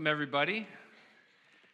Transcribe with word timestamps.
Welcome, 0.00 0.12
everybody. 0.12 0.66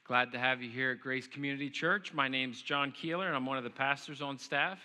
Glad 0.02 0.32
to 0.32 0.38
have 0.40 0.60
you 0.60 0.68
here 0.68 0.90
at 0.90 1.00
Grace 1.00 1.28
Community 1.28 1.70
Church. 1.70 2.12
My 2.12 2.26
name's 2.26 2.60
John 2.60 2.90
Keeler, 2.90 3.28
and 3.28 3.36
I'm 3.36 3.46
one 3.46 3.56
of 3.56 3.62
the 3.62 3.70
pastors 3.70 4.20
on 4.20 4.36
staff. 4.36 4.80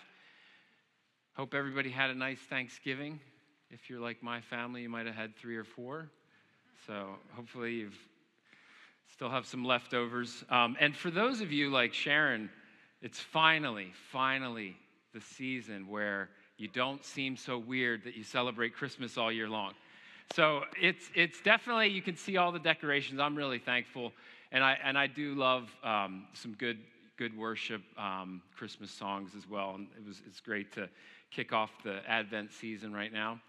Hope 1.34 1.52
everybody 1.52 1.90
had 1.90 2.10
a 2.10 2.14
nice 2.14 2.38
Thanksgiving. 2.38 3.18
If 3.68 3.90
you're 3.90 3.98
like 3.98 4.22
my 4.22 4.40
family, 4.42 4.82
you 4.82 4.88
might 4.88 5.06
have 5.06 5.16
had 5.16 5.34
three 5.34 5.56
or 5.56 5.64
four. 5.64 6.08
So 6.86 7.16
hopefully 7.32 7.72
you've 7.74 7.98
still 9.12 9.28
have 9.28 9.44
some 9.44 9.64
leftovers. 9.64 10.44
Um, 10.48 10.76
and 10.78 10.94
for 10.94 11.10
those 11.10 11.40
of 11.40 11.50
you 11.50 11.68
like 11.68 11.92
Sharon, 11.92 12.48
it's 13.00 13.18
finally, 13.18 13.90
finally 14.12 14.76
the 15.12 15.20
season 15.20 15.88
where 15.88 16.28
you 16.58 16.68
don't 16.68 17.04
seem 17.04 17.36
so 17.36 17.58
weird 17.58 18.04
that 18.04 18.14
you 18.14 18.22
celebrate 18.22 18.72
Christmas 18.72 19.18
all 19.18 19.32
year 19.32 19.48
long. 19.48 19.72
So 20.34 20.62
it's, 20.80 21.10
it's 21.14 21.42
definitely, 21.42 21.88
you 21.88 22.00
can 22.00 22.16
see 22.16 22.38
all 22.38 22.52
the 22.52 22.58
decorations. 22.58 23.20
I'm 23.20 23.36
really 23.36 23.58
thankful. 23.58 24.12
And 24.50 24.64
I, 24.64 24.78
and 24.82 24.96
I 24.96 25.06
do 25.06 25.34
love 25.34 25.70
um, 25.84 26.26
some 26.32 26.54
good, 26.54 26.78
good 27.18 27.36
worship 27.36 27.82
um, 27.98 28.40
Christmas 28.56 28.90
songs 28.90 29.32
as 29.36 29.46
well. 29.48 29.74
And 29.74 29.88
it 29.96 30.06
was, 30.06 30.22
it's 30.26 30.40
great 30.40 30.72
to 30.72 30.88
kick 31.30 31.52
off 31.52 31.70
the 31.84 32.00
Advent 32.08 32.50
season 32.52 32.94
right 32.94 33.12
now. 33.12 33.40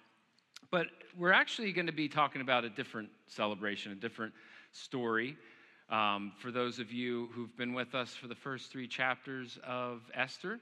But 0.72 0.88
we're 1.18 1.32
actually 1.32 1.72
going 1.72 1.86
to 1.86 1.94
be 1.94 2.10
talking 2.10 2.42
about 2.42 2.66
a 2.66 2.70
different 2.70 3.10
celebration, 3.28 3.94
a 3.94 3.96
different 3.96 4.34
story. 4.74 5.38
Um, 5.90 6.34
for 6.38 6.52
those 6.52 6.80
of 6.80 6.92
you 6.92 7.30
who've 7.34 7.56
been 7.56 7.74
with 7.74 7.96
us 7.96 8.14
for 8.14 8.28
the 8.28 8.36
first 8.36 8.72
three 8.72 8.88
chapters 8.88 9.58
of 9.66 10.02
Esther, 10.14 10.60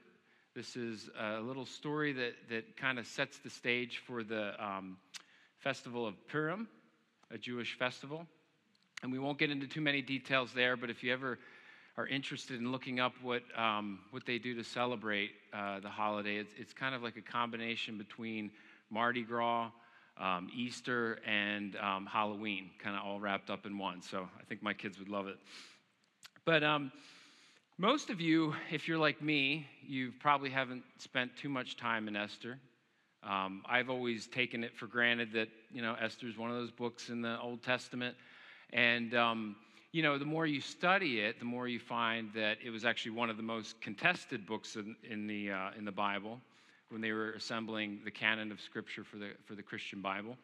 this 0.56 0.76
is 0.76 1.10
a 1.20 1.40
little 1.40 1.66
story 1.66 2.14
that, 2.14 2.34
that 2.50 2.78
kind 2.78 3.00
of 3.00 3.08
sets 3.08 3.40
the 3.40 3.50
stage 3.50 4.04
for 4.06 4.24
the 4.24 4.54
um, 4.64 4.98
festival 5.62 6.08
of 6.08 6.16
Purim, 6.28 6.68
a 7.32 7.38
Jewish 7.38 7.78
festival. 7.78 8.26
And 9.04 9.12
we 9.12 9.20
won't 9.20 9.38
get 9.38 9.52
into 9.52 9.68
too 9.68 9.82
many 9.82 10.02
details 10.02 10.52
there, 10.54 10.76
but 10.76 10.90
if 10.90 11.04
you 11.04 11.14
ever 11.14 11.40
are 11.98 12.08
interested 12.08 12.60
in 12.60 12.72
looking 12.72 13.00
up 13.00 13.14
what, 13.22 13.44
um, 13.58 14.00
what 14.10 14.26
they 14.26 14.40
do 14.40 14.56
to 14.56 14.64
celebrate 14.64 15.32
uh, 15.54 15.80
the 15.80 15.90
holiday, 15.90 16.38
it's, 16.38 16.54
it's 16.58 16.74
kind 16.74 16.96
of 16.96 17.04
like 17.04 17.16
a 17.18 17.22
combination 17.22 17.98
between 17.98 18.50
Mardi 18.90 19.24
Gras, 19.24 19.70
um, 20.18 20.50
Easter, 20.56 21.20
and 21.28 21.76
um, 21.78 22.06
Halloween, 22.06 22.72
kind 22.80 22.96
of 22.96 23.04
all 23.04 23.20
wrapped 23.20 23.50
up 23.50 23.66
in 23.66 23.78
one. 23.78 24.02
So 24.02 24.28
I 24.40 24.44
think 24.46 24.64
my 24.64 24.74
kids 24.74 24.98
would 24.98 25.10
love 25.10 25.28
it. 25.28 25.38
But 26.44 26.64
um, 26.64 26.92
most 27.78 28.10
of 28.10 28.20
you, 28.20 28.56
if 28.72 28.88
you're 28.88 28.98
like 28.98 29.22
me, 29.22 29.68
you 29.86 30.12
probably 30.20 30.50
haven't 30.50 30.84
spent 30.98 31.36
too 31.38 31.50
much 31.50 31.78
time 31.78 32.08
in 32.08 32.16
Esther. 32.16 32.58
Um, 33.24 33.62
I've 33.68 33.90
always 33.90 34.28
taken 34.28 34.64
it 34.64 34.76
for 34.76 34.88
granted 34.88 35.32
that, 35.34 35.50
you 35.72 35.82
know, 35.82 35.96
Esther 36.02 36.28
is 36.28 36.38
one 36.38 36.50
of 36.50 36.56
those 36.56 36.72
books 36.72 37.10
in 37.10 37.22
the 37.22 37.40
Old 37.40 37.62
Testament. 37.62 38.16
And, 38.74 39.14
um, 39.14 39.56
you 39.92 40.02
know, 40.02 40.18
the 40.18 40.26
more 40.26 40.48
you 40.48 40.62
study 40.62 41.20
it, 41.20 41.38
the 41.38 41.46
more 41.46 41.68
you 41.68 41.80
find 41.80 42.32
that 42.34 42.58
it 42.64 42.70
was 42.72 42.86
actually 42.86 43.12
one 43.12 43.30
of 43.30 43.38
the 43.38 43.44
most 43.44 43.80
contested 43.82 44.46
books 44.46 44.76
in, 44.76 44.96
in 45.08 45.28
the, 45.28 45.52
uh, 45.52 45.70
in 45.78 45.86
the 45.86 45.92
Bible 45.92 46.40
when 46.90 47.02
they 47.02 47.12
were 47.12 47.32
assembling 47.34 48.00
the 48.04 48.12
canon 48.12 48.52
of 48.52 48.60
Scripture 48.60 49.04
for 49.04 49.18
the, 49.18 49.32
for 49.46 49.56
the 49.56 49.64
Christian 49.64 50.02
Bible. 50.02 50.36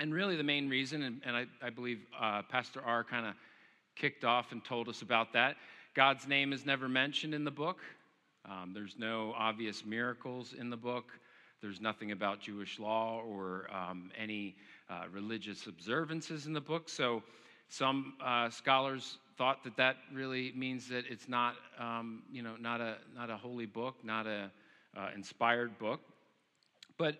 And 0.00 0.14
really, 0.14 0.36
the 0.36 0.44
main 0.44 0.68
reason, 0.68 1.02
and, 1.02 1.20
and 1.24 1.36
I, 1.36 1.46
I 1.60 1.70
believe 1.70 2.00
uh, 2.18 2.42
Pastor 2.48 2.80
R 2.84 3.04
kind 3.04 3.26
of 3.26 3.34
kicked 3.96 4.24
off 4.24 4.52
and 4.52 4.64
told 4.64 4.88
us 4.88 5.02
about 5.02 5.32
that, 5.32 5.56
God's 5.94 6.26
name 6.26 6.52
is 6.52 6.64
never 6.64 6.88
mentioned 6.88 7.34
in 7.34 7.44
the 7.44 7.50
book. 7.50 7.80
Um, 8.44 8.70
there's 8.72 8.94
no 8.96 9.34
obvious 9.36 9.84
miracles 9.84 10.54
in 10.56 10.70
the 10.70 10.76
book. 10.76 11.10
There's 11.60 11.80
nothing 11.80 12.12
about 12.12 12.40
Jewish 12.40 12.78
law 12.78 13.20
or 13.26 13.68
um, 13.74 14.10
any 14.16 14.54
uh, 14.88 15.04
religious 15.10 15.66
observances 15.66 16.46
in 16.46 16.52
the 16.52 16.60
book. 16.60 16.88
So 16.88 17.22
some 17.68 18.14
uh, 18.24 18.48
scholars 18.50 19.18
thought 19.36 19.64
that 19.64 19.76
that 19.76 19.96
really 20.12 20.52
means 20.54 20.88
that 20.88 21.04
it's 21.08 21.28
not, 21.28 21.54
um, 21.78 22.22
you 22.30 22.42
know, 22.42 22.54
not 22.60 22.80
a, 22.80 22.96
not 23.14 23.30
a 23.30 23.36
holy 23.36 23.66
book, 23.66 23.96
not 24.04 24.26
a 24.26 24.50
uh, 24.96 25.08
inspired 25.14 25.78
book. 25.78 26.00
But 26.96 27.16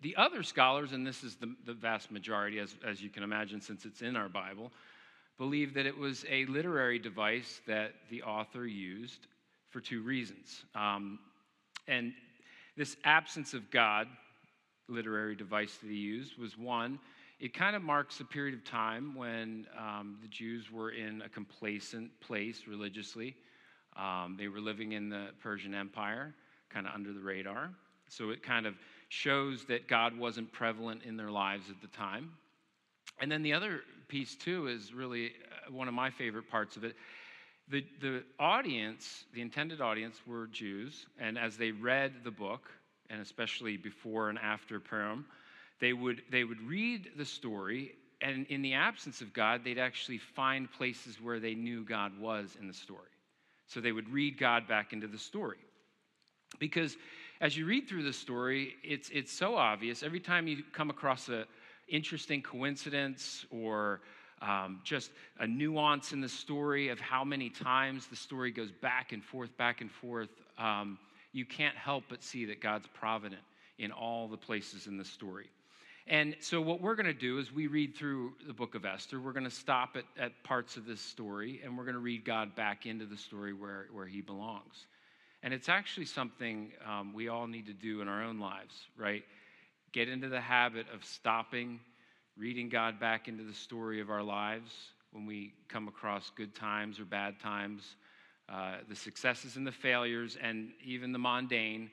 the 0.00 0.16
other 0.16 0.42
scholars, 0.42 0.92
and 0.92 1.06
this 1.06 1.22
is 1.22 1.36
the, 1.36 1.54
the 1.64 1.72
vast 1.74 2.10
majority, 2.10 2.58
as, 2.58 2.74
as 2.86 3.02
you 3.02 3.10
can 3.10 3.22
imagine, 3.22 3.60
since 3.60 3.84
it's 3.84 4.02
in 4.02 4.16
our 4.16 4.28
Bible, 4.28 4.72
believe 5.38 5.74
that 5.74 5.86
it 5.86 5.96
was 5.96 6.24
a 6.30 6.46
literary 6.46 6.98
device 6.98 7.60
that 7.66 7.92
the 8.10 8.22
author 8.22 8.66
used 8.66 9.26
for 9.70 9.80
two 9.80 10.02
reasons. 10.02 10.64
Um, 10.74 11.18
and 11.88 12.12
this 12.76 12.96
absence 13.04 13.54
of 13.54 13.70
God, 13.70 14.08
literary 14.88 15.36
device 15.36 15.76
that 15.82 15.88
he 15.88 15.96
used, 15.96 16.38
was 16.38 16.58
one, 16.58 16.98
it 17.40 17.52
kind 17.52 17.74
of 17.74 17.82
marks 17.82 18.20
a 18.20 18.24
period 18.24 18.54
of 18.54 18.64
time 18.64 19.14
when 19.14 19.66
um, 19.78 20.18
the 20.22 20.28
Jews 20.28 20.70
were 20.70 20.90
in 20.90 21.22
a 21.22 21.28
complacent 21.28 22.10
place 22.20 22.62
religiously. 22.66 23.36
Um, 23.96 24.36
they 24.38 24.48
were 24.48 24.60
living 24.60 24.92
in 24.92 25.08
the 25.08 25.28
Persian 25.42 25.74
Empire, 25.74 26.34
kind 26.70 26.86
of 26.86 26.94
under 26.94 27.12
the 27.12 27.20
radar. 27.20 27.70
So 28.08 28.30
it 28.30 28.42
kind 28.42 28.66
of 28.66 28.74
shows 29.08 29.64
that 29.66 29.88
God 29.88 30.16
wasn't 30.16 30.52
prevalent 30.52 31.02
in 31.04 31.16
their 31.16 31.30
lives 31.30 31.70
at 31.70 31.80
the 31.80 31.88
time. 31.88 32.30
And 33.20 33.30
then 33.30 33.42
the 33.42 33.52
other 33.52 33.80
piece, 34.08 34.34
too, 34.34 34.66
is 34.66 34.92
really 34.92 35.26
uh, 35.26 35.72
one 35.72 35.88
of 35.88 35.94
my 35.94 36.10
favorite 36.10 36.48
parts 36.48 36.76
of 36.76 36.84
it. 36.84 36.96
The, 37.68 37.84
the 38.00 38.22
audience, 38.38 39.24
the 39.32 39.40
intended 39.40 39.80
audience, 39.80 40.20
were 40.26 40.46
Jews, 40.48 41.06
and 41.18 41.38
as 41.38 41.56
they 41.56 41.70
read 41.70 42.12
the 42.22 42.30
book, 42.30 42.70
and 43.08 43.20
especially 43.20 43.76
before 43.76 44.28
and 44.28 44.38
after 44.38 44.80
Purim, 44.80 45.24
they 45.80 45.92
would, 45.92 46.22
they 46.30 46.44
would 46.44 46.60
read 46.60 47.10
the 47.16 47.24
story, 47.24 47.92
and 48.20 48.46
in 48.46 48.62
the 48.62 48.74
absence 48.74 49.20
of 49.20 49.32
God, 49.32 49.62
they'd 49.64 49.78
actually 49.78 50.18
find 50.18 50.70
places 50.70 51.20
where 51.20 51.40
they 51.40 51.54
knew 51.54 51.84
God 51.84 52.18
was 52.18 52.56
in 52.60 52.66
the 52.66 52.74
story. 52.74 53.08
So 53.66 53.80
they 53.80 53.92
would 53.92 54.08
read 54.10 54.38
God 54.38 54.68
back 54.68 54.92
into 54.92 55.06
the 55.06 55.18
story. 55.18 55.58
Because 56.58 56.96
as 57.40 57.56
you 57.56 57.66
read 57.66 57.88
through 57.88 58.04
the 58.04 58.12
story, 58.12 58.74
it's, 58.82 59.08
it's 59.10 59.32
so 59.32 59.56
obvious. 59.56 60.02
Every 60.02 60.20
time 60.20 60.46
you 60.46 60.62
come 60.72 60.90
across 60.90 61.28
an 61.28 61.44
interesting 61.88 62.42
coincidence 62.42 63.44
or 63.50 64.00
um, 64.44 64.80
just 64.84 65.10
a 65.40 65.46
nuance 65.46 66.12
in 66.12 66.20
the 66.20 66.28
story 66.28 66.88
of 66.88 67.00
how 67.00 67.24
many 67.24 67.48
times 67.48 68.06
the 68.06 68.16
story 68.16 68.50
goes 68.50 68.70
back 68.70 69.12
and 69.12 69.24
forth, 69.24 69.56
back 69.56 69.80
and 69.80 69.90
forth, 69.90 70.28
um, 70.58 70.98
you 71.32 71.46
can't 71.46 71.76
help 71.76 72.04
but 72.08 72.22
see 72.22 72.44
that 72.44 72.60
God's 72.60 72.86
provident 72.92 73.40
in 73.78 73.90
all 73.90 74.28
the 74.28 74.36
places 74.36 74.86
in 74.86 74.98
the 74.98 75.04
story. 75.04 75.46
And 76.06 76.36
so, 76.40 76.60
what 76.60 76.82
we're 76.82 76.96
going 76.96 77.06
to 77.06 77.14
do 77.14 77.38
is 77.38 77.50
we 77.50 77.66
read 77.66 77.96
through 77.96 78.34
the 78.46 78.52
book 78.52 78.74
of 78.74 78.84
Esther. 78.84 79.18
We're 79.18 79.32
going 79.32 79.44
to 79.44 79.50
stop 79.50 79.96
at, 79.96 80.04
at 80.22 80.32
parts 80.44 80.76
of 80.76 80.84
this 80.84 81.00
story 81.00 81.62
and 81.64 81.78
we're 81.78 81.84
going 81.84 81.94
to 81.94 82.00
read 82.00 82.26
God 82.26 82.54
back 82.54 82.84
into 82.84 83.06
the 83.06 83.16
story 83.16 83.54
where, 83.54 83.86
where 83.90 84.06
he 84.06 84.20
belongs. 84.20 84.86
And 85.42 85.54
it's 85.54 85.70
actually 85.70 86.06
something 86.06 86.72
um, 86.86 87.14
we 87.14 87.28
all 87.28 87.46
need 87.46 87.66
to 87.66 87.72
do 87.72 88.02
in 88.02 88.08
our 88.08 88.22
own 88.22 88.38
lives, 88.38 88.74
right? 88.98 89.24
Get 89.92 90.08
into 90.08 90.28
the 90.28 90.40
habit 90.40 90.86
of 90.92 91.04
stopping 91.04 91.80
reading 92.36 92.68
God 92.68 92.98
back 92.98 93.28
into 93.28 93.44
the 93.44 93.54
story 93.54 94.00
of 94.00 94.10
our 94.10 94.22
lives 94.22 94.72
when 95.12 95.24
we 95.24 95.52
come 95.68 95.86
across 95.86 96.32
good 96.36 96.52
times 96.52 96.98
or 96.98 97.04
bad 97.04 97.38
times, 97.38 97.94
uh, 98.48 98.78
the 98.88 98.96
successes 98.96 99.54
and 99.56 99.64
the 99.64 99.72
failures, 99.72 100.36
and 100.42 100.70
even 100.84 101.12
the 101.12 101.18
mundane. 101.18 101.90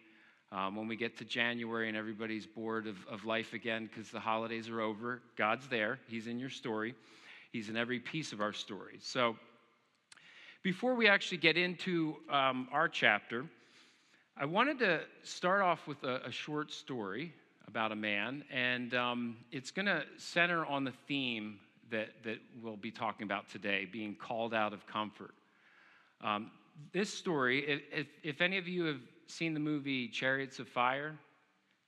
Um, 0.51 0.75
when 0.75 0.87
we 0.87 0.97
get 0.97 1.17
to 1.19 1.25
January 1.25 1.87
and 1.87 1.95
everybody's 1.95 2.45
bored 2.45 2.87
of, 2.87 2.97
of 3.09 3.23
life 3.23 3.53
again 3.53 3.87
because 3.87 4.09
the 4.11 4.19
holidays 4.19 4.67
are 4.67 4.81
over, 4.81 5.21
God's 5.37 5.67
there. 5.67 5.99
He's 6.07 6.27
in 6.27 6.39
your 6.39 6.49
story, 6.49 6.95
He's 7.51 7.69
in 7.69 7.77
every 7.77 7.99
piece 7.99 8.33
of 8.33 8.41
our 8.41 8.51
story. 8.51 8.97
So, 8.99 9.35
before 10.63 10.95
we 10.95 11.07
actually 11.07 11.37
get 11.37 11.57
into 11.57 12.15
um, 12.29 12.67
our 12.71 12.89
chapter, 12.89 13.45
I 14.35 14.45
wanted 14.45 14.79
to 14.79 15.01
start 15.23 15.61
off 15.61 15.87
with 15.87 16.03
a, 16.03 16.25
a 16.25 16.31
short 16.31 16.71
story 16.71 17.33
about 17.71 17.93
a 17.93 17.95
man, 17.95 18.43
and 18.51 18.93
um, 18.93 19.37
it's 19.49 19.71
going 19.71 19.85
to 19.85 20.03
center 20.17 20.65
on 20.65 20.83
the 20.83 20.91
theme 21.07 21.57
that, 21.89 22.09
that 22.21 22.39
we'll 22.61 22.75
be 22.75 22.91
talking 22.91 23.23
about 23.23 23.47
today 23.47 23.87
being 23.89 24.13
called 24.13 24.53
out 24.53 24.73
of 24.73 24.85
comfort. 24.87 25.33
Um, 26.19 26.51
this 26.91 27.13
story, 27.13 27.81
if, 27.93 28.07
if, 28.23 28.41
any 28.41 28.57
of 28.57 28.67
you 28.67 28.83
have 28.83 28.99
seen 29.27 29.53
the 29.53 29.59
movie 29.61 30.09
Chariots 30.09 30.59
of 30.59 30.67
Fire, 30.67 31.17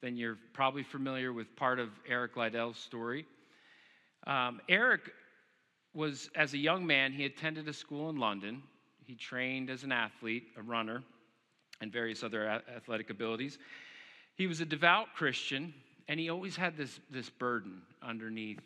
then 0.01 0.15
you're 0.15 0.37
probably 0.53 0.83
familiar 0.83 1.33
with 1.33 1.53
part 1.57 1.79
of 1.79 1.89
Eric 2.07 2.37
Liddell's 2.37 2.77
story. 2.77 3.25
Um, 4.25 4.61
Eric 4.69 5.11
was, 5.93 6.29
as 6.33 6.53
a 6.53 6.57
young 6.57 6.87
man, 6.87 7.11
he 7.11 7.25
attended 7.25 7.67
a 7.67 7.73
school 7.73 8.09
in 8.09 8.15
London. 8.15 8.63
He 9.03 9.15
trained 9.15 9.69
as 9.69 9.83
an 9.83 9.91
athlete, 9.91 10.45
a 10.55 10.61
runner, 10.61 11.03
and 11.81 11.91
various 11.91 12.23
other 12.23 12.47
athletic 12.73 13.09
abilities. 13.09 13.57
He 14.35 14.47
was 14.47 14.61
a 14.61 14.65
devout 14.65 15.07
Christian, 15.15 15.73
and 16.07 16.19
he 16.19 16.29
always 16.29 16.55
had 16.55 16.75
this, 16.77 16.99
this 17.09 17.29
burden 17.29 17.81
underneath 18.01 18.61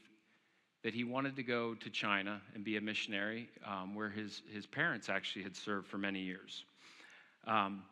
that 0.83 0.93
he 0.93 1.03
wanted 1.03 1.35
to 1.35 1.43
go 1.43 1.73
to 1.75 1.89
China 1.89 2.41
and 2.53 2.63
be 2.63 2.77
a 2.77 2.81
missionary, 2.81 3.49
um, 3.65 3.93
where 3.93 4.09
his, 4.09 4.41
his 4.53 4.65
parents 4.65 5.09
actually 5.09 5.43
had 5.43 5.55
served 5.55 5.87
for 5.87 5.97
many 5.97 6.21
years. 6.21 6.63
Um, 7.45 7.83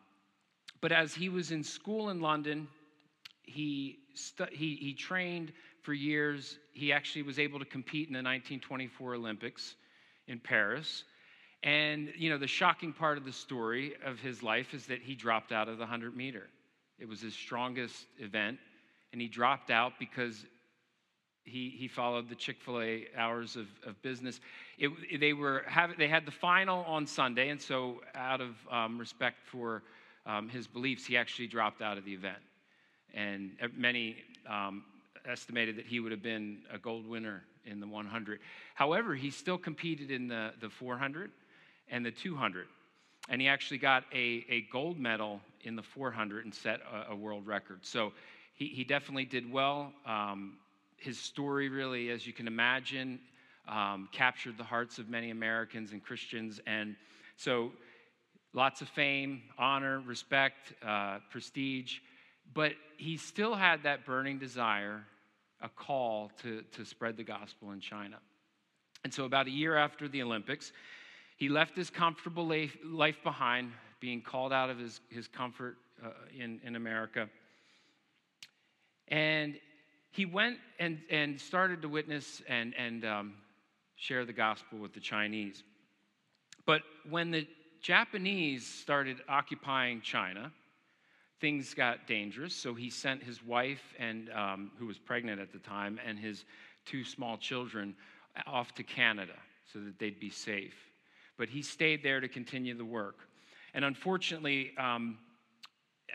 but 0.80 0.92
as 0.92 1.14
he 1.14 1.28
was 1.28 1.50
in 1.50 1.62
school 1.62 2.10
in 2.10 2.20
London, 2.20 2.68
he, 3.42 3.98
stu- 4.14 4.46
he, 4.50 4.76
he 4.76 4.94
trained 4.94 5.52
for 5.82 5.92
years. 5.92 6.58
He 6.72 6.92
actually 6.92 7.22
was 7.22 7.38
able 7.38 7.58
to 7.58 7.64
compete 7.64 8.08
in 8.08 8.12
the 8.12 8.18
1924 8.18 9.14
Olympics. 9.14 9.74
in 10.28 10.40
Paris. 10.40 11.04
And, 11.62 12.12
you 12.16 12.30
know, 12.30 12.38
the 12.38 12.46
shocking 12.46 12.92
part 12.92 13.18
of 13.18 13.24
the 13.24 13.32
story 13.32 13.94
of 14.04 14.20
his 14.20 14.42
life 14.42 14.74
is 14.74 14.86
that 14.86 15.00
he 15.02 15.14
dropped 15.14 15.52
out 15.52 15.68
of 15.68 15.78
the 15.78 15.84
100 15.84 16.16
meter. 16.16 16.48
It 16.98 17.08
was 17.08 17.20
his 17.20 17.34
strongest 17.34 18.06
event, 18.18 18.58
and 19.12 19.20
he 19.20 19.28
dropped 19.28 19.70
out 19.70 19.94
because 19.98 20.46
he, 21.44 21.70
he 21.70 21.88
followed 21.88 22.28
the 22.28 22.34
Chick-fil-A 22.34 23.06
hours 23.16 23.56
of, 23.56 23.66
of 23.86 24.00
business. 24.02 24.40
It, 24.78 25.20
they, 25.20 25.32
were 25.32 25.62
have, 25.66 25.96
they 25.96 26.08
had 26.08 26.26
the 26.26 26.32
final 26.32 26.84
on 26.84 27.06
Sunday, 27.06 27.50
and 27.50 27.60
so 27.60 28.02
out 28.14 28.40
of 28.40 28.56
um, 28.70 28.98
respect 28.98 29.38
for 29.44 29.82
um, 30.26 30.48
his 30.48 30.66
beliefs, 30.66 31.06
he 31.06 31.16
actually 31.16 31.46
dropped 31.46 31.82
out 31.82 31.98
of 31.98 32.04
the 32.04 32.12
event. 32.12 32.38
And 33.14 33.52
many 33.76 34.16
um, 34.48 34.84
estimated 35.24 35.76
that 35.76 35.86
he 35.86 36.00
would 36.00 36.12
have 36.12 36.22
been 36.22 36.58
a 36.72 36.78
gold 36.78 37.06
winner 37.06 37.44
in 37.64 37.80
the 37.80 37.86
100. 37.86 38.40
However, 38.74 39.14
he 39.14 39.30
still 39.30 39.58
competed 39.58 40.10
in 40.10 40.28
the, 40.28 40.52
the 40.60 40.68
400 40.68 41.30
and 41.88 42.04
the 42.04 42.10
200. 42.10 42.66
And 43.28 43.40
he 43.40 43.48
actually 43.48 43.78
got 43.78 44.04
a, 44.12 44.44
a 44.48 44.66
gold 44.72 44.98
medal 44.98 45.40
in 45.62 45.76
the 45.76 45.82
400 45.82 46.44
and 46.44 46.54
set 46.54 46.80
a, 46.92 47.12
a 47.12 47.16
world 47.16 47.46
record. 47.46 47.80
So 47.82 48.12
he, 48.54 48.66
he 48.68 48.84
definitely 48.84 49.24
did 49.24 49.50
well. 49.50 49.92
Um, 50.06 50.58
his 50.96 51.18
story, 51.18 51.68
really, 51.68 52.10
as 52.10 52.26
you 52.26 52.32
can 52.32 52.46
imagine, 52.46 53.20
um, 53.68 54.08
captured 54.12 54.56
the 54.56 54.64
hearts 54.64 54.98
of 54.98 55.08
many 55.08 55.30
Americans 55.30 55.92
and 55.92 56.02
Christians. 56.02 56.60
And 56.66 56.96
so 57.36 57.72
lots 58.54 58.80
of 58.80 58.88
fame, 58.88 59.42
honor, 59.58 60.00
respect, 60.00 60.72
uh, 60.84 61.18
prestige. 61.30 61.98
But 62.54 62.72
he 62.96 63.16
still 63.16 63.54
had 63.54 63.82
that 63.82 64.06
burning 64.06 64.38
desire, 64.38 65.04
a 65.60 65.68
call 65.68 66.30
to, 66.42 66.62
to 66.72 66.84
spread 66.84 67.16
the 67.16 67.24
gospel 67.24 67.72
in 67.72 67.80
China. 67.80 68.18
And 69.04 69.12
so, 69.12 69.24
about 69.24 69.46
a 69.46 69.50
year 69.50 69.76
after 69.76 70.08
the 70.08 70.22
Olympics, 70.22 70.72
he 71.36 71.48
left 71.48 71.76
his 71.76 71.90
comfortable 71.90 72.46
life, 72.46 73.22
behind, 73.22 73.72
being 74.00 74.22
called 74.22 74.52
out 74.52 74.70
of 74.70 74.78
his, 74.78 75.00
his 75.10 75.28
comfort 75.28 75.76
uh, 76.04 76.10
in, 76.36 76.60
in 76.64 76.76
America. 76.76 77.28
And 79.08 79.54
he 80.10 80.24
went 80.24 80.56
and, 80.78 80.98
and 81.10 81.40
started 81.40 81.82
to 81.82 81.88
witness 81.88 82.42
and, 82.48 82.74
and 82.76 83.04
um, 83.04 83.34
share 83.96 84.24
the 84.24 84.32
gospel 84.32 84.78
with 84.78 84.94
the 84.94 85.00
Chinese. 85.00 85.62
But 86.64 86.82
when 87.08 87.30
the 87.30 87.46
Japanese 87.82 88.66
started 88.66 89.18
occupying 89.28 90.00
China, 90.00 90.50
things 91.40 91.74
got 91.74 92.06
dangerous. 92.06 92.54
So 92.54 92.74
he 92.74 92.88
sent 92.88 93.22
his 93.22 93.44
wife, 93.44 93.94
and 93.98 94.30
um, 94.30 94.70
who 94.78 94.86
was 94.86 94.98
pregnant 94.98 95.40
at 95.40 95.52
the 95.52 95.58
time, 95.58 96.00
and 96.04 96.18
his 96.18 96.44
two 96.86 97.04
small 97.04 97.36
children 97.36 97.94
off 98.46 98.74
to 98.74 98.82
Canada 98.82 99.36
so 99.72 99.80
that 99.80 99.98
they'd 99.98 100.18
be 100.18 100.30
safe. 100.30 100.74
But 101.38 101.48
he 101.48 101.62
stayed 101.62 102.02
there 102.02 102.20
to 102.20 102.28
continue 102.28 102.76
the 102.76 102.84
work. 102.84 103.28
And 103.74 103.84
unfortunately, 103.84 104.72
um, 104.78 105.18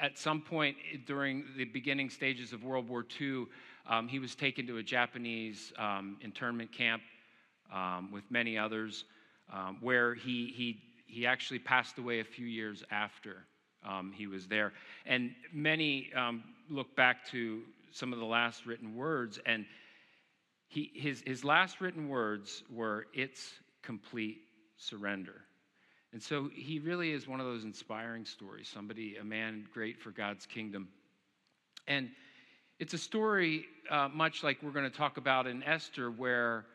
at 0.02 0.18
some 0.18 0.42
point 0.42 0.78
during 1.06 1.46
the 1.58 1.66
beginning 1.66 2.10
stages 2.10 2.54
of 2.54 2.64
World 2.64 2.90
War 2.90 3.06
II, 3.20 3.46
um, 3.88 4.08
he 4.08 4.20
was 4.20 4.36
taken 4.36 4.66
to 4.68 4.78
a 4.78 4.84
Japanese 4.84 5.74
um, 5.78 6.18
internment 6.22 6.72
camp 6.72 7.02
um, 7.74 8.12
with 8.12 8.24
many 8.30 8.58
others, 8.58 9.06
um, 9.52 9.78
where 9.82 10.16
he, 10.16 10.54
he, 10.56 10.82
he 11.06 11.26
actually 11.26 11.60
passed 11.60 11.98
away 11.98 12.20
a 12.20 12.24
few 12.24 12.46
years 12.46 12.84
after 12.90 13.46
um, 13.88 14.12
he 14.12 14.28
was 14.28 14.48
there. 14.48 14.74
And 15.06 15.32
many 15.54 16.12
look 16.70 16.96
back 16.96 17.28
to 17.32 17.62
some 17.92 18.14
of 18.14 18.20
the 18.20 18.26
last 18.26 18.66
written 18.66 18.96
words, 18.96 19.40
and 19.46 19.66
he, 20.68 20.92
his, 20.96 21.22
his 21.26 21.44
last 21.44 21.82
written 21.82 22.08
words 22.08 22.64
were, 22.72 23.08
It's 23.14 23.52
complete 23.82 24.40
surrender. 24.82 25.42
And 26.14 26.22
so 26.22 26.50
he 26.54 26.80
really 26.80 27.12
is 27.12 27.28
one 27.28 27.40
of 27.40 27.46
those 27.46 27.64
inspiring 27.64 28.26
stories, 28.26 28.68
somebody, 28.68 29.16
a 29.16 29.24
man 29.24 29.66
great 29.74 30.00
for 30.00 30.12
God's 30.12 30.46
kingdom. 30.46 30.90
And 31.88 32.10
it's 32.80 32.94
a 32.94 32.98
story 32.98 33.66
uh, 33.90 34.10
much 34.14 34.44
like 34.44 34.58
we're 34.62 34.72
going 34.72 34.90
to 34.90 34.98
talk 34.98 35.18
about 35.18 35.48
in 35.48 35.64
Esther, 35.64 36.12
where 36.12 36.66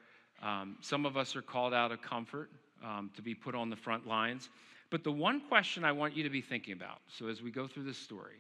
um, 0.43 0.77
some 0.81 1.05
of 1.05 1.17
us 1.17 1.37
are 1.37 1.43
called 1.43 1.75
out 1.75 1.93
of 1.93 2.01
comfort 2.01 2.51
um, 2.85 3.11
to 3.17 3.23
be 3.23 3.35
put 3.35 3.55
on 3.55 3.69
the 3.69 3.77
front 3.77 4.07
lines. 4.07 4.49
But 4.91 5.05
the 5.05 5.13
one 5.13 5.41
question 5.49 5.85
I 5.85 5.93
want 5.93 6.17
you 6.17 6.23
to 6.23 6.31
be 6.31 6.41
thinking 6.41 6.73
about, 6.73 7.01
so 7.09 7.27
as 7.27 7.43
we 7.43 7.51
go 7.51 7.67
through 7.67 7.85
this 7.85 7.99
story, 7.99 8.37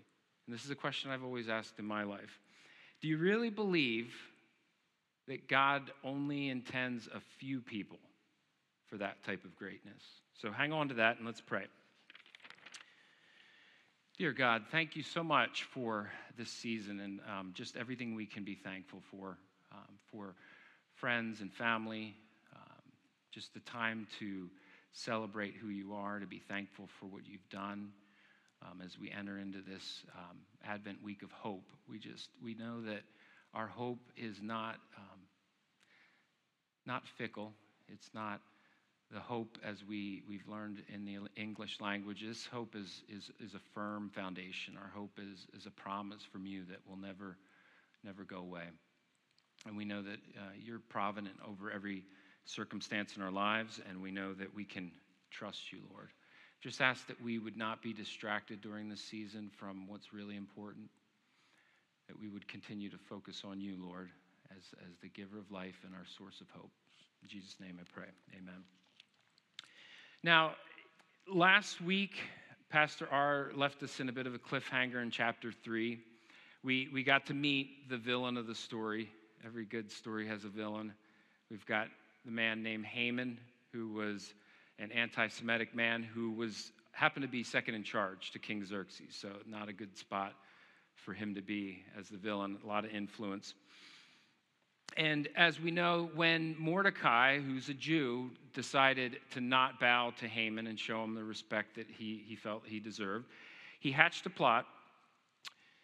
and 0.46 0.54
this 0.54 0.64
is 0.64 0.70
a 0.70 0.76
question 0.76 1.10
I've 1.10 1.24
always 1.24 1.48
asked 1.48 1.78
in 1.78 1.84
my 1.84 2.04
life 2.04 2.38
do 3.02 3.08
you 3.08 3.18
really 3.18 3.50
believe 3.50 4.14
that 5.28 5.48
God 5.48 5.90
only 6.02 6.48
intends 6.48 7.08
a 7.08 7.20
few 7.38 7.60
people 7.60 7.98
for 8.88 8.98
that 8.98 9.22
type 9.24 9.44
of 9.44 9.56
greatness? 9.56 10.02
So 10.34 10.50
hang 10.50 10.72
on 10.72 10.88
to 10.88 10.94
that 10.94 11.16
and 11.16 11.26
let's 11.26 11.40
pray. 11.40 11.64
Dear 14.18 14.32
God, 14.32 14.62
thank 14.70 14.96
you 14.96 15.02
so 15.02 15.22
much 15.22 15.64
for 15.74 16.10
this 16.38 16.50
season 16.50 17.00
and 17.00 17.20
um, 17.30 17.52
just 17.54 17.76
everything 17.76 18.14
we 18.14 18.24
can 18.24 18.44
be 18.44 18.54
thankful 18.54 19.02
for, 19.10 19.36
um, 19.72 19.98
for 20.10 20.34
friends 20.94 21.42
and 21.42 21.52
family, 21.52 22.14
um, 22.54 22.82
just 23.30 23.52
the 23.52 23.60
time 23.60 24.06
to 24.18 24.48
celebrate 24.92 25.54
who 25.54 25.68
you 25.68 25.92
are, 25.92 26.18
to 26.18 26.26
be 26.26 26.38
thankful 26.48 26.88
for 26.98 27.06
what 27.06 27.26
you've 27.26 27.46
done. 27.50 27.90
Um, 28.62 28.80
as 28.82 28.98
we 28.98 29.10
enter 29.10 29.38
into 29.38 29.58
this 29.58 30.02
um, 30.16 30.38
Advent 30.66 31.02
week 31.02 31.22
of 31.22 31.30
hope, 31.30 31.68
we 31.88 31.98
just 31.98 32.30
we 32.42 32.54
know 32.54 32.80
that 32.86 33.02
our 33.52 33.66
hope 33.66 34.00
is 34.16 34.40
not 34.42 34.76
um, 34.96 35.20
not 36.86 37.02
fickle. 37.18 37.52
It's 37.88 38.08
not 38.14 38.40
the 39.12 39.20
hope 39.20 39.58
as 39.64 39.84
we, 39.84 40.22
we've 40.28 40.46
learned 40.48 40.82
in 40.92 41.04
the 41.04 41.18
English 41.40 41.80
languages. 41.80 42.48
Hope 42.52 42.74
is, 42.74 43.02
is, 43.08 43.30
is 43.40 43.54
a 43.54 43.60
firm 43.72 44.10
foundation. 44.14 44.76
Our 44.76 44.90
hope 44.94 45.18
is, 45.18 45.46
is 45.56 45.66
a 45.66 45.70
promise 45.70 46.22
from 46.30 46.44
you 46.44 46.64
that 46.70 46.78
will 46.88 46.96
never, 46.96 47.36
never 48.02 48.24
go 48.24 48.38
away. 48.38 48.64
And 49.66 49.76
we 49.76 49.84
know 49.84 50.02
that 50.02 50.18
uh, 50.36 50.52
you're 50.60 50.80
provident 50.80 51.36
over 51.46 51.70
every 51.70 52.04
circumstance 52.44 53.16
in 53.16 53.22
our 53.22 53.30
lives, 53.30 53.80
and 53.88 54.02
we 54.02 54.10
know 54.10 54.34
that 54.34 54.54
we 54.54 54.64
can 54.64 54.90
trust 55.30 55.72
you, 55.72 55.78
Lord. 55.92 56.08
Just 56.60 56.80
ask 56.80 57.06
that 57.06 57.20
we 57.22 57.38
would 57.38 57.56
not 57.56 57.82
be 57.82 57.92
distracted 57.92 58.60
during 58.60 58.88
this 58.88 59.00
season 59.00 59.50
from 59.56 59.86
what's 59.86 60.12
really 60.12 60.36
important, 60.36 60.88
that 62.08 62.18
we 62.18 62.28
would 62.28 62.48
continue 62.48 62.90
to 62.90 62.98
focus 62.98 63.42
on 63.44 63.60
you, 63.60 63.76
Lord, 63.80 64.10
as, 64.50 64.64
as 64.86 64.96
the 65.00 65.08
giver 65.08 65.38
of 65.38 65.50
life 65.50 65.82
and 65.84 65.94
our 65.94 66.06
source 66.18 66.40
of 66.40 66.48
hope. 66.50 66.70
In 67.22 67.28
Jesus' 67.28 67.56
name 67.60 67.78
I 67.80 67.84
pray. 67.92 68.08
Amen. 68.36 68.75
Now, 70.26 70.56
last 71.32 71.80
week, 71.80 72.16
Pastor 72.68 73.06
R 73.12 73.52
left 73.54 73.80
us 73.84 74.00
in 74.00 74.08
a 74.08 74.12
bit 74.12 74.26
of 74.26 74.34
a 74.34 74.40
cliffhanger 74.40 75.00
in 75.00 75.08
chapter 75.08 75.52
3. 75.52 76.00
We, 76.64 76.88
we 76.92 77.04
got 77.04 77.26
to 77.26 77.34
meet 77.34 77.88
the 77.88 77.96
villain 77.96 78.36
of 78.36 78.48
the 78.48 78.54
story. 78.56 79.08
Every 79.44 79.64
good 79.64 79.88
story 79.88 80.26
has 80.26 80.42
a 80.42 80.48
villain. 80.48 80.92
We've 81.48 81.64
got 81.64 81.86
the 82.24 82.32
man 82.32 82.60
named 82.64 82.86
Haman, 82.86 83.38
who 83.72 83.92
was 83.92 84.34
an 84.80 84.90
anti 84.90 85.28
Semitic 85.28 85.76
man 85.76 86.02
who 86.02 86.32
was 86.32 86.72
happened 86.90 87.22
to 87.22 87.28
be 87.28 87.44
second 87.44 87.76
in 87.76 87.84
charge 87.84 88.32
to 88.32 88.40
King 88.40 88.66
Xerxes, 88.66 89.14
so 89.14 89.28
not 89.46 89.68
a 89.68 89.72
good 89.72 89.96
spot 89.96 90.32
for 90.96 91.14
him 91.14 91.36
to 91.36 91.40
be 91.40 91.84
as 91.96 92.08
the 92.08 92.18
villain, 92.18 92.58
a 92.64 92.66
lot 92.66 92.84
of 92.84 92.90
influence. 92.90 93.54
And 94.96 95.28
as 95.36 95.60
we 95.60 95.70
know, 95.70 96.10
when 96.14 96.56
Mordecai, 96.58 97.38
who's 97.38 97.68
a 97.68 97.74
Jew, 97.74 98.30
decided 98.54 99.18
to 99.32 99.40
not 99.40 99.78
bow 99.78 100.12
to 100.18 100.26
Haman 100.26 100.66
and 100.66 100.80
show 100.80 101.04
him 101.04 101.14
the 101.14 101.24
respect 101.24 101.76
that 101.76 101.86
he, 101.90 102.24
he 102.26 102.34
felt 102.34 102.62
he 102.64 102.80
deserved, 102.80 103.26
he 103.80 103.92
hatched 103.92 104.24
a 104.24 104.30
plot 104.30 104.66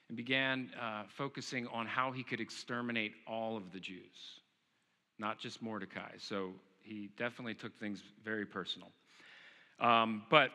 and 0.08 0.16
began 0.16 0.70
uh, 0.80 1.02
focusing 1.08 1.66
on 1.68 1.86
how 1.86 2.10
he 2.10 2.22
could 2.22 2.40
exterminate 2.40 3.12
all 3.26 3.56
of 3.56 3.72
the 3.72 3.80
Jews, 3.80 4.40
not 5.18 5.38
just 5.38 5.62
Mordecai. 5.62 6.12
So 6.18 6.52
he 6.82 7.10
definitely 7.18 7.54
took 7.54 7.78
things 7.78 8.02
very 8.24 8.46
personal. 8.46 8.88
Um, 9.80 10.22
but 10.30 10.50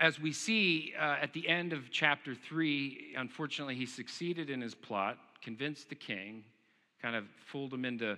as 0.00 0.18
we 0.18 0.32
see 0.32 0.94
uh, 0.98 1.16
at 1.20 1.32
the 1.32 1.48
end 1.48 1.72
of 1.72 1.90
chapter 1.90 2.34
3, 2.34 3.14
unfortunately, 3.16 3.74
he 3.74 3.86
succeeded 3.86 4.48
in 4.48 4.60
his 4.60 4.74
plot, 4.74 5.18
convinced 5.42 5.88
the 5.88 5.94
king, 5.94 6.44
kind 7.02 7.16
of 7.16 7.24
fooled 7.50 7.74
him 7.74 7.84
into 7.84 8.16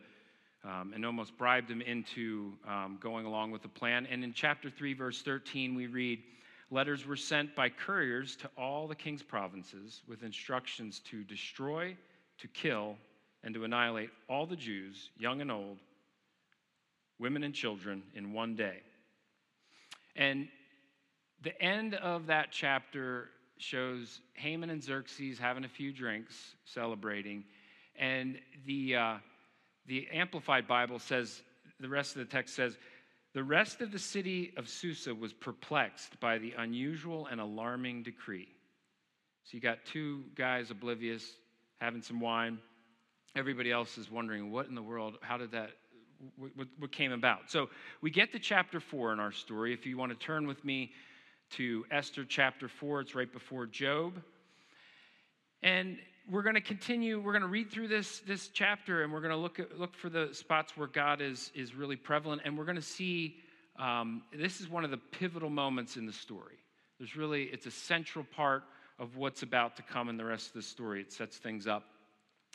um, 0.64 0.92
and 0.94 1.04
almost 1.04 1.36
bribed 1.36 1.70
him 1.70 1.82
into 1.82 2.52
um, 2.66 2.98
going 3.00 3.26
along 3.26 3.50
with 3.50 3.62
the 3.62 3.68
plan. 3.68 4.06
And 4.10 4.24
in 4.24 4.32
chapter 4.32 4.70
3, 4.70 4.94
verse 4.94 5.22
13, 5.22 5.74
we 5.74 5.86
read 5.86 6.20
Letters 6.70 7.06
were 7.06 7.16
sent 7.16 7.54
by 7.54 7.68
couriers 7.68 8.36
to 8.36 8.50
all 8.56 8.88
the 8.88 8.94
king's 8.94 9.22
provinces 9.22 10.02
with 10.08 10.22
instructions 10.22 11.00
to 11.10 11.22
destroy, 11.22 11.96
to 12.38 12.48
kill, 12.48 12.96
and 13.44 13.54
to 13.54 13.64
annihilate 13.64 14.08
all 14.28 14.46
the 14.46 14.56
Jews, 14.56 15.10
young 15.18 15.40
and 15.42 15.52
old, 15.52 15.78
women 17.18 17.44
and 17.44 17.54
children, 17.54 18.02
in 18.14 18.32
one 18.32 18.56
day. 18.56 18.78
And 20.16 20.48
the 21.42 21.60
end 21.62 21.94
of 21.96 22.26
that 22.26 22.48
chapter 22.50 23.28
shows 23.58 24.20
Haman 24.32 24.70
and 24.70 24.82
Xerxes 24.82 25.38
having 25.38 25.64
a 25.64 25.68
few 25.68 25.92
drinks, 25.92 26.56
celebrating, 26.64 27.44
and 27.98 28.38
the, 28.66 28.96
uh, 28.96 29.16
the 29.86 30.08
Amplified 30.12 30.66
Bible 30.66 30.98
says, 30.98 31.42
the 31.80 31.88
rest 31.88 32.16
of 32.16 32.18
the 32.18 32.32
text 32.32 32.54
says, 32.54 32.76
The 33.34 33.44
rest 33.44 33.80
of 33.80 33.92
the 33.92 33.98
city 33.98 34.52
of 34.56 34.68
Susa 34.68 35.14
was 35.14 35.32
perplexed 35.32 36.18
by 36.20 36.38
the 36.38 36.54
unusual 36.56 37.26
and 37.26 37.40
alarming 37.40 38.02
decree. 38.02 38.48
So 39.44 39.50
you 39.52 39.60
got 39.60 39.78
two 39.84 40.24
guys 40.34 40.70
oblivious, 40.70 41.24
having 41.80 42.02
some 42.02 42.20
wine. 42.20 42.58
Everybody 43.36 43.70
else 43.70 43.98
is 43.98 44.10
wondering, 44.10 44.50
what 44.50 44.66
in 44.66 44.74
the 44.74 44.82
world, 44.82 45.18
how 45.20 45.36
did 45.36 45.52
that, 45.52 45.70
what, 46.38 46.68
what 46.78 46.92
came 46.92 47.12
about? 47.12 47.50
So 47.50 47.68
we 48.00 48.10
get 48.10 48.32
to 48.32 48.38
chapter 48.38 48.80
four 48.80 49.12
in 49.12 49.20
our 49.20 49.32
story. 49.32 49.74
If 49.74 49.84
you 49.84 49.98
want 49.98 50.18
to 50.18 50.26
turn 50.26 50.46
with 50.46 50.64
me 50.64 50.92
to 51.50 51.84
Esther 51.90 52.24
chapter 52.24 52.68
four, 52.68 53.00
it's 53.00 53.14
right 53.14 53.30
before 53.30 53.66
Job. 53.66 54.14
And 55.62 55.98
we're 56.30 56.42
going 56.42 56.54
to 56.54 56.60
continue 56.60 57.20
we're 57.20 57.32
going 57.32 57.42
to 57.42 57.48
read 57.48 57.70
through 57.70 57.88
this 57.88 58.20
this 58.20 58.48
chapter 58.48 59.02
and 59.02 59.12
we're 59.12 59.20
going 59.20 59.30
to 59.30 59.36
look 59.36 59.58
at, 59.60 59.78
look 59.78 59.94
for 59.94 60.08
the 60.08 60.30
spots 60.32 60.76
where 60.76 60.88
god 60.88 61.20
is 61.20 61.50
is 61.54 61.74
really 61.74 61.96
prevalent 61.96 62.40
and 62.44 62.56
we're 62.56 62.64
going 62.64 62.76
to 62.76 62.82
see 62.82 63.36
um, 63.76 64.22
this 64.32 64.60
is 64.60 64.68
one 64.68 64.84
of 64.84 64.90
the 64.90 64.96
pivotal 64.96 65.50
moments 65.50 65.96
in 65.96 66.06
the 66.06 66.12
story. 66.12 66.58
There's 66.98 67.16
really 67.16 67.44
it's 67.44 67.66
a 67.66 67.70
central 67.70 68.24
part 68.24 68.62
of 68.98 69.16
what's 69.16 69.42
about 69.42 69.76
to 69.76 69.82
come 69.82 70.08
in 70.08 70.16
the 70.16 70.24
rest 70.24 70.48
of 70.48 70.54
the 70.54 70.62
story. 70.62 71.00
It 71.00 71.12
sets 71.12 71.36
things 71.38 71.66
up 71.66 71.84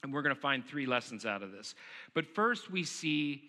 and 0.04 0.14
we're 0.14 0.22
going 0.22 0.36
to 0.36 0.42
find 0.42 0.66
three 0.66 0.86
lessons 0.86 1.26
out 1.26 1.44
of 1.44 1.52
this. 1.52 1.76
But 2.14 2.26
first 2.26 2.72
we 2.72 2.84
see 2.84 3.44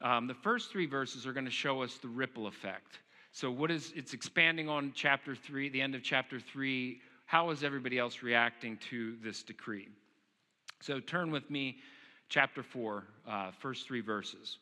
um, 0.00 0.28
the 0.28 0.34
first 0.34 0.70
three 0.70 0.86
verses 0.86 1.26
are 1.26 1.32
going 1.32 1.46
to 1.46 1.50
show 1.50 1.82
us 1.82 1.96
the 1.96 2.08
ripple 2.08 2.46
effect. 2.46 3.00
So 3.32 3.50
what 3.50 3.70
is 3.70 3.92
it's 3.96 4.14
expanding 4.14 4.68
on 4.68 4.92
chapter 4.94 5.34
three 5.34 5.68
the 5.68 5.82
end 5.82 5.94
of 5.94 6.02
chapter 6.02 6.38
three 6.38 7.00
how 7.26 7.50
is 7.50 7.64
everybody 7.64 7.98
else 7.98 8.22
reacting 8.22 8.78
to 8.90 9.16
this 9.22 9.42
decree? 9.42 9.88
So 10.80 11.00
turn 11.00 11.30
with 11.30 11.50
me, 11.50 11.78
chapter 12.28 12.62
4, 12.62 13.04
uh, 13.28 13.50
first 13.50 13.86
three 13.86 14.00
verses. 14.00 14.58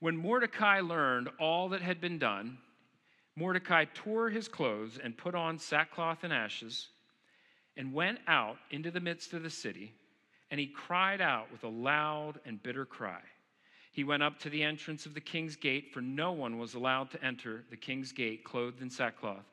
When 0.00 0.16
Mordecai 0.16 0.80
learned 0.80 1.28
all 1.38 1.68
that 1.68 1.82
had 1.82 2.00
been 2.00 2.18
done, 2.18 2.58
Mordecai 3.36 3.84
tore 3.94 4.28
his 4.28 4.48
clothes 4.48 4.98
and 5.02 5.16
put 5.16 5.34
on 5.34 5.58
sackcloth 5.58 6.24
and 6.24 6.32
ashes 6.32 6.88
and 7.76 7.94
went 7.94 8.18
out 8.26 8.56
into 8.70 8.90
the 8.90 9.00
midst 9.00 9.32
of 9.32 9.42
the 9.42 9.50
city, 9.50 9.92
and 10.50 10.58
he 10.58 10.66
cried 10.66 11.20
out 11.20 11.50
with 11.52 11.62
a 11.62 11.68
loud 11.68 12.40
and 12.44 12.62
bitter 12.62 12.84
cry. 12.84 13.20
He 13.92 14.04
went 14.04 14.22
up 14.22 14.38
to 14.40 14.50
the 14.50 14.62
entrance 14.62 15.06
of 15.06 15.14
the 15.14 15.20
king's 15.20 15.56
gate, 15.56 15.92
for 15.92 16.00
no 16.00 16.32
one 16.32 16.58
was 16.58 16.74
allowed 16.74 17.10
to 17.12 17.24
enter 17.24 17.64
the 17.70 17.76
king's 17.76 18.12
gate 18.12 18.42
clothed 18.42 18.82
in 18.82 18.90
sackcloth. 18.90 19.46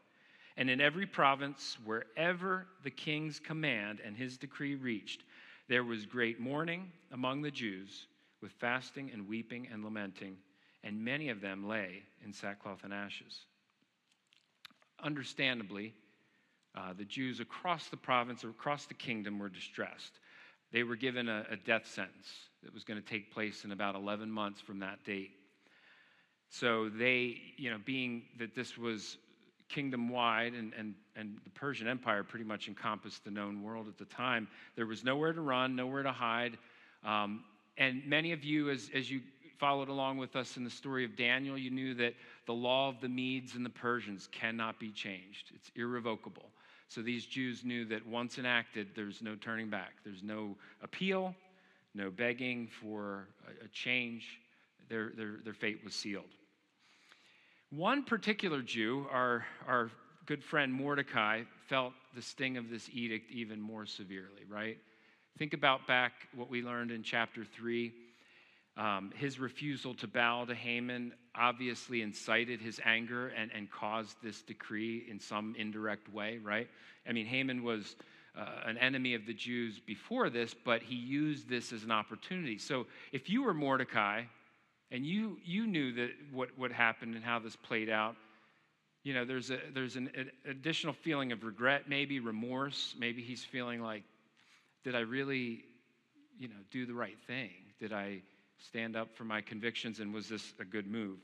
And 0.58 0.72
in 0.72 0.82
every 0.82 1.06
province, 1.06 1.78
wherever 1.86 2.66
the 2.84 2.90
king's 2.90 3.40
command 3.40 4.00
and 4.04 4.18
his 4.18 4.38
decree 4.38 4.76
reached, 4.76 5.24
there 5.70 5.84
was 5.84 6.06
great 6.06 6.40
mourning 6.40 6.92
among 7.12 7.44
the 7.44 7.52
Jews, 7.52 8.08
with 8.42 8.52
fasting 8.54 9.12
and 9.14 9.28
weeping 9.28 9.68
and 9.72 9.84
lamenting, 9.84 10.38
and 10.84 11.04
many 11.04 11.30
of 11.30 11.42
them 11.42 11.68
lay 11.68 12.02
in 12.26 12.34
sackcloth 12.34 12.84
and 12.84 12.94
ashes. 12.94 13.46
Understandably, 15.04 15.94
uh, 16.76 16.94
the 16.98 17.06
Jews 17.06 17.40
across 17.40 17.90
the 17.90 17.98
province 17.98 18.44
or 18.44 18.50
across 18.50 18.86
the 18.86 18.94
kingdom 18.94 19.38
were 19.38 19.50
distressed. 19.50 20.20
They 20.72 20.84
were 20.84 20.96
given 20.96 21.30
a, 21.30 21.46
a 21.52 21.56
death 21.56 21.88
sentence 21.88 22.28
that 22.64 22.74
was 22.74 22.84
going 22.84 23.02
to 23.02 23.08
take 23.08 23.32
place 23.32 23.64
in 23.64 23.72
about 23.72 23.96
11 23.96 24.30
months 24.30 24.60
from 24.60 24.80
that 24.80 25.04
date. 25.04 25.32
So 26.50 26.90
they, 26.90 27.38
you 27.58 27.70
know, 27.70 27.80
being 27.84 28.24
that 28.40 28.56
this 28.56 28.78
was 28.78 29.18
kingdom 29.70 30.10
wide, 30.10 30.54
and, 30.54 30.74
and, 30.78 30.96
and 31.16 31.38
the 31.44 31.50
Persian 31.52 31.88
Empire 31.88 32.24
pretty 32.24 32.46
much 32.46 32.68
encompassed 32.68 33.24
the 33.24 33.32
known 33.32 33.64
world 33.64 33.88
at 33.88 33.98
the 33.98 34.06
time. 34.06 34.48
There 34.76 34.86
was 34.86 35.04
nowhere 35.04 35.34
to 35.34 35.42
run, 35.42 35.76
nowhere 35.76 36.04
to 36.04 36.12
hide. 36.12 36.58
Um, 37.04 37.44
and 37.78 38.06
many 38.06 38.32
of 38.32 38.44
you, 38.44 38.70
as, 38.70 38.90
as 38.94 39.12
you 39.12 39.22
followed 39.60 39.90
along 39.90 40.18
with 40.18 40.36
us 40.36 40.58
in 40.58 40.64
the 40.64 40.70
story 40.70 41.04
of 41.04 41.16
Daniel, 41.16 41.58
you 41.58 41.70
knew 41.70 41.94
that 41.96 42.14
the 42.46 42.54
law 42.54 42.90
of 42.90 43.02
the 43.02 43.10
Medes 43.10 43.56
and 43.56 43.66
the 43.66 43.70
Persians 43.70 44.30
cannot 44.32 44.80
be 44.80 44.92
changed, 44.92 45.52
it's 45.54 45.72
irrevocable. 45.76 46.50
So 46.90 47.02
these 47.02 47.26
Jews 47.26 47.66
knew 47.66 47.84
that 47.86 48.06
once 48.08 48.38
enacted, 48.38 48.88
there's 48.96 49.22
no 49.22 49.36
turning 49.36 49.70
back, 49.70 49.94
there's 50.06 50.24
no 50.24 50.56
appeal, 50.82 51.36
no 51.94 52.10
begging 52.10 52.68
for 52.68 53.28
a, 53.46 53.66
a 53.66 53.68
change. 53.70 54.40
Their, 54.90 55.12
their, 55.18 55.40
their 55.44 55.54
fate 55.54 55.82
was 55.84 55.94
sealed. 55.94 56.34
One 57.72 58.04
particular 58.04 58.62
Jew, 58.62 59.08
our, 59.12 59.46
our 59.68 59.92
good 60.26 60.42
friend 60.42 60.74
Mordecai, 60.74 61.42
felt 61.68 61.92
the 62.16 62.22
sting 62.22 62.56
of 62.56 62.70
this 62.70 62.90
edict 62.94 63.30
even 63.30 63.60
more 63.60 63.86
severely, 63.86 64.46
right? 64.48 64.78
Think 65.38 65.54
about 65.54 65.86
back 65.86 66.14
what 66.34 66.50
we 66.50 66.62
learned 66.62 66.92
in 66.92 67.04
chapter 67.04 67.44
3. 67.44 67.92
Um, 68.78 69.12
his 69.18 69.38
refusal 69.38 69.94
to 69.96 70.08
bow 70.08 70.46
to 70.46 70.56
Haman 70.56 71.12
obviously 71.36 72.04
incited 72.04 72.62
his 72.62 72.80
anger 72.86 73.30
and, 73.30 73.52
and 73.54 73.70
caused 73.70 74.16
this 74.24 74.42
decree 74.42 75.06
in 75.10 75.20
some 75.20 75.54
indirect 75.58 76.08
way, 76.14 76.38
right? 76.42 76.70
I 77.06 77.12
mean, 77.12 77.26
Haman 77.26 77.64
was 77.64 77.98
uh, 78.38 78.46
an 78.66 78.78
enemy 78.78 79.14
of 79.14 79.26
the 79.26 79.34
Jews 79.34 79.82
before 79.86 80.30
this, 80.30 80.54
but 80.54 80.82
he 80.82 80.96
used 80.96 81.50
this 81.50 81.74
as 81.74 81.84
an 81.84 81.92
opportunity. 81.92 82.60
So 82.60 82.86
if 83.12 83.30
you 83.30 83.44
were 83.44 83.54
Mordecai, 83.54 84.24
and 84.92 85.06
you 85.06 85.38
you 85.44 85.68
knew 85.68 85.92
that 85.94 86.12
what 86.32 86.50
what 86.58 86.72
happened 86.72 87.16
and 87.16 87.24
how 87.24 87.40
this 87.40 87.56
played 87.56 87.90
out. 87.90 88.16
You 89.04 89.14
know 89.14 89.26
there's 89.26 89.52
a 89.52 89.60
there's 89.74 89.96
an, 89.96 90.10
additional 90.50 90.94
feeling 90.94 91.32
of 91.32 91.44
regret 91.44 91.84
maybe 91.88 92.20
remorse. 92.20 92.96
Maybe 92.98 93.22
he's 93.22 93.44
feeling 93.44 93.82
like 93.82 94.04
did 94.84 94.96
i 94.96 95.00
really 95.00 95.64
you 96.38 96.48
know 96.48 96.56
do 96.72 96.86
the 96.86 96.94
right 96.94 97.18
thing? 97.28 97.52
Did 97.80 97.94
i 97.94 98.22
stand 98.60 98.96
up 98.96 99.16
for 99.16 99.24
my 99.24 99.42
convictions 99.42 100.00
and 100.00 100.14
was 100.14 100.28
this 100.28 100.54
a 100.60 100.66
good 100.66 100.88
move? 100.88 101.20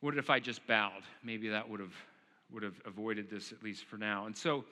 What 0.00 0.16
if 0.16 0.30
i 0.30 0.38
just 0.40 0.66
bowed? 0.66 1.02
Maybe 1.22 1.48
that 1.48 1.68
would 1.68 1.80
have 1.80 1.94
would 2.52 2.62
have 2.62 2.80
avoided 2.84 3.30
this 3.30 3.50
at 3.50 3.62
least 3.62 3.84
for 3.84 3.96
now. 3.96 4.26
And 4.26 4.36
so 4.36 4.64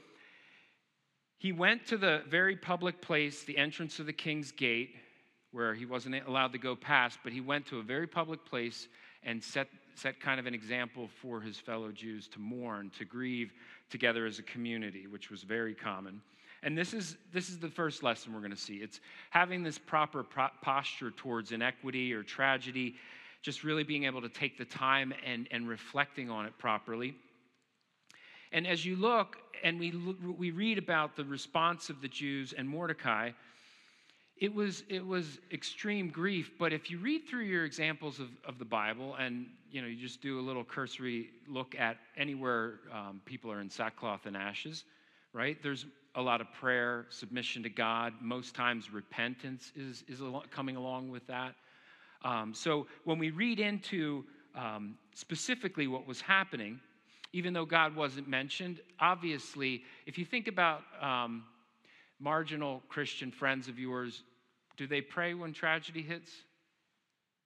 he 1.38 1.52
went 1.52 1.86
to 1.86 1.96
the 1.96 2.22
very 2.28 2.54
public 2.54 3.00
place 3.00 3.44
the 3.44 3.56
entrance 3.56 3.98
of 3.98 4.06
the 4.06 4.12
king's 4.12 4.52
gate 4.52 4.94
where 5.52 5.74
he 5.74 5.84
wasn't 5.84 6.14
allowed 6.26 6.52
to 6.52 6.58
go 6.58 6.76
past, 6.76 7.18
but 7.24 7.32
he 7.32 7.40
went 7.40 7.66
to 7.66 7.78
a 7.78 7.82
very 7.82 8.06
public 8.06 8.44
place 8.44 8.88
and 9.22 9.42
set, 9.42 9.68
set 9.94 10.20
kind 10.20 10.38
of 10.38 10.46
an 10.46 10.54
example 10.54 11.08
for 11.20 11.40
his 11.40 11.58
fellow 11.58 11.90
Jews 11.90 12.28
to 12.28 12.38
mourn, 12.38 12.90
to 12.98 13.04
grieve 13.04 13.52
together 13.90 14.26
as 14.26 14.38
a 14.38 14.42
community, 14.42 15.06
which 15.06 15.30
was 15.30 15.42
very 15.42 15.74
common. 15.74 16.22
And 16.62 16.76
this 16.76 16.92
is, 16.92 17.16
this 17.32 17.48
is 17.48 17.58
the 17.58 17.68
first 17.68 18.02
lesson 18.02 18.32
we're 18.32 18.40
going 18.40 18.50
to 18.50 18.56
see. 18.56 18.76
It's 18.76 19.00
having 19.30 19.62
this 19.62 19.78
proper 19.78 20.22
pro- 20.22 20.48
posture 20.62 21.10
towards 21.10 21.52
inequity 21.52 22.12
or 22.12 22.22
tragedy, 22.22 22.96
just 23.42 23.64
really 23.64 23.82
being 23.82 24.04
able 24.04 24.20
to 24.20 24.28
take 24.28 24.58
the 24.58 24.66
time 24.66 25.14
and, 25.24 25.48
and 25.50 25.68
reflecting 25.68 26.30
on 26.30 26.44
it 26.46 26.56
properly. 26.58 27.14
And 28.52 28.66
as 28.66 28.84
you 28.84 28.96
look 28.96 29.36
and 29.62 29.78
we, 29.78 29.92
we 30.38 30.50
read 30.50 30.78
about 30.78 31.16
the 31.16 31.24
response 31.24 31.90
of 31.90 32.00
the 32.02 32.08
Jews 32.08 32.52
and 32.56 32.68
Mordecai, 32.68 33.30
it 34.40 34.54
was, 34.54 34.84
it 34.88 35.06
was 35.06 35.38
extreme 35.52 36.08
grief. 36.08 36.50
But 36.58 36.72
if 36.72 36.90
you 36.90 36.98
read 36.98 37.28
through 37.28 37.44
your 37.44 37.66
examples 37.66 38.18
of, 38.18 38.30
of 38.46 38.58
the 38.58 38.64
Bible 38.64 39.14
and 39.16 39.46
you 39.70 39.82
know 39.82 39.86
you 39.86 39.96
just 39.96 40.22
do 40.22 40.40
a 40.40 40.42
little 40.42 40.64
cursory 40.64 41.28
look 41.46 41.74
at 41.78 41.98
anywhere 42.16 42.80
um, 42.92 43.20
people 43.24 43.52
are 43.52 43.60
in 43.60 43.70
sackcloth 43.70 44.24
and 44.24 44.36
ashes, 44.36 44.84
right? 45.32 45.62
There's 45.62 45.84
a 46.16 46.22
lot 46.22 46.40
of 46.40 46.50
prayer, 46.52 47.06
submission 47.10 47.62
to 47.62 47.68
God. 47.68 48.14
Most 48.20 48.54
times 48.54 48.90
repentance 48.90 49.72
is, 49.76 50.02
is 50.08 50.20
coming 50.50 50.76
along 50.76 51.10
with 51.10 51.24
that. 51.28 51.54
Um, 52.24 52.52
so 52.52 52.86
when 53.04 53.18
we 53.18 53.30
read 53.30 53.60
into 53.60 54.24
um, 54.56 54.96
specifically 55.14 55.86
what 55.86 56.06
was 56.06 56.20
happening, 56.20 56.80
even 57.32 57.52
though 57.52 57.64
God 57.64 57.94
wasn't 57.94 58.26
mentioned, 58.26 58.80
obviously, 58.98 59.84
if 60.06 60.18
you 60.18 60.24
think 60.24 60.48
about 60.48 60.82
um, 61.00 61.44
marginal 62.18 62.82
Christian 62.88 63.30
friends 63.30 63.68
of 63.68 63.78
yours 63.78 64.24
do 64.80 64.86
they 64.86 65.02
pray 65.02 65.34
when 65.34 65.52
tragedy 65.52 66.00
hits? 66.00 66.30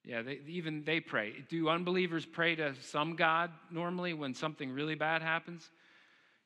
Yeah, 0.05 0.21
they, 0.21 0.39
even 0.47 0.85
they 0.85 1.01
pray. 1.01 1.33
Do 1.49 1.67
unbelievers 1.67 2.25
pray 2.25 2.55
to 2.55 2.73
some 2.81 3.17
God 3.17 3.51
normally 3.69 4.13
when 4.13 4.33
something 4.33 4.71
really 4.71 4.95
bad 4.95 5.21
happens? 5.21 5.69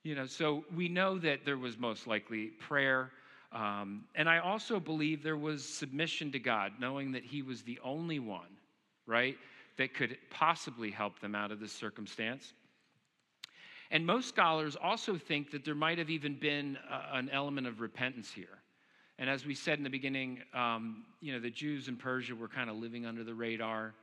You 0.02 0.16
know, 0.16 0.26
so 0.26 0.66
we 0.76 0.90
know 0.90 1.20
that 1.20 1.46
there 1.46 1.60
was 1.60 1.78
most 1.78 2.08
likely 2.08 2.48
prayer. 2.48 3.12
Um, 3.52 4.06
and 4.16 4.28
I 4.28 4.40
also 4.40 4.80
believe 4.80 5.22
there 5.22 5.38
was 5.38 5.64
submission 5.64 6.32
to 6.32 6.40
God, 6.40 6.72
knowing 6.80 7.12
that 7.12 7.24
He 7.24 7.44
was 7.44 7.62
the 7.62 7.80
only 7.84 8.18
one, 8.18 8.58
right, 9.06 9.38
that 9.78 9.94
could 9.94 10.18
possibly 10.32 10.90
help 10.90 11.20
them 11.20 11.36
out 11.36 11.52
of 11.52 11.60
this 11.60 11.72
circumstance. 11.72 12.54
And 13.92 14.08
most 14.08 14.28
scholars 14.28 14.76
also 14.76 15.20
think 15.20 15.52
that 15.52 15.64
there 15.64 15.76
might 15.76 16.00
have 16.00 16.10
even 16.10 16.34
been 16.34 16.80
a, 16.90 17.18
an 17.18 17.30
element 17.30 17.68
of 17.68 17.80
repentance 17.80 18.32
here. 18.32 18.59
And 19.20 19.30
as 19.30 19.46
we 19.46 19.54
said 19.54 19.78
in 19.78 19.84
the 19.84 19.90
beginning, 19.90 20.40
um, 20.54 21.04
you 21.20 21.34
know, 21.34 21.40
the 21.40 21.50
Jews 21.50 21.90
in 21.90 21.98
Persia 21.98 22.34
were 22.34 22.48
kind 22.48 22.70
of 22.70 22.78
living 22.78 23.06
under 23.06 23.26
the 23.26 23.34
radar. 23.34 23.94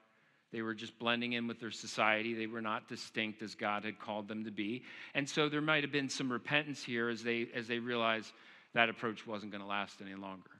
They 0.52 0.60
were 0.60 0.74
just 0.74 0.98
blending 0.98 1.32
in 1.32 1.48
with 1.48 1.58
their 1.58 1.70
society. 1.70 2.34
They 2.34 2.46
were 2.46 2.60
not 2.60 2.86
distinct 2.86 3.42
as 3.42 3.54
God 3.54 3.82
had 3.82 3.98
called 3.98 4.28
them 4.28 4.44
to 4.44 4.50
be. 4.50 4.84
And 5.14 5.26
so 5.26 5.48
there 5.48 5.62
might 5.62 5.82
have 5.82 5.90
been 5.90 6.10
some 6.10 6.30
repentance 6.30 6.84
here 6.84 7.08
as 7.08 7.22
they, 7.22 7.48
as 7.54 7.66
they 7.66 7.78
realized 7.78 8.32
that 8.74 8.90
approach 8.90 9.26
wasn't 9.26 9.52
going 9.52 9.62
to 9.62 9.66
last 9.66 10.02
any 10.02 10.14
longer. 10.14 10.50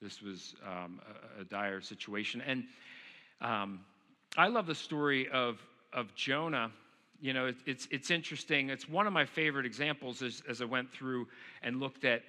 This 0.00 0.22
was 0.22 0.54
um, 0.66 0.98
a, 1.36 1.42
a, 1.42 1.44
dire 1.44 1.82
situation. 1.82 2.40
And 2.40 2.64
um, 3.42 3.80
I 4.34 4.48
love 4.48 4.66
the 4.66 4.74
story 4.74 5.28
of, 5.28 5.60
of 5.92 6.14
Jonah. 6.14 6.70
You 7.20 7.34
know, 7.34 7.48
it, 7.48 7.56
it's, 7.66 7.86
it's 7.90 8.10
interesting. 8.10 8.70
It's 8.70 8.88
one 8.88 9.06
of 9.06 9.12
my 9.12 9.26
favorite 9.26 9.66
examples 9.66 10.22
as, 10.22 10.42
as 10.48 10.62
I 10.62 10.64
went 10.64 10.90
through 10.90 11.28
and 11.62 11.80
looked 11.80 12.06
at 12.06 12.22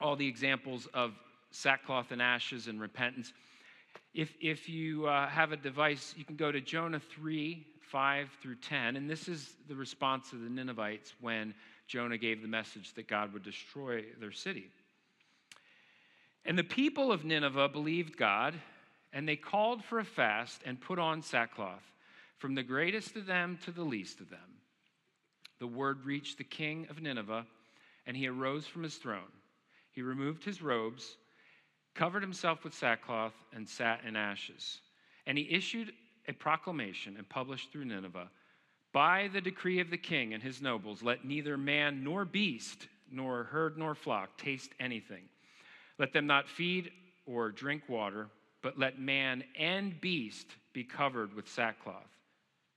all 0.00 0.16
the 0.16 0.26
examples 0.26 0.86
of 0.94 1.12
sackcloth 1.50 2.10
and 2.10 2.20
ashes 2.20 2.66
and 2.66 2.80
repentance. 2.80 3.32
If, 4.12 4.34
if 4.40 4.68
you 4.68 5.06
uh, 5.06 5.28
have 5.28 5.52
a 5.52 5.56
device, 5.56 6.14
you 6.16 6.24
can 6.24 6.36
go 6.36 6.52
to 6.52 6.60
Jonah 6.60 7.00
3 7.00 7.66
5 7.90 8.30
through 8.42 8.56
10, 8.56 8.96
and 8.96 9.08
this 9.08 9.28
is 9.28 9.54
the 9.68 9.76
response 9.76 10.32
of 10.32 10.40
the 10.40 10.48
Ninevites 10.48 11.12
when 11.20 11.54
Jonah 11.86 12.18
gave 12.18 12.42
the 12.42 12.48
message 12.48 12.92
that 12.94 13.06
God 13.06 13.32
would 13.32 13.44
destroy 13.44 14.04
their 14.18 14.32
city. 14.32 14.70
And 16.44 16.58
the 16.58 16.64
people 16.64 17.12
of 17.12 17.24
Nineveh 17.24 17.68
believed 17.68 18.16
God, 18.16 18.54
and 19.12 19.28
they 19.28 19.36
called 19.36 19.84
for 19.84 20.00
a 20.00 20.04
fast 20.04 20.60
and 20.66 20.80
put 20.80 20.98
on 20.98 21.22
sackcloth, 21.22 21.84
from 22.38 22.54
the 22.54 22.62
greatest 22.62 23.16
of 23.16 23.26
them 23.26 23.58
to 23.64 23.70
the 23.70 23.84
least 23.84 24.20
of 24.20 24.28
them. 24.28 24.40
The 25.60 25.66
word 25.66 26.04
reached 26.04 26.38
the 26.38 26.44
king 26.44 26.86
of 26.90 27.00
Nineveh, 27.00 27.46
and 28.06 28.16
he 28.16 28.26
arose 28.26 28.66
from 28.66 28.82
his 28.82 28.96
throne. 28.96 29.20
He 29.94 30.02
removed 30.02 30.44
his 30.44 30.60
robes, 30.60 31.16
covered 31.94 32.22
himself 32.22 32.64
with 32.64 32.74
sackcloth, 32.74 33.34
and 33.52 33.68
sat 33.68 34.00
in 34.06 34.16
ashes. 34.16 34.80
And 35.26 35.38
he 35.38 35.48
issued 35.50 35.92
a 36.26 36.32
proclamation 36.32 37.16
and 37.16 37.28
published 37.28 37.70
through 37.70 37.84
Nineveh 37.86 38.28
By 38.92 39.28
the 39.32 39.40
decree 39.40 39.80
of 39.80 39.90
the 39.90 39.98
king 39.98 40.34
and 40.34 40.42
his 40.42 40.60
nobles, 40.60 41.02
let 41.02 41.24
neither 41.24 41.56
man 41.56 42.04
nor 42.04 42.24
beast, 42.24 42.88
nor 43.10 43.44
herd 43.44 43.78
nor 43.78 43.94
flock 43.94 44.36
taste 44.36 44.70
anything. 44.78 45.28
Let 45.98 46.12
them 46.12 46.26
not 46.26 46.48
feed 46.48 46.90
or 47.26 47.50
drink 47.50 47.82
water, 47.88 48.28
but 48.62 48.78
let 48.78 48.98
man 48.98 49.44
and 49.58 50.00
beast 50.00 50.46
be 50.72 50.84
covered 50.84 51.34
with 51.34 51.48
sackcloth. 51.48 52.10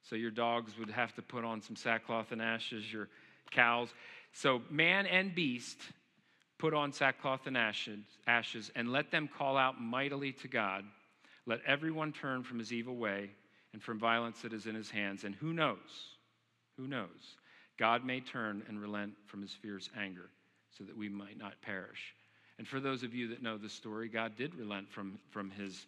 So 0.04 0.16
your 0.16 0.32
dogs 0.32 0.78
would 0.78 0.90
have 0.90 1.14
to 1.16 1.22
put 1.22 1.44
on 1.44 1.62
some 1.62 1.76
sackcloth 1.76 2.32
and 2.32 2.42
ashes, 2.42 2.92
your 2.92 3.10
cows. 3.52 3.90
So 4.34 4.62
man 4.70 5.06
and 5.06 5.34
beast 5.34 5.80
put 6.58 6.74
on 6.74 6.92
sackcloth 6.92 7.48
and 7.48 7.58
ashes, 7.58 8.72
and 8.76 8.92
let 8.92 9.12
them 9.12 9.30
call 9.38 9.58
out 9.58 9.80
mightily 9.80 10.32
to 10.34 10.48
God. 10.48 10.84
Let 11.46 11.62
everyone 11.66 12.12
turn 12.12 12.44
from 12.44 12.60
his 12.60 12.74
evil 12.74 12.96
way 12.96 13.30
and 13.74 13.82
from 13.82 14.00
violence 14.00 14.42
that 14.42 14.54
is 14.54 14.66
in 14.66 14.76
his 14.76 14.90
hands. 14.90 15.24
And 15.24 15.36
who 15.36 15.54
knows? 15.54 16.16
Who 16.78 16.88
knows? 16.88 17.38
God 17.78 18.04
may 18.04 18.20
turn 18.20 18.64
and 18.68 18.82
relent 18.82 19.14
from 19.28 19.42
his 19.42 19.54
fierce 19.54 19.90
anger 19.98 20.30
so 20.78 20.84
that 20.84 20.98
we 20.98 21.10
might 21.10 21.38
not 21.38 21.62
perish. 21.62 22.16
And 22.58 22.68
for 22.68 22.80
those 22.80 23.04
of 23.04 23.14
you 23.14 23.28
that 23.30 23.44
know 23.44 23.58
the 23.58 23.70
story, 23.70 24.10
God 24.10 24.36
did 24.36 24.56
relent 24.56 24.90
from, 24.92 25.20
from 25.30 25.52
his, 25.52 25.86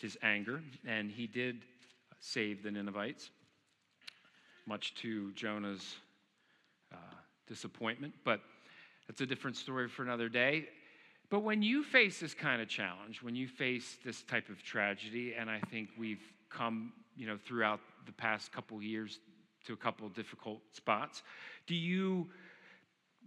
his 0.00 0.18
anger, 0.22 0.62
and 0.86 1.10
he 1.10 1.26
did 1.26 1.62
save 2.18 2.62
the 2.62 2.70
Ninevites, 2.70 3.30
much 4.66 4.94
to 4.96 5.32
Jonah's 5.32 5.96
uh, 6.92 6.96
disappointment. 7.46 8.14
But 8.24 8.40
that's 9.10 9.22
a 9.22 9.26
different 9.26 9.56
story 9.56 9.88
for 9.88 10.04
another 10.04 10.28
day. 10.28 10.68
But 11.30 11.40
when 11.40 11.62
you 11.62 11.82
face 11.82 12.20
this 12.20 12.32
kind 12.32 12.62
of 12.62 12.68
challenge, 12.68 13.24
when 13.24 13.34
you 13.34 13.48
face 13.48 13.98
this 14.04 14.22
type 14.22 14.48
of 14.48 14.62
tragedy, 14.62 15.34
and 15.36 15.50
I 15.50 15.58
think 15.68 15.88
we've 15.98 16.22
come, 16.48 16.92
you 17.16 17.26
know, 17.26 17.36
throughout 17.44 17.80
the 18.06 18.12
past 18.12 18.52
couple 18.52 18.80
years 18.80 19.18
to 19.66 19.72
a 19.72 19.76
couple 19.76 20.08
difficult 20.10 20.60
spots, 20.70 21.24
do 21.66 21.74
you 21.74 22.28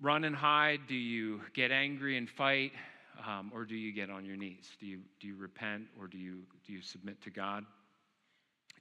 run 0.01 0.23
and 0.23 0.33
hide? 0.33 0.79
Do 0.87 0.95
you 0.95 1.41
get 1.53 1.69
angry 1.69 2.17
and 2.17 2.29
fight? 2.29 2.71
Um, 3.27 3.51
or 3.53 3.65
do 3.65 3.75
you 3.75 3.91
get 3.91 4.09
on 4.09 4.23
your 4.23 4.37
knees? 4.37 4.69
Do 4.79 4.85
you, 4.85 4.99
do 5.19 5.27
you 5.27 5.35
repent 5.35 5.83
or 5.99 6.07
do 6.07 6.17
you, 6.17 6.43
do 6.65 6.71
you 6.71 6.81
submit 6.81 7.21
to 7.23 7.29
God? 7.29 7.65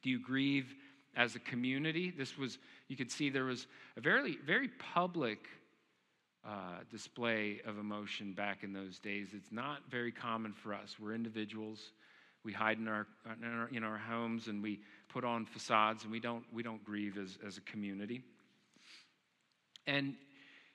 Do 0.02 0.11
you 0.11 0.21
grieve 0.21 0.73
as 1.16 1.35
a 1.35 1.40
community? 1.40 2.12
This 2.16 2.38
was, 2.38 2.59
you 2.87 2.96
could 2.96 3.11
see 3.11 3.29
there 3.29 3.46
was 3.46 3.66
a 3.96 4.00
very, 4.00 4.38
very 4.46 4.68
public 4.68 5.48
uh, 6.46 6.81
display 6.90 7.61
of 7.66 7.78
emotion 7.78 8.33
back 8.33 8.64
in 8.64 8.72
those 8.72 8.98
days. 8.98 9.28
It's 9.33 9.52
not 9.52 9.83
very 9.90 10.11
common 10.11 10.52
for 10.52 10.74
us. 10.74 10.96
We're 11.00 11.14
individuals. 11.14 11.92
We 12.44 12.52
hide 12.52 12.78
in 12.78 12.88
our, 12.88 13.07
in 13.40 13.48
our, 13.48 13.68
in 13.68 13.85
our 13.85 13.98
homes 13.98 14.48
and 14.48 14.62
we 14.62 14.81
put 15.09 15.24
on 15.24 15.46
facades 15.46 16.02
and 16.02 16.11
we 16.11 16.18
don't, 16.18 16.44
we 16.52 16.62
don't 16.62 16.85
grieve 16.85 17.16
as, 17.16 17.38
as 17.46 17.59
a 17.59 17.61
community. 17.61 18.22
And 19.87 20.14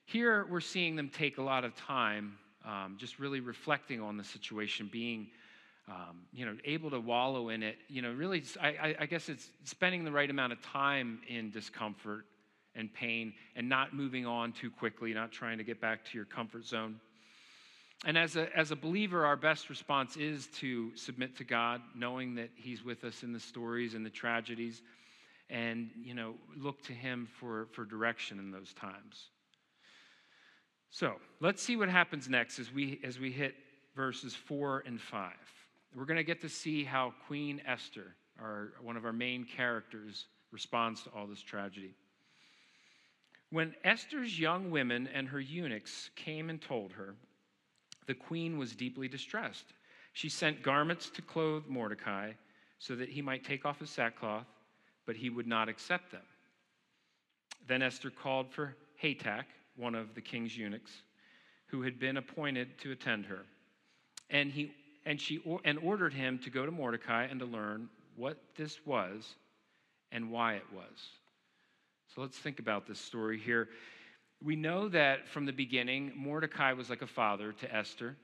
here 0.06 0.46
we're 0.50 0.60
seeing 0.60 0.96
them 0.96 1.10
take 1.10 1.36
a 1.36 1.42
lot 1.42 1.64
of 1.64 1.74
time 1.76 2.38
um, 2.64 2.96
just 2.98 3.18
really 3.18 3.40
reflecting 3.40 4.00
on 4.00 4.16
the 4.16 4.24
situation, 4.24 4.88
being 4.90 5.28
um, 5.88 6.20
you 6.32 6.44
know, 6.44 6.56
able 6.64 6.90
to 6.90 7.00
wallow 7.00 7.48
in 7.48 7.62
it. 7.62 7.76
You 7.88 8.02
know, 8.02 8.12
really, 8.12 8.42
I, 8.60 8.94
I 9.00 9.06
guess 9.06 9.28
it's 9.28 9.48
spending 9.64 10.04
the 10.04 10.12
right 10.12 10.28
amount 10.28 10.52
of 10.52 10.60
time 10.60 11.20
in 11.28 11.50
discomfort 11.50 12.26
and 12.78 12.92
pain 12.94 13.34
and 13.56 13.68
not 13.68 13.92
moving 13.92 14.24
on 14.24 14.52
too 14.52 14.70
quickly, 14.70 15.12
not 15.12 15.30
trying 15.32 15.58
to 15.58 15.64
get 15.64 15.80
back 15.80 16.04
to 16.06 16.16
your 16.16 16.24
comfort 16.24 16.64
zone. 16.64 17.00
And 18.06 18.16
as 18.16 18.36
a, 18.36 18.56
as 18.56 18.70
a 18.70 18.76
believer, 18.76 19.26
our 19.26 19.36
best 19.36 19.68
response 19.68 20.16
is 20.16 20.46
to 20.58 20.96
submit 20.96 21.36
to 21.38 21.44
God, 21.44 21.82
knowing 21.96 22.36
that 22.36 22.50
He's 22.54 22.84
with 22.84 23.02
us 23.02 23.24
in 23.24 23.32
the 23.32 23.40
stories 23.40 23.94
and 23.94 24.06
the 24.06 24.10
tragedies, 24.10 24.82
and, 25.50 25.90
you 26.00 26.14
know, 26.14 26.34
look 26.56 26.80
to 26.84 26.92
Him 26.92 27.28
for, 27.40 27.66
for 27.72 27.84
direction 27.84 28.38
in 28.38 28.52
those 28.52 28.72
times. 28.72 29.30
So 30.90 31.14
let's 31.40 31.62
see 31.62 31.76
what 31.76 31.88
happens 31.88 32.28
next 32.28 32.60
as 32.60 32.72
we, 32.72 33.00
as 33.02 33.18
we 33.18 33.32
hit 33.32 33.54
verses 33.96 34.34
four 34.34 34.84
and 34.86 35.00
five. 35.00 35.32
We're 35.94 36.04
going 36.04 36.18
to 36.18 36.24
get 36.24 36.40
to 36.42 36.48
see 36.48 36.84
how 36.84 37.14
Queen 37.26 37.60
Esther, 37.66 38.14
our, 38.40 38.74
one 38.80 38.96
of 38.96 39.04
our 39.04 39.12
main 39.12 39.44
characters, 39.44 40.26
responds 40.52 41.02
to 41.02 41.10
all 41.10 41.26
this 41.26 41.42
tragedy. 41.42 41.94
When 43.50 43.74
Esther's 43.82 44.38
young 44.38 44.70
women 44.70 45.08
and 45.12 45.28
her 45.28 45.40
eunuchs 45.40 46.10
came 46.16 46.50
and 46.50 46.60
told 46.60 46.92
her, 46.92 47.14
the 48.06 48.14
queen 48.14 48.58
was 48.58 48.74
deeply 48.74 49.08
distressed. 49.08 49.66
She 50.12 50.28
sent 50.28 50.62
garments 50.62 51.10
to 51.10 51.22
clothe 51.22 51.66
Mordecai 51.66 52.32
so 52.78 52.94
that 52.96 53.08
he 53.08 53.22
might 53.22 53.44
take 53.44 53.64
off 53.64 53.80
his 53.80 53.90
sackcloth, 53.90 54.46
but 55.06 55.16
he 55.16 55.30
would 55.30 55.46
not 55.46 55.68
accept 55.68 56.10
them. 56.10 56.22
Then 57.66 57.82
Esther 57.82 58.10
called 58.10 58.50
for 58.52 58.74
Hatach, 59.02 59.44
one 59.76 59.94
of 59.94 60.14
the 60.14 60.20
king's 60.20 60.56
eunuchs, 60.56 61.02
who 61.66 61.82
had 61.82 61.98
been 61.98 62.16
appointed 62.16 62.78
to 62.80 62.92
attend 62.92 63.26
her. 63.26 63.44
And, 64.30 64.50
he, 64.50 64.72
and 65.06 65.20
she 65.20 65.40
and 65.64 65.78
ordered 65.78 66.12
him 66.12 66.38
to 66.40 66.50
go 66.50 66.66
to 66.66 66.72
Mordecai 66.72 67.24
and 67.24 67.40
to 67.40 67.46
learn 67.46 67.88
what 68.16 68.38
this 68.56 68.78
was 68.84 69.34
and 70.12 70.30
why 70.30 70.54
it 70.54 70.66
was. 70.74 71.10
So 72.14 72.20
let's 72.20 72.38
think 72.38 72.58
about 72.58 72.86
this 72.86 72.98
story 72.98 73.38
here. 73.38 73.68
We 74.42 74.56
know 74.56 74.88
that 74.88 75.28
from 75.28 75.46
the 75.46 75.52
beginning, 75.52 76.12
Mordecai 76.16 76.72
was 76.72 76.88
like 76.90 77.02
a 77.02 77.06
father 77.06 77.52
to 77.52 77.74
Esther. 77.74 78.16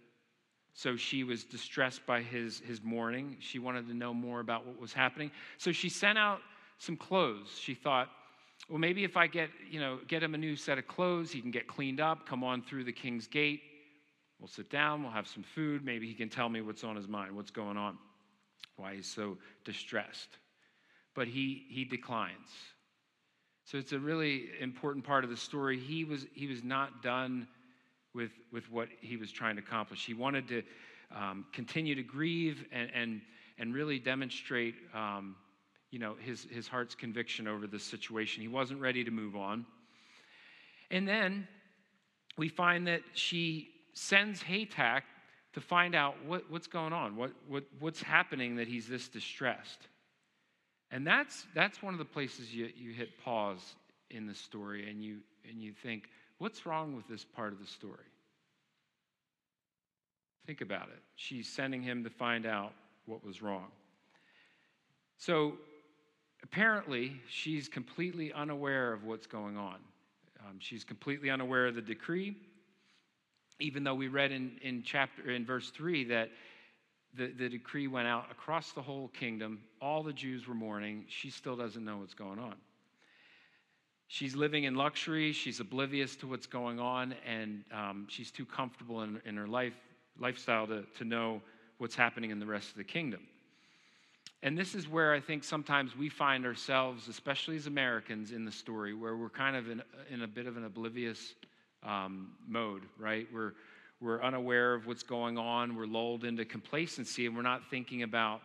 So 0.72 0.96
she 0.96 1.22
was 1.22 1.44
distressed 1.44 2.04
by 2.06 2.20
his, 2.20 2.60
his 2.66 2.82
mourning. 2.82 3.36
She 3.38 3.58
wanted 3.58 3.86
to 3.88 3.94
know 3.94 4.12
more 4.12 4.40
about 4.40 4.66
what 4.66 4.80
was 4.80 4.92
happening. 4.92 5.30
So 5.58 5.70
she 5.70 5.88
sent 5.88 6.18
out 6.18 6.40
some 6.78 6.96
clothes. 6.96 7.56
She 7.60 7.74
thought, 7.74 8.08
well, 8.68 8.78
maybe 8.78 9.04
if 9.04 9.16
I 9.16 9.26
get, 9.26 9.50
you 9.70 9.78
know, 9.78 9.98
get 10.08 10.22
him 10.22 10.34
a 10.34 10.38
new 10.38 10.56
set 10.56 10.78
of 10.78 10.88
clothes, 10.88 11.30
he 11.30 11.40
can 11.40 11.50
get 11.50 11.68
cleaned 11.68 12.00
up, 12.00 12.26
come 12.26 12.42
on 12.42 12.62
through 12.62 12.84
the 12.84 12.92
king's 12.92 13.26
gate. 13.26 13.60
We'll 14.40 14.48
sit 14.48 14.70
down, 14.70 15.02
we'll 15.02 15.12
have 15.12 15.28
some 15.28 15.42
food. 15.42 15.84
Maybe 15.84 16.08
he 16.08 16.14
can 16.14 16.28
tell 16.28 16.48
me 16.48 16.60
what's 16.60 16.82
on 16.82 16.96
his 16.96 17.06
mind, 17.06 17.36
what's 17.36 17.50
going 17.50 17.76
on, 17.76 17.98
why 18.76 18.96
he's 18.96 19.06
so 19.06 19.36
distressed. 19.64 20.38
But 21.14 21.28
he, 21.28 21.66
he 21.68 21.84
declines. 21.84 22.48
So 23.64 23.78
it's 23.78 23.92
a 23.92 23.98
really 23.98 24.50
important 24.60 25.04
part 25.04 25.24
of 25.24 25.30
the 25.30 25.36
story. 25.36 25.78
He 25.78 26.04
was, 26.04 26.26
he 26.34 26.46
was 26.46 26.62
not 26.62 27.02
done 27.02 27.48
with, 28.14 28.30
with 28.52 28.70
what 28.70 28.88
he 29.00 29.16
was 29.16 29.32
trying 29.32 29.56
to 29.56 29.62
accomplish. 29.62 30.04
He 30.04 30.14
wanted 30.14 30.46
to 30.48 30.62
um, 31.14 31.46
continue 31.52 31.94
to 31.94 32.02
grieve 32.02 32.66
and, 32.72 32.90
and, 32.94 33.20
and 33.58 33.74
really 33.74 33.98
demonstrate 33.98 34.74
um, 34.94 35.36
you 35.90 35.98
know, 35.98 36.14
his, 36.20 36.46
his 36.50 36.68
heart's 36.68 36.94
conviction 36.94 37.46
over 37.46 37.66
this 37.66 37.84
situation. 37.84 38.42
He 38.42 38.48
wasn't 38.48 38.80
ready 38.80 39.04
to 39.04 39.10
move 39.10 39.36
on. 39.36 39.64
And 40.90 41.06
then 41.06 41.46
we 42.36 42.48
find 42.48 42.86
that 42.88 43.02
she 43.14 43.68
sends 43.94 44.42
Hatach 44.42 45.02
to 45.52 45.60
find 45.60 45.94
out 45.94 46.16
what, 46.26 46.50
what's 46.50 46.66
going 46.66 46.92
on, 46.92 47.16
what, 47.16 47.30
what, 47.48 47.64
what's 47.78 48.02
happening 48.02 48.56
that 48.56 48.66
he's 48.66 48.88
this 48.88 49.08
distressed. 49.08 49.86
And 50.94 51.06
that's, 51.06 51.46
that's 51.54 51.82
one 51.82 51.92
of 51.92 51.98
the 51.98 52.04
places 52.04 52.54
you, 52.54 52.70
you 52.76 52.92
hit 52.92 53.22
pause 53.22 53.74
in 54.10 54.26
the 54.26 54.34
story 54.34 54.88
and 54.88 55.02
you, 55.02 55.18
and 55.48 55.60
you 55.60 55.72
think, 55.72 56.04
what's 56.38 56.64
wrong 56.64 56.94
with 56.94 57.06
this 57.08 57.24
part 57.24 57.52
of 57.52 57.58
the 57.58 57.66
story? 57.66 58.06
Think 60.46 60.60
about 60.60 60.88
it. 60.88 61.02
She's 61.16 61.48
sending 61.48 61.82
him 61.82 62.04
to 62.04 62.10
find 62.10 62.46
out 62.46 62.72
what 63.06 63.24
was 63.24 63.42
wrong. 63.42 63.66
So 65.18 65.54
Apparently, 66.44 67.18
she's 67.26 67.68
completely 67.68 68.30
unaware 68.32 68.92
of 68.92 69.04
what's 69.04 69.26
going 69.26 69.56
on. 69.56 69.76
Um, 70.46 70.56
she's 70.58 70.84
completely 70.84 71.30
unaware 71.30 71.66
of 71.66 71.74
the 71.74 71.80
decree, 71.80 72.36
even 73.58 73.82
though 73.82 73.94
we 73.94 74.08
read 74.08 74.30
in, 74.30 74.58
in 74.60 74.82
chapter 74.84 75.30
in 75.30 75.46
verse 75.46 75.70
3 75.70 76.04
that 76.04 76.28
the, 77.16 77.28
the 77.28 77.48
decree 77.48 77.86
went 77.86 78.08
out 78.08 78.30
across 78.30 78.72
the 78.72 78.82
whole 78.82 79.08
kingdom. 79.08 79.60
All 79.80 80.02
the 80.02 80.12
Jews 80.12 80.46
were 80.48 80.54
mourning. 80.54 81.04
She 81.08 81.30
still 81.30 81.56
doesn't 81.56 81.84
know 81.84 81.98
what's 81.98 82.14
going 82.14 82.38
on. 82.38 82.54
She's 84.08 84.36
living 84.36 84.64
in 84.64 84.74
luxury. 84.74 85.32
She's 85.32 85.60
oblivious 85.60 86.16
to 86.16 86.26
what's 86.26 86.46
going 86.46 86.78
on, 86.78 87.14
and 87.26 87.64
um, 87.72 88.06
she's 88.08 88.30
too 88.30 88.44
comfortable 88.44 89.02
in, 89.02 89.20
in 89.24 89.36
her 89.36 89.46
life, 89.46 89.74
lifestyle 90.18 90.66
to, 90.66 90.84
to 90.98 91.04
know 91.04 91.40
what's 91.78 91.94
happening 91.94 92.30
in 92.30 92.38
the 92.38 92.46
rest 92.46 92.70
of 92.70 92.76
the 92.76 92.84
kingdom. 92.84 93.20
And 94.42 94.58
this 94.58 94.74
is 94.74 94.86
where 94.86 95.14
I 95.14 95.20
think 95.20 95.42
sometimes 95.42 95.96
we 95.96 96.10
find 96.10 96.44
ourselves, 96.44 97.08
especially 97.08 97.56
as 97.56 97.66
Americans, 97.66 98.30
in 98.30 98.44
the 98.44 98.52
story, 98.52 98.92
where 98.92 99.16
we're 99.16 99.30
kind 99.30 99.56
of 99.56 99.70
in, 99.70 99.82
in 100.10 100.22
a 100.22 100.28
bit 100.28 100.46
of 100.46 100.58
an 100.58 100.64
oblivious 100.64 101.34
um, 101.82 102.32
mode, 102.46 102.82
right? 102.98 103.26
We're, 103.32 103.54
we're 104.04 104.22
unaware 104.22 104.74
of 104.74 104.86
what's 104.86 105.02
going 105.02 105.38
on. 105.38 105.74
We're 105.74 105.86
lulled 105.86 106.24
into 106.24 106.44
complacency, 106.44 107.24
and 107.24 107.34
we're 107.34 107.42
not 107.42 107.62
thinking 107.70 108.02
about, 108.02 108.42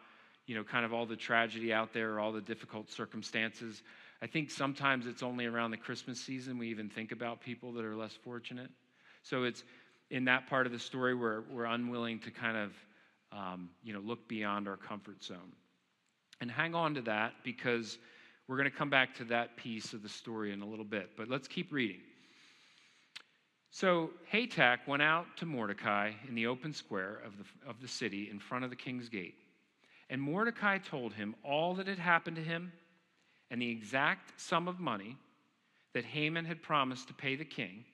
you 0.48 0.56
know, 0.56 0.64
kind 0.64 0.86
of 0.86 0.94
all 0.94 1.06
the 1.06 1.18
tragedy 1.18 1.74
out 1.74 1.94
there, 1.94 2.14
or 2.14 2.20
all 2.22 2.32
the 2.32 2.42
difficult 2.42 2.90
circumstances. 2.90 3.84
I 4.22 4.28
think 4.28 4.52
sometimes 4.52 5.06
it's 5.06 5.22
only 5.22 5.46
around 5.46 5.72
the 5.72 5.78
Christmas 5.78 6.20
season 6.20 6.58
we 6.58 6.70
even 6.70 6.90
think 6.90 7.12
about 7.12 7.42
people 7.42 7.74
that 7.74 7.84
are 7.84 7.96
less 7.96 8.14
fortunate. 8.24 8.70
So 9.22 9.44
it's 9.44 9.64
in 10.10 10.26
that 10.26 10.48
part 10.48 10.66
of 10.66 10.72
the 10.72 10.80
story 10.80 11.14
where 11.14 11.44
we're 11.52 11.66
unwilling 11.66 12.20
to 12.20 12.32
kind 12.32 12.56
of, 12.56 12.72
um, 13.38 13.70
you 13.84 13.92
know, 13.92 14.00
look 14.00 14.30
beyond 14.30 14.68
our 14.68 14.78
comfort 14.78 15.22
zone. 15.22 15.54
And 16.40 16.50
hang 16.50 16.74
on 16.74 16.96
to 16.96 17.02
that 17.02 17.34
because 17.44 17.98
we're 18.48 18.58
going 18.58 18.72
to 18.72 18.76
come 18.76 18.90
back 18.90 19.14
to 19.16 19.26
that 19.26 19.58
piece 19.58 19.92
of 19.92 20.04
the 20.04 20.10
story 20.10 20.54
in 20.54 20.62
a 20.62 20.66
little 20.66 20.86
bit. 20.86 21.12
But 21.18 21.28
let's 21.28 21.50
keep 21.50 21.72
reading. 21.74 22.00
So 23.72 24.12
Hatach 24.32 24.88
went 24.88 25.04
out 25.04 25.38
to 25.38 25.46
Mordecai 25.46 26.12
in 26.28 26.36
the 26.36 26.48
open 26.48 26.74
square 26.74 27.22
of 27.26 27.34
the, 27.38 27.70
of 27.70 27.82
the 27.82 27.88
city 27.88 28.30
in 28.30 28.40
front 28.40 28.64
of 28.64 28.70
the 28.70 28.76
king's 28.76 29.10
gate. 29.10 29.36
And 30.10 30.22
Mordecai 30.22 30.80
told 30.80 31.14
him 31.14 31.36
all 31.44 31.76
that 31.76 31.88
had 31.88 32.00
happened 32.00 32.36
to 32.38 32.44
him 32.44 32.72
and 33.52 33.62
the 33.62 33.70
exact 33.70 34.40
sum 34.40 34.68
of 34.68 34.80
money 34.80 35.18
that 35.94 36.06
Haman 36.06 36.46
had 36.46 36.62
promised 36.62 37.08
to 37.08 37.14
pay 37.14 37.36
the 37.36 37.46
king 37.46 37.86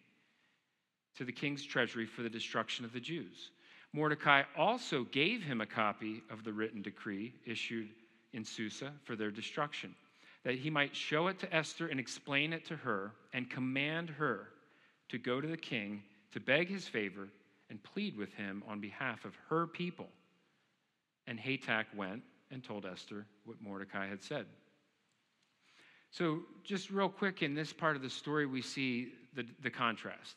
to 1.18 1.26
the 1.26 1.32
king's 1.32 1.64
treasury 1.64 2.06
for 2.06 2.24
the 2.24 2.30
destruction 2.30 2.86
of 2.86 2.94
the 2.94 3.00
Jews. 3.00 3.52
Mordecai 3.94 4.44
also 4.58 5.04
gave 5.06 5.42
him 5.42 5.62
a 5.62 5.66
copy 5.66 6.22
of 6.30 6.44
the 6.44 6.52
written 6.52 6.82
decree 6.82 7.34
issued 7.46 7.90
in 8.34 8.44
Susa 8.44 8.92
for 9.06 9.16
their 9.16 9.32
destruction, 9.32 9.96
that 10.44 10.56
he 10.56 10.70
might 10.70 10.94
show 10.94 11.28
it 11.28 11.40
to 11.40 11.56
Esther 11.56 11.88
and 11.88 12.00
explain 12.00 12.52
it 12.52 12.66
to 12.66 12.76
her 12.76 13.14
and 13.34 13.50
command 13.50 14.10
her 14.10 14.50
to 15.10 15.18
go 15.18 15.42
to 15.42 15.48
the 15.48 15.58
king 15.58 16.02
to 16.32 16.40
beg 16.40 16.68
his 16.68 16.88
favor 16.88 17.28
and 17.70 17.82
plead 17.84 18.18
with 18.18 18.34
him 18.34 18.64
on 18.68 18.80
behalf 18.80 19.26
of 19.26 19.34
her 19.50 19.68
people. 19.68 20.08
And 21.28 21.40
Hatach 21.40 21.86
went 21.96 22.22
and 22.52 22.64
told 22.64 22.86
Esther 22.86 23.26
what 23.46 23.62
Mordecai 23.62 24.08
had 24.08 24.24
said. 24.24 24.46
So, 26.12 26.40
just 26.64 26.92
real 26.92 27.10
quick, 27.10 27.42
in 27.42 27.56
this 27.56 27.74
part 27.74 27.96
of 27.96 28.02
the 28.02 28.10
story, 28.10 28.46
we 28.46 28.62
see 28.62 29.14
the, 29.34 29.46
the 29.64 29.70
contrast. 29.70 30.36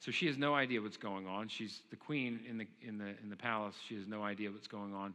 So, 0.00 0.10
she 0.10 0.26
has 0.26 0.36
no 0.36 0.54
idea 0.54 0.80
what's 0.80 0.96
going 0.96 1.28
on. 1.28 1.48
She's 1.48 1.82
the 1.90 1.96
queen 1.96 2.40
in 2.48 2.58
the, 2.58 2.66
in, 2.80 2.98
the, 2.98 3.14
in 3.22 3.30
the 3.30 3.36
palace. 3.36 3.76
She 3.86 3.94
has 3.96 4.08
no 4.08 4.22
idea 4.24 4.50
what's 4.50 4.66
going 4.66 4.94
on 4.94 5.14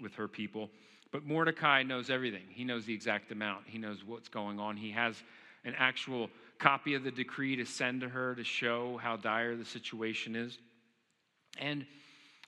with 0.00 0.14
her 0.14 0.28
people. 0.28 0.70
But 1.10 1.26
Mordecai 1.26 1.82
knows 1.82 2.08
everything. 2.08 2.44
He 2.48 2.64
knows 2.64 2.86
the 2.86 2.94
exact 2.94 3.30
amount, 3.32 3.64
he 3.66 3.78
knows 3.78 4.04
what's 4.04 4.28
going 4.28 4.58
on. 4.58 4.76
He 4.76 4.90
has 4.92 5.22
an 5.64 5.74
actual 5.78 6.30
copy 6.62 6.94
of 6.94 7.02
the 7.02 7.10
decree 7.10 7.56
to 7.56 7.64
send 7.64 8.00
to 8.02 8.08
her 8.08 8.34
to 8.36 8.44
show 8.44 8.96
how 9.02 9.16
dire 9.16 9.56
the 9.56 9.64
situation 9.64 10.36
is. 10.36 10.58
And 11.58 11.84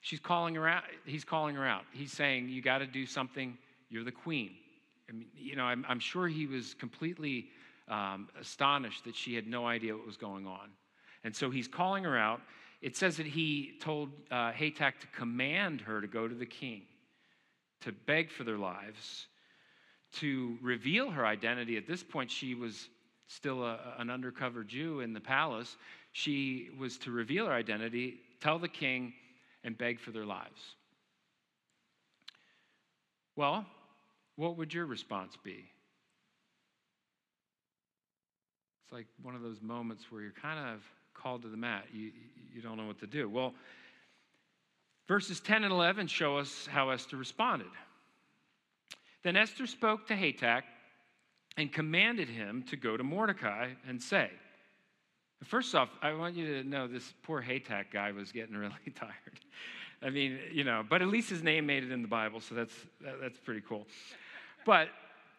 she's 0.02 0.20
calling 0.20 0.54
her 0.54 0.68
out. 0.68 0.84
He's 1.04 1.24
calling 1.24 1.56
her 1.56 1.66
out. 1.66 1.82
He's 1.92 2.12
saying, 2.12 2.48
You 2.48 2.62
got 2.62 2.78
to 2.78 2.86
do 2.86 3.06
something. 3.06 3.58
You're 3.90 4.04
the 4.04 4.12
queen. 4.12 4.52
I 5.08 5.12
mean, 5.12 5.26
you 5.36 5.56
know, 5.56 5.64
I'm, 5.64 5.84
I'm 5.88 5.98
sure 5.98 6.28
he 6.28 6.46
was 6.46 6.74
completely 6.74 7.46
um, 7.88 8.28
astonished 8.40 9.04
that 9.04 9.16
she 9.16 9.34
had 9.34 9.46
no 9.46 9.66
idea 9.66 9.94
what 9.94 10.06
was 10.06 10.16
going 10.16 10.46
on. 10.46 10.70
And 11.24 11.34
so 11.34 11.50
he's 11.50 11.68
calling 11.68 12.04
her 12.04 12.16
out. 12.16 12.40
It 12.80 12.96
says 12.96 13.16
that 13.16 13.26
he 13.26 13.72
told 13.80 14.10
uh, 14.30 14.52
Hatach 14.52 14.98
to 15.00 15.06
command 15.16 15.80
her 15.82 16.00
to 16.00 16.06
go 16.06 16.28
to 16.28 16.34
the 16.34 16.46
king, 16.46 16.82
to 17.80 17.92
beg 17.92 18.30
for 18.30 18.44
their 18.44 18.58
lives, 18.58 19.26
to 20.14 20.56
reveal 20.62 21.10
her 21.10 21.26
identity. 21.26 21.76
At 21.76 21.86
this 21.86 22.02
point, 22.02 22.30
she 22.30 22.54
was 22.54 22.88
still 23.28 23.64
a, 23.64 23.78
an 23.98 24.10
undercover 24.10 24.64
Jew 24.64 25.00
in 25.00 25.12
the 25.12 25.20
palace, 25.20 25.76
she 26.12 26.70
was 26.78 26.98
to 26.98 27.10
reveal 27.10 27.46
her 27.46 27.52
identity, 27.52 28.20
tell 28.40 28.58
the 28.58 28.68
king, 28.68 29.12
and 29.64 29.76
beg 29.76 29.98
for 29.98 30.10
their 30.10 30.24
lives. 30.24 30.76
Well, 33.36 33.66
what 34.36 34.56
would 34.56 34.72
your 34.72 34.86
response 34.86 35.36
be? 35.42 35.64
It's 38.84 38.92
like 38.92 39.06
one 39.22 39.34
of 39.34 39.42
those 39.42 39.60
moments 39.60 40.04
where 40.10 40.22
you're 40.22 40.32
kind 40.32 40.74
of 40.74 40.82
called 41.14 41.42
to 41.42 41.48
the 41.48 41.56
mat. 41.56 41.86
You, 41.92 42.12
you 42.54 42.60
don't 42.60 42.76
know 42.76 42.86
what 42.86 43.00
to 43.00 43.06
do. 43.06 43.28
Well, 43.28 43.54
verses 45.08 45.40
10 45.40 45.64
and 45.64 45.72
11 45.72 46.06
show 46.06 46.36
us 46.36 46.68
how 46.70 46.90
Esther 46.90 47.16
responded. 47.16 47.70
Then 49.22 49.36
Esther 49.36 49.66
spoke 49.66 50.06
to 50.08 50.14
Hatach 50.14 50.62
and 51.56 51.72
commanded 51.72 52.28
him 52.28 52.64
to 52.70 52.76
go 52.76 52.96
to 52.96 53.04
Mordecai 53.04 53.70
and 53.88 54.02
say, 54.02 54.30
First 55.44 55.74
off, 55.74 55.90
I 56.00 56.14
want 56.14 56.36
you 56.36 56.62
to 56.62 56.68
know 56.68 56.88
this 56.88 57.12
poor 57.22 57.42
Hatach 57.42 57.90
guy 57.92 58.12
was 58.12 58.32
getting 58.32 58.56
really 58.56 58.74
tired. 58.94 59.40
I 60.02 60.10
mean, 60.10 60.38
you 60.52 60.64
know, 60.64 60.84
but 60.88 61.02
at 61.02 61.08
least 61.08 61.30
his 61.30 61.42
name 61.42 61.66
made 61.66 61.84
it 61.84 61.92
in 61.92 62.02
the 62.02 62.08
Bible, 62.08 62.40
so 62.40 62.54
that's, 62.54 62.74
that, 63.02 63.20
that's 63.20 63.38
pretty 63.38 63.62
cool. 63.66 63.86
But 64.64 64.88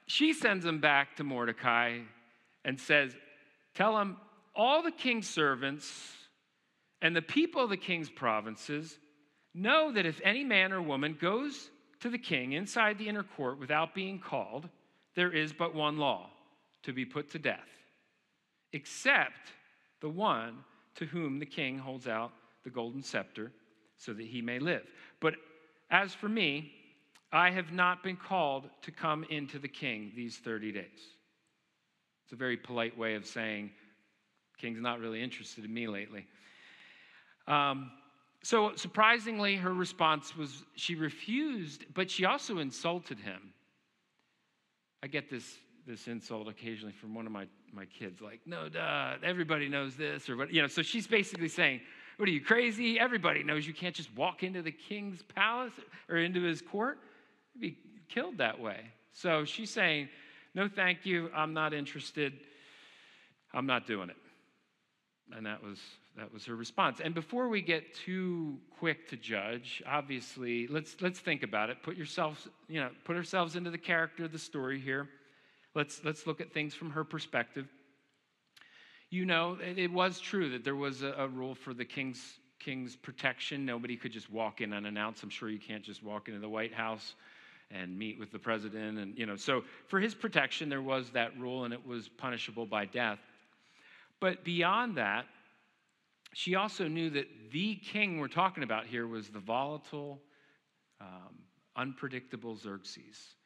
she 0.07 0.33
sends 0.33 0.65
him 0.65 0.79
back 0.79 1.15
to 1.17 1.23
Mordecai 1.23 1.99
and 2.63 2.79
says, 2.79 3.15
Tell 3.73 3.99
him 3.99 4.17
all 4.55 4.81
the 4.81 4.91
king's 4.91 5.27
servants 5.27 6.13
and 7.01 7.15
the 7.15 7.21
people 7.21 7.63
of 7.63 7.69
the 7.69 7.77
king's 7.77 8.09
provinces 8.09 8.97
know 9.53 9.91
that 9.91 10.05
if 10.05 10.21
any 10.23 10.43
man 10.43 10.71
or 10.71 10.81
woman 10.81 11.17
goes 11.19 11.69
to 11.99 12.09
the 12.09 12.17
king 12.17 12.53
inside 12.53 12.97
the 12.97 13.07
inner 13.07 13.23
court 13.23 13.59
without 13.59 13.93
being 13.93 14.19
called, 14.19 14.69
there 15.15 15.31
is 15.31 15.53
but 15.53 15.73
one 15.73 15.97
law 15.97 16.29
to 16.83 16.93
be 16.93 17.05
put 17.05 17.29
to 17.31 17.39
death, 17.39 17.69
except 18.73 19.53
the 20.01 20.09
one 20.09 20.57
to 20.95 21.05
whom 21.05 21.39
the 21.39 21.45
king 21.45 21.77
holds 21.77 22.07
out 22.07 22.31
the 22.63 22.69
golden 22.69 23.01
scepter 23.01 23.51
so 23.97 24.13
that 24.13 24.25
he 24.25 24.41
may 24.41 24.59
live. 24.59 24.83
But 25.19 25.35
as 25.89 26.13
for 26.13 26.29
me, 26.29 26.71
I 27.31 27.49
have 27.51 27.71
not 27.71 28.03
been 28.03 28.17
called 28.17 28.69
to 28.83 28.91
come 28.91 29.25
into 29.29 29.59
the 29.59 29.67
king 29.67 30.11
these 30.15 30.37
30 30.37 30.71
days. 30.71 30.85
It's 32.23 32.33
a 32.33 32.35
very 32.35 32.57
polite 32.57 32.97
way 32.97 33.15
of 33.15 33.25
saying, 33.25 33.71
King's 34.57 34.81
not 34.81 34.99
really 34.99 35.21
interested 35.21 35.65
in 35.65 35.73
me 35.73 35.87
lately. 35.87 36.25
Um, 37.47 37.91
so, 38.41 38.75
surprisingly, 38.75 39.55
her 39.55 39.73
response 39.73 40.35
was 40.35 40.63
she 40.75 40.95
refused, 40.95 41.85
but 41.93 42.09
she 42.09 42.25
also 42.25 42.59
insulted 42.59 43.19
him. 43.19 43.53
I 45.03 45.07
get 45.07 45.29
this, 45.29 45.57
this 45.85 46.07
insult 46.07 46.47
occasionally 46.47 46.93
from 46.93 47.13
one 47.13 47.25
of 47.25 47.31
my, 47.31 47.45
my 47.73 47.85
kids, 47.85 48.21
like, 48.21 48.41
no, 48.45 48.69
duh, 48.69 49.15
everybody 49.23 49.69
knows 49.69 49.95
this, 49.95 50.29
or 50.29 50.37
what, 50.37 50.53
you 50.53 50.61
know, 50.61 50.67
so 50.67 50.81
she's 50.81 51.07
basically 51.07 51.47
saying, 51.47 51.81
what 52.17 52.29
are 52.29 52.31
you, 52.31 52.41
crazy? 52.41 52.99
Everybody 52.99 53.43
knows 53.43 53.67
you 53.67 53.73
can't 53.73 53.95
just 53.95 54.15
walk 54.15 54.43
into 54.43 54.61
the 54.61 54.71
king's 54.71 55.21
palace 55.21 55.73
or 56.09 56.17
into 56.17 56.41
his 56.41 56.61
court. 56.61 56.97
You'd 57.53 57.61
be 57.61 57.77
killed 58.07 58.37
that 58.37 58.59
way. 58.59 58.79
So 59.11 59.45
she's 59.45 59.69
saying, 59.69 60.09
no, 60.53 60.67
thank 60.67 61.05
you, 61.05 61.29
I'm 61.35 61.53
not 61.53 61.73
interested, 61.73 62.33
I'm 63.53 63.65
not 63.65 63.85
doing 63.85 64.09
it. 64.09 64.17
And 65.35 65.45
that 65.45 65.61
was 65.61 65.79
that 66.17 66.33
was 66.33 66.45
her 66.45 66.55
response. 66.55 67.01
And 67.03 67.13
before 67.13 67.49
we 67.49 67.61
get 67.61 67.93
too 67.93 68.57
quick 68.79 69.09
to 69.09 69.17
judge, 69.17 69.83
obviously, 69.85 70.67
let's 70.67 70.95
let's 71.01 71.19
think 71.19 71.43
about 71.43 71.69
it. 71.69 71.83
Put 71.83 71.97
yourselves, 71.97 72.47
you 72.69 72.79
know, 72.79 72.89
put 73.03 73.17
ourselves 73.17 73.55
into 73.55 73.69
the 73.69 73.77
character 73.77 74.25
of 74.25 74.31
the 74.31 74.39
story 74.39 74.79
here. 74.79 75.09
Let's 75.73 76.01
let's 76.05 76.25
look 76.25 76.39
at 76.39 76.53
things 76.53 76.73
from 76.73 76.91
her 76.91 77.03
perspective. 77.03 77.67
You 79.09 79.25
know, 79.25 79.57
it 79.61 79.91
was 79.91 80.19
true 80.19 80.49
that 80.51 80.63
there 80.63 80.75
was 80.75 81.03
a, 81.03 81.13
a 81.17 81.27
rule 81.27 81.53
for 81.53 81.73
the 81.73 81.85
king's 81.85 82.39
king's 82.59 82.95
protection. 82.95 83.65
Nobody 83.65 83.97
could 83.97 84.11
just 84.11 84.31
walk 84.31 84.61
in 84.61 84.73
unannounced. 84.73 85.21
I'm 85.21 85.29
sure 85.29 85.49
you 85.49 85.59
can't 85.59 85.83
just 85.83 86.01
walk 86.01 86.29
into 86.29 86.39
the 86.39 86.49
White 86.49 86.73
House 86.73 87.15
and 87.71 87.97
meet 87.97 88.19
with 88.19 88.31
the 88.31 88.39
president 88.39 88.99
and 88.99 89.17
you 89.17 89.25
know 89.25 89.35
so 89.35 89.63
for 89.87 89.99
his 89.99 90.13
protection 90.13 90.69
there 90.69 90.83
was 90.83 91.09
that 91.09 91.37
rule 91.39 91.65
and 91.65 91.73
it 91.73 91.85
was 91.85 92.07
punishable 92.07 92.65
by 92.65 92.85
death 92.85 93.17
but 94.19 94.43
beyond 94.43 94.97
that 94.97 95.25
she 96.37 96.55
also 96.55 96.89
knew 96.89 97.09
that 97.11 97.27
the 97.53 97.75
king 97.75 98.19
we're 98.19 98.27
talking 98.27 98.63
about 98.63 98.85
here 98.85 99.07
was 99.07 99.29
the 99.29 99.39
volatile, 99.39 100.21
um, 100.99 101.39
unpredictable 101.77 102.57
Xerxes. 102.57 103.37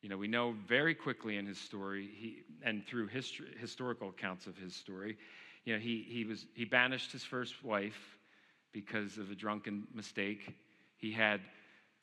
You 0.00 0.08
know, 0.08 0.16
we 0.16 0.26
know 0.26 0.54
very 0.66 0.94
quickly 0.94 1.36
in 1.36 1.44
his 1.44 1.58
story, 1.58 2.08
he, 2.16 2.38
and 2.62 2.82
through 2.86 3.08
history, 3.08 3.48
historical 3.60 4.08
accounts 4.08 4.46
of 4.46 4.56
his 4.56 4.74
story, 4.74 5.18
you 5.66 5.74
know, 5.74 5.78
he, 5.78 6.06
he, 6.08 6.24
was, 6.24 6.46
he 6.54 6.64
banished 6.64 7.12
his 7.12 7.22
first 7.22 7.62
wife 7.62 8.16
because 8.72 9.18
of 9.18 9.30
a 9.30 9.34
drunken 9.34 9.86
mistake. 9.92 10.56
He 10.96 11.12
had 11.12 11.42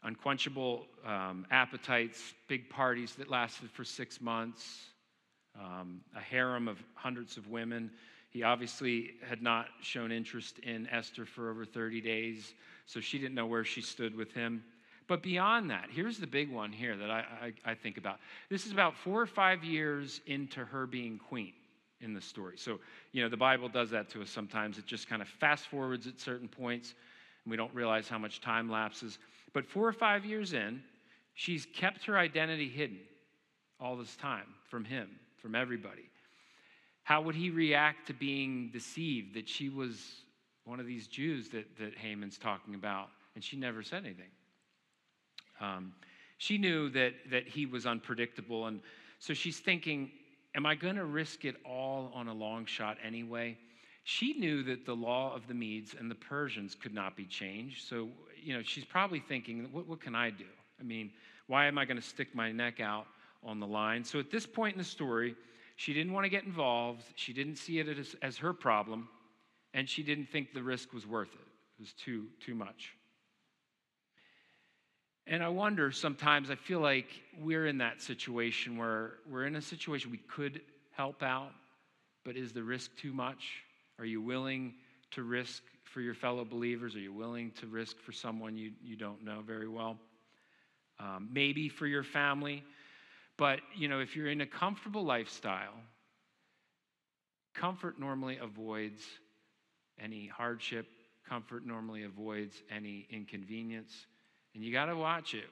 unquenchable 0.03 0.86
um, 1.03 1.47
appetites, 1.49 2.36
big 2.47 2.69
parties 2.69 3.15
that 3.15 3.27
lasted 3.27 3.71
for 3.71 3.84
six 3.84 4.21
months, 4.21 4.81
um, 5.60 6.01
a 6.15 6.21
harem 6.21 6.67
of 6.67 6.77
hundreds 6.93 7.38
of 7.38 7.47
women. 7.47 7.89
He 8.32 8.44
obviously 8.44 9.12
had 9.28 9.41
not 9.41 9.67
shown 9.82 10.12
interest 10.12 10.60
in 10.60 10.88
Esther 10.88 11.26
for 11.26 11.50
over 11.50 11.65
30 11.65 12.00
days, 12.00 12.54
so 12.86 13.02
she 13.02 13.20
didn't 13.20 13.36
know 13.36 13.46
where 13.46 13.65
she 13.65 13.82
stood 13.82 14.15
with 14.15 14.32
him. 14.32 14.63
But 15.08 15.22
beyond 15.22 15.70
that, 15.70 15.89
here's 15.91 16.17
the 16.17 16.28
big 16.28 16.50
one 16.50 16.72
here 16.72 16.96
that 16.96 17.12
I, 17.12 17.26
I, 17.65 17.72
I 17.72 17.76
think 17.76 17.98
about. 17.98 18.20
This 18.50 18.65
is 18.65 18.72
about 18.72 18.96
four 18.96 19.22
or 19.22 19.26
five 19.26 19.65
years 19.65 20.22
into 20.28 20.63
her 20.63 20.88
being 20.88 21.20
queen 21.20 21.52
in 22.00 22.13
the 22.13 22.22
story. 22.22 22.58
So, 22.58 22.80
you 23.12 23.22
know, 23.22 23.28
the 23.28 23.36
Bible 23.36 23.67
does 23.67 23.89
that 23.89 24.10
to 24.12 24.22
us 24.22 24.30
sometimes. 24.30 24.78
It 24.78 24.86
just 24.86 25.10
kind 25.10 25.22
of 25.22 25.28
fast 25.28 25.65
forwards 25.67 26.08
at 26.08 26.17
certain 26.17 26.48
points, 26.48 26.94
and 27.44 27.52
we 27.52 27.58
don't 27.58 27.74
realize 27.74 28.08
how 28.08 28.17
much 28.17 28.39
time 28.39 28.72
lapses. 28.72 29.20
But 29.52 29.65
four 29.65 29.86
or 29.86 29.94
five 29.94 30.24
years 30.24 30.54
in, 30.54 30.82
she's 31.34 31.67
kept 31.76 32.06
her 32.06 32.17
identity 32.17 32.70
hidden 32.70 33.00
all 33.78 33.98
this 33.98 34.15
time 34.15 34.48
from 34.70 34.86
him, 34.86 35.10
from 35.41 35.56
everybody. 35.56 36.11
How 37.04 37.22
would 37.22 37.36
he 37.36 37.50
react 37.50 38.08
to 38.08 38.14
being 38.14 38.70
deceived 38.72 39.36
that 39.36 39.50
she 39.50 39.70
was 39.70 40.24
one 40.66 40.80
of 40.80 40.86
these 40.86 41.08
Jews 41.08 41.50
that, 41.50 41.66
that 41.80 41.96
Haman's 41.98 42.38
talking 42.38 42.76
about? 42.76 43.10
And 43.36 43.44
she 43.44 43.58
never 43.58 43.84
said 43.84 44.04
anything. 44.06 44.30
Um, 45.60 45.94
she 46.38 46.58
knew 46.58 46.90
that, 46.90 47.14
that 47.30 47.48
he 47.48 47.66
was 47.66 47.86
unpredictable. 47.86 48.68
And 48.68 48.82
so 49.20 49.34
she's 49.34 49.60
thinking, 49.60 50.12
Am 50.56 50.66
I 50.66 50.76
going 50.76 50.96
to 50.98 51.06
risk 51.06 51.46
it 51.46 51.56
all 51.66 52.12
on 52.14 52.28
a 52.28 52.34
long 52.34 52.66
shot 52.66 52.98
anyway? 53.04 53.58
She 54.04 54.34
knew 54.34 54.64
that 54.64 54.86
the 54.86 54.96
law 54.96 55.34
of 55.34 55.48
the 55.48 55.54
Medes 55.54 55.96
and 55.98 56.12
the 56.12 56.16
Persians 56.16 56.76
could 56.76 56.94
not 56.94 57.16
be 57.16 57.26
changed. 57.26 57.88
So, 57.88 58.10
you 58.42 58.54
know, 58.54 58.62
she's 58.64 58.84
probably 58.84 59.20
thinking, 59.20 59.70
what, 59.72 59.88
what 59.88 60.02
can 60.02 60.16
I 60.16 60.30
do? 60.30 60.46
I 60.80 60.84
mean, 60.84 61.12
why 61.48 61.68
am 61.68 61.78
I 61.78 61.86
going 61.86 61.98
to 61.98 62.06
stick 62.06 62.36
my 62.36 62.52
neck 62.52 62.80
out 62.80 63.06
on 63.44 63.60
the 63.60 63.68
line? 63.68 64.04
So 64.04 64.20
at 64.20 64.30
this 64.30 64.46
point 64.46 64.74
in 64.74 64.80
the 64.80 64.84
story, 64.84 65.36
she 65.82 65.94
didn't 65.94 66.13
want 66.13 66.26
to 66.26 66.30
get 66.30 66.44
involved. 66.44 67.04
She 67.15 67.34
didn't 67.34 67.56
see 67.56 67.80
it 67.80 67.88
as, 67.88 68.15
as 68.22 68.38
her 68.38 68.54
problem, 68.54 69.10
and 69.74 69.89
she 69.89 70.04
didn't 70.04 70.28
think 70.28 70.54
the 70.54 70.62
risk 70.62 70.94
was 70.94 71.08
worth 71.08 71.34
it. 71.34 71.48
It 71.80 71.82
was 71.82 71.94
too, 71.94 72.28
too 72.39 72.54
much. 72.54 72.94
And 75.26 75.41
I 75.41 75.50
wonder 75.50 75.91
sometimes, 75.91 76.52
I 76.52 76.56
feel 76.56 76.82
like 76.82 77.08
we're 77.39 77.65
in 77.65 77.80
that 77.80 78.00
situation 78.00 78.78
where 78.78 79.13
we're 79.28 79.48
in 79.48 79.56
a 79.56 79.62
situation 79.62 80.12
we 80.12 80.20
could 80.20 80.62
help 80.91 81.24
out, 81.24 81.52
but 82.24 82.38
is 82.38 82.54
the 82.54 82.62
risk 82.62 82.96
too 82.98 83.12
much? 83.12 83.63
Are 83.98 84.06
you 84.06 84.22
willing 84.22 84.76
to 85.12 85.24
risk 85.24 85.63
for 85.84 86.02
your 86.02 86.13
fellow 86.13 86.46
believers? 86.46 86.96
Are 86.96 87.00
you 87.00 87.13
willing 87.13 87.54
to 87.60 87.65
risk 87.65 87.98
for 88.02 88.12
someone 88.12 88.56
you, 88.56 88.72
you 88.84 88.96
don't 88.96 89.24
know 89.24 89.41
very 89.41 89.67
well? 89.67 89.98
Um, 91.00 91.30
maybe 91.34 91.70
for 91.70 91.88
your 91.88 92.04
family. 92.04 92.63
But, 93.41 93.62
you 93.75 93.88
know, 93.88 94.01
if 94.01 94.15
you're 94.15 94.30
in 94.30 94.41
a 94.41 94.45
comfortable 94.45 95.04
lifestyle, 95.04 95.73
comfort 97.56 97.99
normally 97.99 98.38
avoids 98.38 99.01
any 99.99 100.27
hardship, 100.27 100.86
comfort 101.27 101.65
normally 101.65 102.04
avoids 102.04 102.62
any 102.69 103.08
inconvenience. 103.10 104.06
And 104.54 104.63
you 104.63 104.71
got 104.71 104.86
to 104.86 104.95
watch 104.95 105.34
it. 105.34 105.49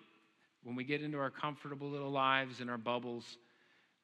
When 0.62 0.76
we 0.76 0.84
get 0.84 1.02
into 1.02 1.18
our 1.18 1.32
comfortable 1.32 1.90
little 1.90 2.12
lives 2.12 2.62
and 2.62 2.70
our 2.70 2.78
bubbles, 2.78 3.26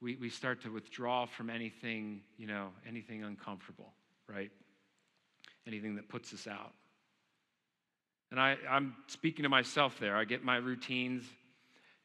we, 0.01 0.15
we 0.15 0.31
start 0.31 0.63
to 0.63 0.69
withdraw 0.69 1.27
from 1.27 1.51
anything, 1.51 2.21
you 2.39 2.47
know, 2.47 2.69
anything 2.89 3.23
uncomfortable 3.23 3.93
right? 4.27 4.49
Anything 5.67 5.97
that 5.97 6.09
puts 6.09 6.33
us 6.33 6.47
out. 6.47 6.73
And 8.31 8.39
I, 8.39 8.57
I'm 8.67 8.95
speaking 9.05 9.43
to 9.43 9.49
myself 9.49 9.99
there. 9.99 10.15
I 10.15 10.25
get 10.25 10.43
my 10.43 10.55
routines, 10.57 11.23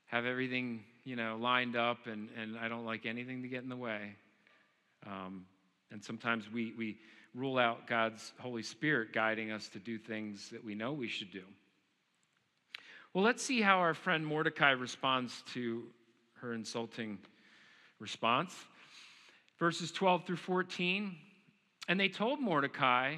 have 0.08 0.26
everything, 0.26 0.84
you 1.04 1.16
know, 1.16 1.38
lined 1.40 1.76
up, 1.76 2.06
and, 2.06 2.28
and 2.40 2.58
I 2.58 2.68
don't 2.68 2.84
like 2.84 3.06
anything 3.06 3.42
to 3.42 3.48
get 3.48 3.62
in 3.62 3.68
the 3.68 3.76
way. 3.76 4.16
Um, 5.06 5.46
and 5.90 6.02
sometimes 6.02 6.44
we, 6.52 6.72
we 6.76 6.98
rule 7.34 7.58
out 7.58 7.86
God's 7.86 8.32
Holy 8.38 8.62
Spirit 8.62 9.12
guiding 9.12 9.50
us 9.50 9.68
to 9.70 9.78
do 9.78 9.98
things 9.98 10.50
that 10.50 10.64
we 10.64 10.74
know 10.74 10.92
we 10.92 11.08
should 11.08 11.32
do. 11.32 11.42
Well, 13.14 13.24
let's 13.24 13.42
see 13.42 13.60
how 13.60 13.78
our 13.78 13.94
friend 13.94 14.24
Mordecai 14.24 14.70
responds 14.70 15.42
to 15.54 15.84
her 16.40 16.54
insulting 16.54 17.18
response. 17.98 18.54
Verses 19.58 19.90
12 19.90 20.26
through 20.26 20.36
14. 20.36 21.16
And 21.88 21.98
they 21.98 22.08
told 22.08 22.40
Mordecai 22.40 23.16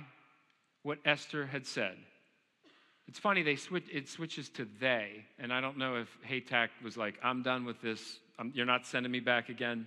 what 0.83 0.99
Esther 1.05 1.47
had 1.47 1.66
said. 1.66 1.97
It's 3.12 3.18
funny, 3.18 3.42
they 3.42 3.57
switch, 3.57 3.85
it 3.92 4.09
switches 4.09 4.48
to 4.48 4.66
they, 4.81 5.27
and 5.38 5.53
I 5.53 5.61
don't 5.61 5.77
know 5.77 5.96
if 5.96 6.09
Hatach 6.27 6.70
was 6.83 6.96
like, 6.96 7.18
I'm 7.22 7.42
done 7.42 7.66
with 7.66 7.79
this, 7.83 8.20
I'm, 8.38 8.53
you're 8.55 8.64
not 8.64 8.87
sending 8.87 9.12
me 9.12 9.20
back 9.20 9.51
again. 9.51 9.87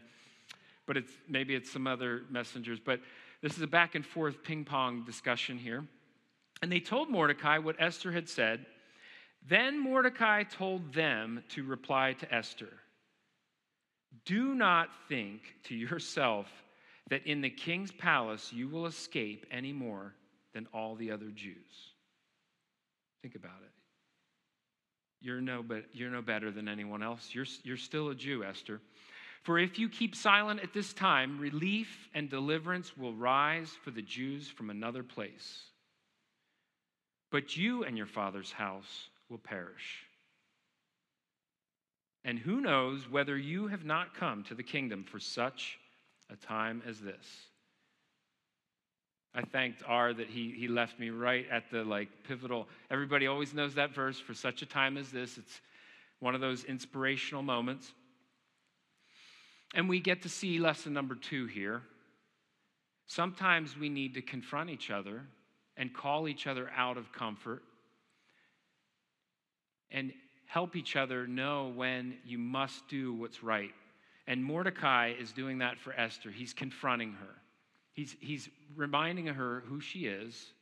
But 0.85 0.95
it's, 0.95 1.11
maybe 1.27 1.55
it's 1.55 1.71
some 1.71 1.87
other 1.87 2.21
messengers. 2.29 2.79
But 2.79 2.99
this 3.41 3.57
is 3.57 3.63
a 3.63 3.67
back 3.67 3.95
and 3.95 4.05
forth 4.05 4.43
ping 4.43 4.63
pong 4.63 5.05
discussion 5.05 5.57
here. 5.57 5.83
And 6.61 6.71
they 6.71 6.79
told 6.79 7.09
Mordecai 7.09 7.57
what 7.57 7.77
Esther 7.79 8.11
had 8.11 8.29
said. 8.29 8.63
Then 9.49 9.79
Mordecai 9.79 10.43
told 10.43 10.93
them 10.93 11.43
to 11.49 11.63
reply 11.63 12.13
to 12.19 12.31
Esther 12.31 12.73
Do 14.23 14.53
not 14.53 14.89
think 15.09 15.41
to 15.63 15.73
yourself 15.73 16.45
that 17.09 17.25
in 17.25 17.41
the 17.41 17.49
king's 17.49 17.91
palace 17.91 18.53
you 18.53 18.69
will 18.69 18.85
escape 18.85 19.47
any 19.49 19.73
more 19.73 20.13
than 20.53 20.67
all 20.75 20.93
the 20.93 21.09
other 21.09 21.31
Jews. 21.31 21.94
Think 23.25 23.33
about 23.33 23.63
it. 23.63 23.71
You're 25.19 25.41
no, 25.41 25.63
but 25.63 25.85
you're 25.93 26.11
no 26.11 26.21
better 26.21 26.51
than 26.51 26.67
anyone 26.67 27.01
else. 27.01 27.29
You're, 27.33 27.47
you're 27.63 27.75
still 27.75 28.09
a 28.09 28.15
Jew, 28.15 28.43
Esther. 28.43 28.81
For 29.41 29.57
if 29.57 29.79
you 29.79 29.89
keep 29.89 30.15
silent 30.15 30.59
at 30.59 30.75
this 30.75 30.93
time, 30.93 31.39
relief 31.39 32.07
and 32.13 32.29
deliverance 32.29 32.95
will 32.95 33.15
rise 33.15 33.71
for 33.83 33.89
the 33.89 34.03
Jews 34.03 34.47
from 34.47 34.69
another 34.69 35.01
place. 35.01 35.63
But 37.31 37.57
you 37.57 37.83
and 37.83 37.97
your 37.97 38.05
father's 38.05 38.51
house 38.51 39.09
will 39.27 39.39
perish. 39.39 40.03
And 42.23 42.37
who 42.37 42.61
knows 42.61 43.09
whether 43.09 43.35
you 43.35 43.69
have 43.69 43.85
not 43.85 44.13
come 44.13 44.43
to 44.43 44.53
the 44.53 44.61
kingdom 44.61 45.03
for 45.03 45.19
such 45.19 45.79
a 46.29 46.35
time 46.35 46.83
as 46.85 46.99
this. 46.99 47.25
I 49.35 49.41
thanked 49.41 49.83
R 49.85 50.13
that 50.13 50.29
he, 50.29 50.51
he 50.51 50.67
left 50.67 50.99
me 50.99 51.09
right 51.09 51.45
at 51.51 51.69
the 51.69 51.83
like 51.83 52.09
pivotal. 52.27 52.67
Everybody 52.89 53.27
always 53.27 53.53
knows 53.53 53.75
that 53.75 53.93
verse 53.93 54.19
for 54.19 54.33
such 54.33 54.61
a 54.61 54.65
time 54.65 54.97
as 54.97 55.11
this. 55.11 55.37
It's 55.37 55.61
one 56.19 56.35
of 56.35 56.41
those 56.41 56.63
inspirational 56.63 57.43
moments. 57.43 57.91
And 59.73 59.89
we 59.89 59.99
get 59.99 60.21
to 60.21 60.29
see 60.29 60.57
lesson 60.57 60.93
number 60.93 61.15
two 61.15 61.47
here. 61.47 61.81
Sometimes 63.07 63.77
we 63.77 63.89
need 63.89 64.13
to 64.13 64.21
confront 64.21 64.69
each 64.69 64.89
other 64.89 65.23
and 65.75 65.93
call 65.93 66.27
each 66.27 66.47
other 66.47 66.71
out 66.75 66.97
of 66.97 67.11
comfort 67.11 67.61
and 69.91 70.13
help 70.47 70.75
each 70.75 70.95
other 70.95 71.27
know 71.27 71.73
when 71.75 72.15
you 72.25 72.37
must 72.37 72.87
do 72.87 73.13
what's 73.13 73.43
right 73.43 73.73
and 74.27 74.43
Mordecai 74.43 75.13
is 75.19 75.31
doing 75.31 75.59
that 75.59 75.77
for 75.77 75.93
Esther. 75.93 76.31
He's 76.31 76.53
confronting 76.53 77.13
her, 77.13 77.35
he's, 77.95 78.15
he's 78.19 78.49
reminding 78.75 79.25
her 79.25 79.63
who 79.65 79.79
she 79.81 80.05
is, 80.05 80.53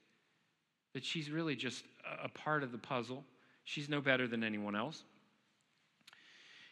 that 0.93 1.03
she's 1.03 1.29
really 1.29 1.55
just 1.55 1.83
a 2.23 2.29
part 2.29 2.63
of 2.63 2.71
the 2.71 2.77
puzzle. 2.77 3.25
She's 3.65 3.89
no 3.89 3.99
better 3.99 4.27
than 4.27 4.43
anyone 4.43 4.75
else. 4.75 5.03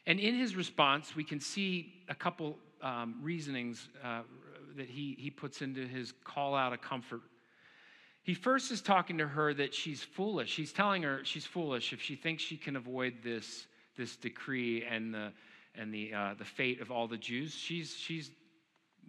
And 0.06 0.19
in 0.19 0.36
his 0.36 0.56
response, 0.56 1.15
we 1.15 1.24
can 1.24 1.39
see 1.39 1.93
a 2.08 2.15
couple 2.15 2.58
um, 2.82 3.15
reasonings 3.21 3.89
uh, 4.04 4.21
that 4.78 4.88
he, 4.88 5.17
he 5.19 5.30
puts 5.30 5.62
into 5.62 5.86
his 5.86 6.13
call 6.24 6.56
out 6.56 6.74
of 6.74 6.82
comfort. 6.82 7.21
He 8.24 8.36
first 8.36 8.71
is 8.71 8.82
talking 8.82 9.17
to 9.17 9.28
her 9.28 9.54
that 9.56 9.74
she's 9.74 10.04
foolish. 10.04 10.56
He's 10.56 10.71
telling 10.71 11.02
her 11.04 11.21
she's 11.24 11.45
foolish 11.45 11.91
if 11.91 12.02
she 12.02 12.15
thinks 12.15 12.43
she 12.43 12.58
can 12.58 12.76
avoid 12.76 13.15
this, 13.24 13.65
this 13.97 14.15
decree 14.15 14.86
and 14.86 15.13
the, 15.13 15.32
and 15.74 15.91
the, 15.91 16.13
uh, 16.13 16.34
the 16.38 16.45
fate 16.45 16.82
of 16.82 16.91
all 16.91 17.08
the 17.08 17.17
Jews. 17.17 17.56
She's, 17.56 17.95
she's 17.95 18.30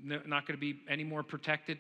not 0.03 0.47
going 0.47 0.57
to 0.57 0.61
be 0.61 0.81
any 0.89 1.05
more 1.05 1.23
protected. 1.23 1.79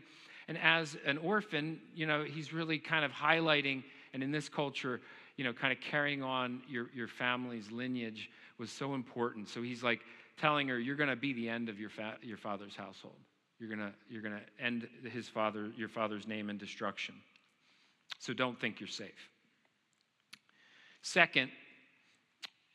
And 0.49 0.59
as 0.59 0.97
an 1.07 1.19
orphan, 1.19 1.81
you 1.95 2.07
know, 2.07 2.25
he's 2.25 2.53
really 2.53 2.79
kind 2.79 3.05
of 3.05 3.13
highlighting, 3.13 3.85
and 4.13 4.23
in 4.23 4.33
this 4.33 4.49
culture, 4.49 5.01
you 5.37 5.45
know, 5.45 5.53
kind 5.53 5.73
of 5.73 5.81
carrying 5.81 6.23
on 6.23 6.63
your, 6.69 6.89
your 6.95 7.09
family's 7.09 7.71
lineage 7.71 8.29
was 8.59 8.71
so 8.71 8.95
important. 8.95 9.49
So 9.49 9.63
he's 9.63 9.83
like 9.83 10.01
telling 10.39 10.69
her, 10.69 10.79
you're 10.79 10.97
going 10.97 11.09
to 11.09 11.17
be 11.17 11.33
the 11.33 11.49
end 11.49 11.69
of 11.69 11.81
your, 11.81 11.91
fa- 11.91 12.19
your 12.23 12.37
father's 12.37 12.77
household. 12.77 13.17
You're 13.59 13.69
going 13.69 13.81
to 13.81 13.93
you're 14.11 14.23
going 14.23 14.35
to 14.35 14.65
end 14.65 14.89
his 15.13 15.29
father, 15.29 15.71
your 15.77 15.89
father's 15.89 16.27
name 16.27 16.51
in 16.51 16.59
destruction. 16.59 17.15
So 18.19 18.33
don't 18.33 18.61
think 18.61 18.81
you're 18.81 18.89
safe. 18.89 19.31
Second, 21.03 21.51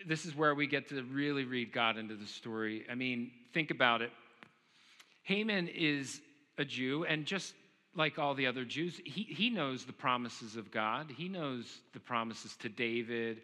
this 0.06 0.26
is 0.26 0.34
where 0.34 0.56
we 0.56 0.66
get 0.66 0.88
to 0.90 1.04
really 1.04 1.44
read 1.44 1.74
God 1.74 1.98
into 1.98 2.16
the 2.16 2.26
story. 2.26 2.86
I 2.90 2.96
mean, 2.96 3.32
think 3.54 3.70
about 3.70 4.02
it. 4.02 4.12
Haman 5.28 5.68
is 5.68 6.22
a 6.58 6.64
Jew, 6.64 7.04
and 7.04 7.26
just 7.26 7.54
like 7.94 8.18
all 8.18 8.34
the 8.34 8.48
other 8.48 8.64
Jews, 8.64 8.98
he, 9.04 9.24
he 9.24 9.50
knows 9.50 9.84
the 9.84 9.92
promises 9.92 10.56
of 10.56 10.72
God. 10.72 11.12
He 11.18 11.28
knows 11.28 11.82
the 11.92 12.00
promises 12.00 12.56
to 12.62 12.70
David 12.70 13.42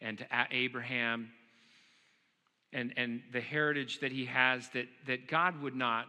and 0.00 0.16
to 0.16 0.26
Abraham 0.50 1.28
and, 2.72 2.94
and 2.96 3.20
the 3.34 3.42
heritage 3.42 4.00
that 4.00 4.12
he 4.12 4.24
has 4.24 4.66
that, 4.70 4.86
that 5.06 5.28
God 5.28 5.60
would 5.60 5.76
not 5.76 6.06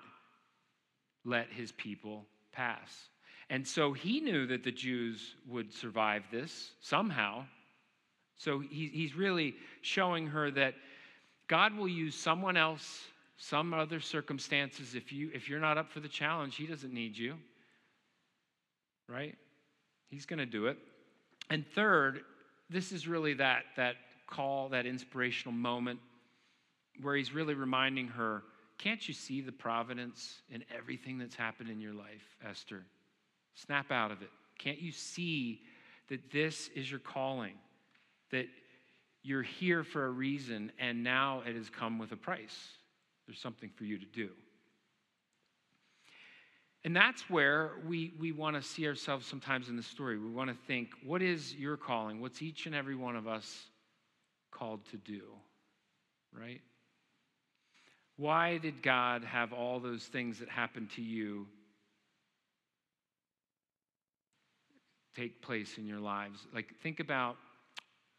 let 1.26 1.52
his 1.52 1.74
people 1.74 2.24
pass. 2.54 2.90
And 3.50 3.68
so 3.68 3.92
he 3.92 4.22
knew 4.22 4.48
that 4.48 4.64
the 4.64 4.72
Jews 4.72 5.36
would 5.46 5.74
survive 5.74 6.24
this 6.32 6.72
somehow. 6.80 7.44
So 8.38 8.60
he, 8.60 8.88
he's 8.94 9.14
really 9.14 9.56
showing 9.82 10.28
her 10.28 10.52
that 10.52 10.76
God 11.50 11.76
will 11.76 11.90
use 11.90 12.16
someone 12.16 12.56
else, 12.56 13.02
some 13.38 13.74
other 13.74 14.00
circumstances. 14.00 14.96
If, 14.96 15.12
you, 15.12 15.30
if 15.34 15.48
you're 15.48 15.60
not 15.60 15.78
up 15.78 15.92
for 15.92 16.00
the 16.00 16.08
challenge, 16.08 16.56
he 16.56 16.66
doesn't 16.66 16.94
need 16.94 17.18
you, 17.18 17.36
right? 19.08 19.36
He's 20.10 20.26
going 20.26 20.40
to 20.40 20.46
do 20.46 20.68
it. 20.68 20.78
And 21.50 21.66
third, 21.74 22.22
this 22.70 22.92
is 22.92 23.08
really 23.08 23.34
that, 23.36 23.64
that 23.78 23.96
call, 24.28 24.70
that 24.70 24.86
inspirational 24.86 25.54
moment 25.54 26.00
where 27.02 27.16
he's 27.16 27.34
really 27.34 27.54
reminding 27.54 28.08
her 28.08 28.44
can't 28.78 29.08
you 29.08 29.14
see 29.14 29.42
the 29.42 29.52
providence 29.52 30.42
in 30.52 30.64
everything 30.76 31.18
that's 31.18 31.36
happened 31.36 31.70
in 31.70 31.82
your 31.82 31.94
life, 31.94 32.36
Esther? 32.48 32.84
Snap 33.56 33.92
out 33.92 34.12
of 34.12 34.22
it. 34.22 34.30
Can't 34.60 34.80
you 34.80 34.92
see 34.92 35.62
that 36.10 36.32
this 36.32 36.70
is 36.76 36.90
your 36.90 37.00
calling? 37.00 37.56
That 38.32 38.46
you're 39.24 39.42
here 39.42 39.84
for 39.84 40.06
a 40.06 40.12
reason, 40.12 40.72
and 40.80 41.04
now 41.04 41.42
it 41.48 41.56
has 41.56 41.70
come 41.70 41.98
with 41.98 42.12
a 42.12 42.16
price. 42.16 42.70
There's 43.28 43.40
something 43.40 43.70
for 43.76 43.84
you 43.84 43.98
to 43.98 44.06
do. 44.06 44.30
And 46.84 46.96
that's 46.96 47.30
where 47.30 47.72
we, 47.86 48.14
we 48.18 48.32
want 48.32 48.56
to 48.56 48.62
see 48.62 48.88
ourselves 48.88 49.26
sometimes 49.26 49.68
in 49.68 49.76
the 49.76 49.84
story. 49.84 50.18
We 50.18 50.30
want 50.30 50.50
to 50.50 50.56
think, 50.68 50.92
what 51.04 51.22
is 51.22 51.54
your 51.54 51.76
calling? 51.76 52.22
What's 52.22 52.42
each 52.42 52.66
and 52.66 52.74
every 52.74 52.96
one 52.96 53.18
of 53.18 53.28
us 53.28 53.66
called 54.52 54.86
to 54.92 54.98
do? 54.98 55.24
Right? 56.32 56.62
Why 58.16 58.58
did 58.58 58.82
God 58.82 59.24
have 59.26 59.52
all 59.52 59.80
those 59.80 60.06
things 60.06 60.40
that 60.40 60.50
happened 60.50 60.90
to 60.92 61.02
you 61.02 61.48
take 65.16 65.42
place 65.42 65.78
in 65.78 65.86
your 65.86 66.00
lives? 66.00 66.40
Like, 66.54 66.68
think 66.82 67.02
about 67.02 67.36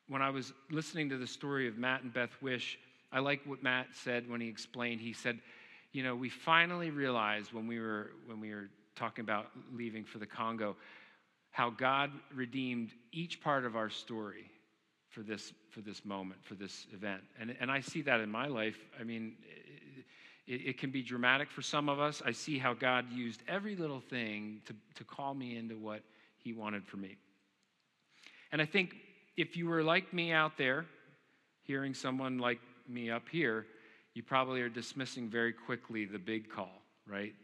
when 0.09 0.21
I 0.21 0.31
was 0.31 0.53
listening 0.71 1.09
to 1.11 1.16
the 1.16 1.27
story 1.27 1.68
of 1.68 1.79
Matt 1.79 2.03
and 2.03 2.12
Beth 2.12 2.37
Wish, 2.42 2.79
I 3.12 3.21
like 3.21 3.40
what 3.44 3.62
Matt 3.62 3.88
said 3.92 4.29
when 4.29 4.40
he 4.40 4.49
explained. 4.49 5.01
He 5.01 5.12
said, 5.12 5.38
you 5.92 6.03
know, 6.03 6.14
we 6.14 6.29
finally 6.29 6.90
realized 6.90 7.53
when 7.53 7.66
we 7.66 7.81
were 7.81 8.11
when 8.27 8.40
we 8.40 8.55
were 8.55 8.68
talking 8.97 9.23
about 9.23 9.47
leaving 9.73 10.05
for 10.05 10.18
the 10.18 10.27
Congo 10.27 10.77
how 11.51 11.71
God 11.71 12.11
redeemed 12.35 12.90
each 13.11 13.40
part 13.40 13.64
of 13.64 13.75
our 13.75 13.88
story 13.90 14.51
for 15.09 15.23
this 15.23 15.53
for 15.71 15.81
this 15.81 16.05
moment, 16.05 16.44
for 16.44 16.55
this 16.55 16.87
event. 16.92 17.23
And 17.40 17.57
and 17.61 17.71
I 17.71 17.81
see 17.81 18.03
that 18.03 18.21
in 18.21 18.31
my 18.31 18.47
life. 18.47 18.77
I 19.01 19.05
mean, 19.05 19.37
it, 20.47 20.68
it, 20.68 20.79
can 20.79 20.90
be 20.90 21.03
dramatic 21.03 21.51
for 21.51 21.62
some 21.62 21.88
of 21.88 22.01
us. 22.01 22.23
I 22.25 22.33
see 22.33 22.59
how 22.59 22.75
God 22.75 23.11
used 23.12 23.42
every 23.47 23.77
little 23.77 24.01
thing 24.01 24.62
to, 24.66 24.75
to 24.97 25.05
call 25.05 25.35
me 25.35 25.57
into 25.57 25.77
what 25.77 26.03
He 26.38 26.53
wanted 26.53 26.87
for 26.87 26.97
me. 26.97 27.16
And 28.51 28.62
I 28.62 28.66
think 28.66 28.94
if 29.37 29.57
you 29.57 29.68
were 29.68 29.83
like 29.83 30.12
me 30.12 30.33
out 30.33 30.57
there, 30.57 30.87
hearing 31.64 31.92
someone 31.92 32.38
like 32.38 32.61
me 32.88 33.11
up 33.11 33.29
here, 33.31 33.66
you 34.14 34.22
probably 34.22 34.61
are 34.61 34.68
dismissing 34.68 35.29
very 35.29 35.53
quickly 35.53 36.05
the 36.05 36.18
big 36.18 36.51
call, 36.51 36.83
right? 37.07 37.35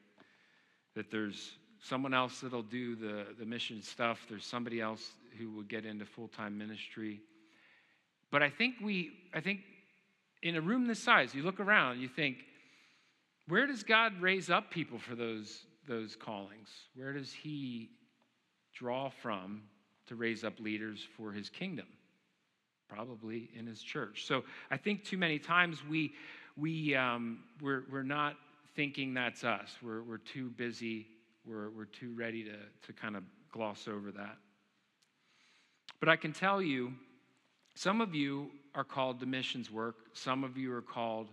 That 0.94 1.10
there's 1.10 1.52
someone 1.80 2.14
else 2.14 2.40
that'll 2.40 2.62
do 2.62 2.96
the, 2.96 3.26
the 3.38 3.44
mission 3.44 3.82
stuff, 3.82 4.26
there's 4.28 4.46
somebody 4.46 4.80
else 4.80 5.12
who 5.38 5.50
will 5.50 5.62
get 5.62 5.84
into 5.84 6.04
full 6.04 6.28
time 6.28 6.56
ministry. 6.56 7.20
But 8.30 8.42
I 8.42 8.50
think 8.50 8.76
we, 8.82 9.12
I 9.32 9.40
think 9.40 9.60
in 10.42 10.56
a 10.56 10.60
room 10.60 10.86
this 10.86 10.98
size, 10.98 11.34
you 11.34 11.42
look 11.42 11.60
around, 11.60 12.00
you 12.00 12.08
think, 12.08 12.38
where 13.48 13.66
does 13.66 13.82
God 13.82 14.20
raise 14.20 14.50
up 14.50 14.70
people 14.70 14.98
for 14.98 15.14
those, 15.14 15.64
those 15.86 16.16
callings? 16.16 16.68
Where 16.94 17.12
does 17.12 17.32
He 17.32 17.90
draw 18.74 19.10
from 19.10 19.62
to 20.06 20.16
raise 20.16 20.44
up 20.44 20.58
leaders 20.58 21.06
for 21.16 21.32
His 21.32 21.50
kingdom? 21.50 21.86
Probably 22.94 23.50
in 23.58 23.66
His 23.66 23.82
church. 23.82 24.24
So 24.26 24.44
I 24.70 24.76
think 24.76 25.04
too 25.04 25.18
many 25.18 25.40
times 25.40 25.78
we, 25.88 26.12
we, 26.56 26.94
um, 26.94 27.40
we're, 27.60 27.82
we're 27.90 28.04
not 28.04 28.36
thinking 28.76 29.14
that's 29.14 29.42
us. 29.42 29.76
We're, 29.82 30.02
we're 30.02 30.18
too 30.18 30.50
busy, 30.50 31.08
we're, 31.44 31.70
we're 31.70 31.86
too 31.86 32.14
ready 32.16 32.44
to, 32.44 32.56
to 32.86 32.92
kind 32.92 33.16
of 33.16 33.24
gloss 33.50 33.88
over 33.88 34.12
that. 34.12 34.36
But 35.98 36.08
I 36.08 36.14
can 36.14 36.32
tell 36.32 36.62
you, 36.62 36.92
some 37.74 38.00
of 38.00 38.14
you 38.14 38.50
are 38.76 38.84
called 38.84 39.18
to 39.20 39.26
missions 39.26 39.72
work, 39.72 39.96
some 40.12 40.44
of 40.44 40.56
you 40.56 40.72
are 40.72 40.82
called 40.82 41.28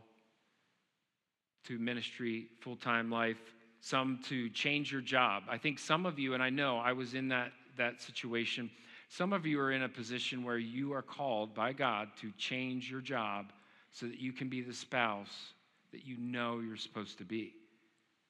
to 1.66 1.78
ministry, 1.78 2.48
full 2.62 2.76
time 2.76 3.12
life, 3.12 3.38
some 3.82 4.20
to 4.30 4.50
change 4.50 4.92
your 4.92 5.02
job. 5.02 5.44
I 5.48 5.60
think 5.60 5.78
some 5.78 6.08
of 6.08 6.18
you, 6.18 6.34
and 6.34 6.42
I 6.42 6.50
know 6.50 6.80
I 6.80 6.94
was 6.94 7.14
in 7.14 7.28
that, 7.30 7.52
that 7.78 8.02
situation, 8.02 8.72
some 9.18 9.34
of 9.34 9.46
you 9.46 9.60
are 9.60 9.72
in 9.72 9.84
a 9.84 9.90
position 9.90 10.46
where 10.46 10.58
you 10.58 10.94
are 10.94 11.02
called 11.02 11.54
by 11.54 11.74
God 11.74 12.08
to 12.22 12.32
change 12.38 12.90
your 12.90 13.02
job 13.02 13.52
so 13.92 14.06
that 14.06 14.20
you 14.20 14.32
can 14.32 14.48
be 14.48 14.62
the 14.62 14.74
spouse 14.74 15.54
that 15.92 16.06
you 16.06 16.16
know 16.18 16.62
you're 16.66 16.78
supposed 16.78 17.18
to 17.18 17.26
be. 17.26 17.54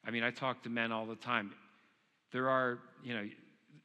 I 0.04 0.10
mean, 0.10 0.24
I 0.24 0.32
talk 0.32 0.64
to 0.64 0.70
men 0.70 0.92
all 0.92 1.06
the 1.06 1.16
time. 1.16 1.54
There 2.32 2.50
are, 2.50 2.80
you 3.04 3.14
know, 3.14 3.30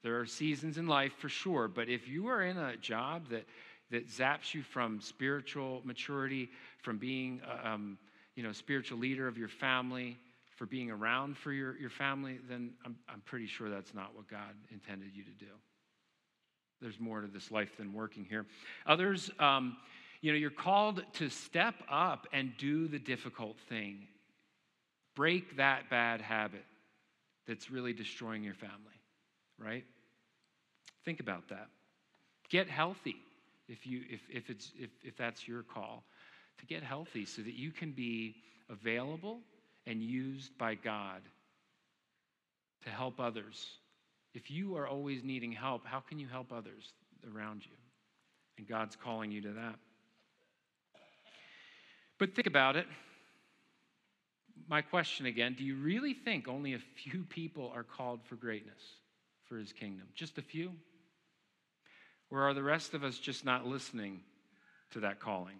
there 0.03 0.19
are 0.19 0.25
seasons 0.25 0.79
in 0.79 0.87
life 0.87 1.13
for 1.19 1.29
sure, 1.29 1.69
but 1.69 1.91
if 1.91 2.09
you 2.09 2.29
are 2.29 2.43
in 2.43 2.57
a 2.57 2.79
job 2.79 3.29
that 3.29 3.45
that 3.91 4.09
zaps 4.09 4.55
you 4.55 4.63
from 4.63 5.01
spiritual 5.01 5.83
maturity, 5.85 6.49
from 6.83 6.97
being 6.97 7.41
uh, 7.47 7.69
um, 7.69 7.99
you 8.35 8.43
know, 8.43 8.53
spiritual 8.53 8.99
leader 8.99 9.29
of 9.29 9.37
your 9.37 9.49
family, 9.49 10.19
for 10.57 10.65
being 10.65 10.91
around 10.91 11.37
for 11.37 11.53
your, 11.53 11.79
your 11.79 11.91
family, 11.91 12.39
then 12.49 12.73
I'm, 12.85 12.97
I'm 13.09 13.21
pretty 13.21 13.47
sure 13.47 13.69
that's 13.69 13.95
not 13.95 14.17
what 14.17 14.29
God 14.29 14.55
intended 14.73 15.11
you 15.15 15.23
to 15.25 15.31
do. 15.39 15.53
There's 16.81 17.01
more 17.01 17.21
to 17.21 17.27
this 17.27 17.51
life 17.51 17.77
than 17.79 17.93
working 17.93 18.25
here. 18.29 18.47
Others, 18.87 19.31
um, 19.39 19.77
you 20.21 20.33
know, 20.33 20.39
you're 20.39 20.51
called 20.51 21.03
to 21.15 21.29
step 21.29 21.75
up 21.91 22.27
and 22.33 22.53
do 22.59 22.89
the 22.89 22.99
difficult 22.99 23.57
thing. 23.69 24.07
Break 25.15 25.57
that 25.57 25.89
bad 25.89 26.21
habit 26.21 26.65
that's 27.47 27.71
really 27.71 27.93
destroying 27.93 28.43
your 28.43 28.55
family, 28.55 29.01
right? 29.59 29.85
Think 31.05 31.21
about 31.21 31.49
that. 31.49 31.69
Get 32.51 32.69
healthy 32.69 33.17
if, 33.69 33.87
you, 33.87 34.03
if, 34.09 34.21
if, 34.29 34.51
it's, 34.51 34.73
if, 34.79 34.91
if 35.03 35.17
that's 35.17 35.47
your 35.49 35.63
call 35.63 36.05
to 36.59 36.67
get 36.67 36.83
healthy 36.83 37.25
so 37.25 37.43
that 37.43 37.55
you 37.55 37.71
can 37.71 37.93
be 37.93 38.37
available 38.69 39.41
and 39.87 40.03
used 40.03 40.57
by 40.59 40.75
God 40.75 41.23
to 42.85 42.91
help 42.91 43.21
others. 43.21 43.67
If 44.37 44.51
you 44.51 44.77
are 44.77 44.87
always 44.87 45.25
needing 45.25 45.51
help, 45.51 45.87
how 45.87 46.01
can 46.01 46.19
you 46.19 46.29
help 46.29 46.53
others 46.53 46.93
around 47.35 47.63
you? 47.65 47.73
And 48.59 48.69
God's 48.69 48.95
calling 48.95 49.33
you 49.33 49.41
to 49.41 49.53
that. 49.53 49.77
But 52.19 52.35
think 52.35 52.47
about 52.47 52.77
it. 52.77 52.87
My 54.69 54.83
question 54.83 55.25
again 55.25 55.55
do 55.57 55.65
you 55.65 55.77
really 55.77 56.13
think 56.13 56.49
only 56.49 56.75
a 56.75 56.79
few 56.79 57.25
people 57.25 57.73
are 57.75 57.83
called 57.83 58.21
for 58.25 58.37
greatness 58.37 58.83
for 59.49 59.57
his 59.57 59.73
kingdom? 59.73 60.07
Just 60.15 60.37
a 60.37 60.43
few? 60.43 60.73
Or 62.31 62.43
are 62.43 62.53
the 62.53 62.63
rest 62.63 62.93
of 62.93 63.05
us 63.05 63.19
just 63.19 63.43
not 63.43 63.67
listening 63.67 64.21
to 64.91 65.01
that 65.01 65.19
calling? 65.19 65.57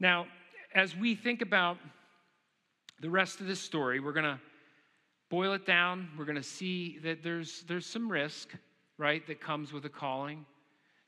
Now, 0.00 0.26
as 0.74 0.96
we 0.96 1.14
think 1.14 1.42
about 1.42 1.78
the 3.00 3.10
rest 3.10 3.38
of 3.38 3.46
this 3.46 3.60
story, 3.60 4.00
we're 4.00 4.12
going 4.12 4.24
to 4.24 4.40
boil 5.28 5.52
it 5.52 5.66
down. 5.66 6.08
We're 6.16 6.24
going 6.24 6.36
to 6.36 6.42
see 6.42 6.98
that 7.04 7.22
there's, 7.22 7.64
there's 7.68 7.86
some 7.86 8.10
risk, 8.10 8.54
right, 8.98 9.26
that 9.26 9.40
comes 9.40 9.72
with 9.72 9.84
a 9.84 9.88
calling. 9.88 10.44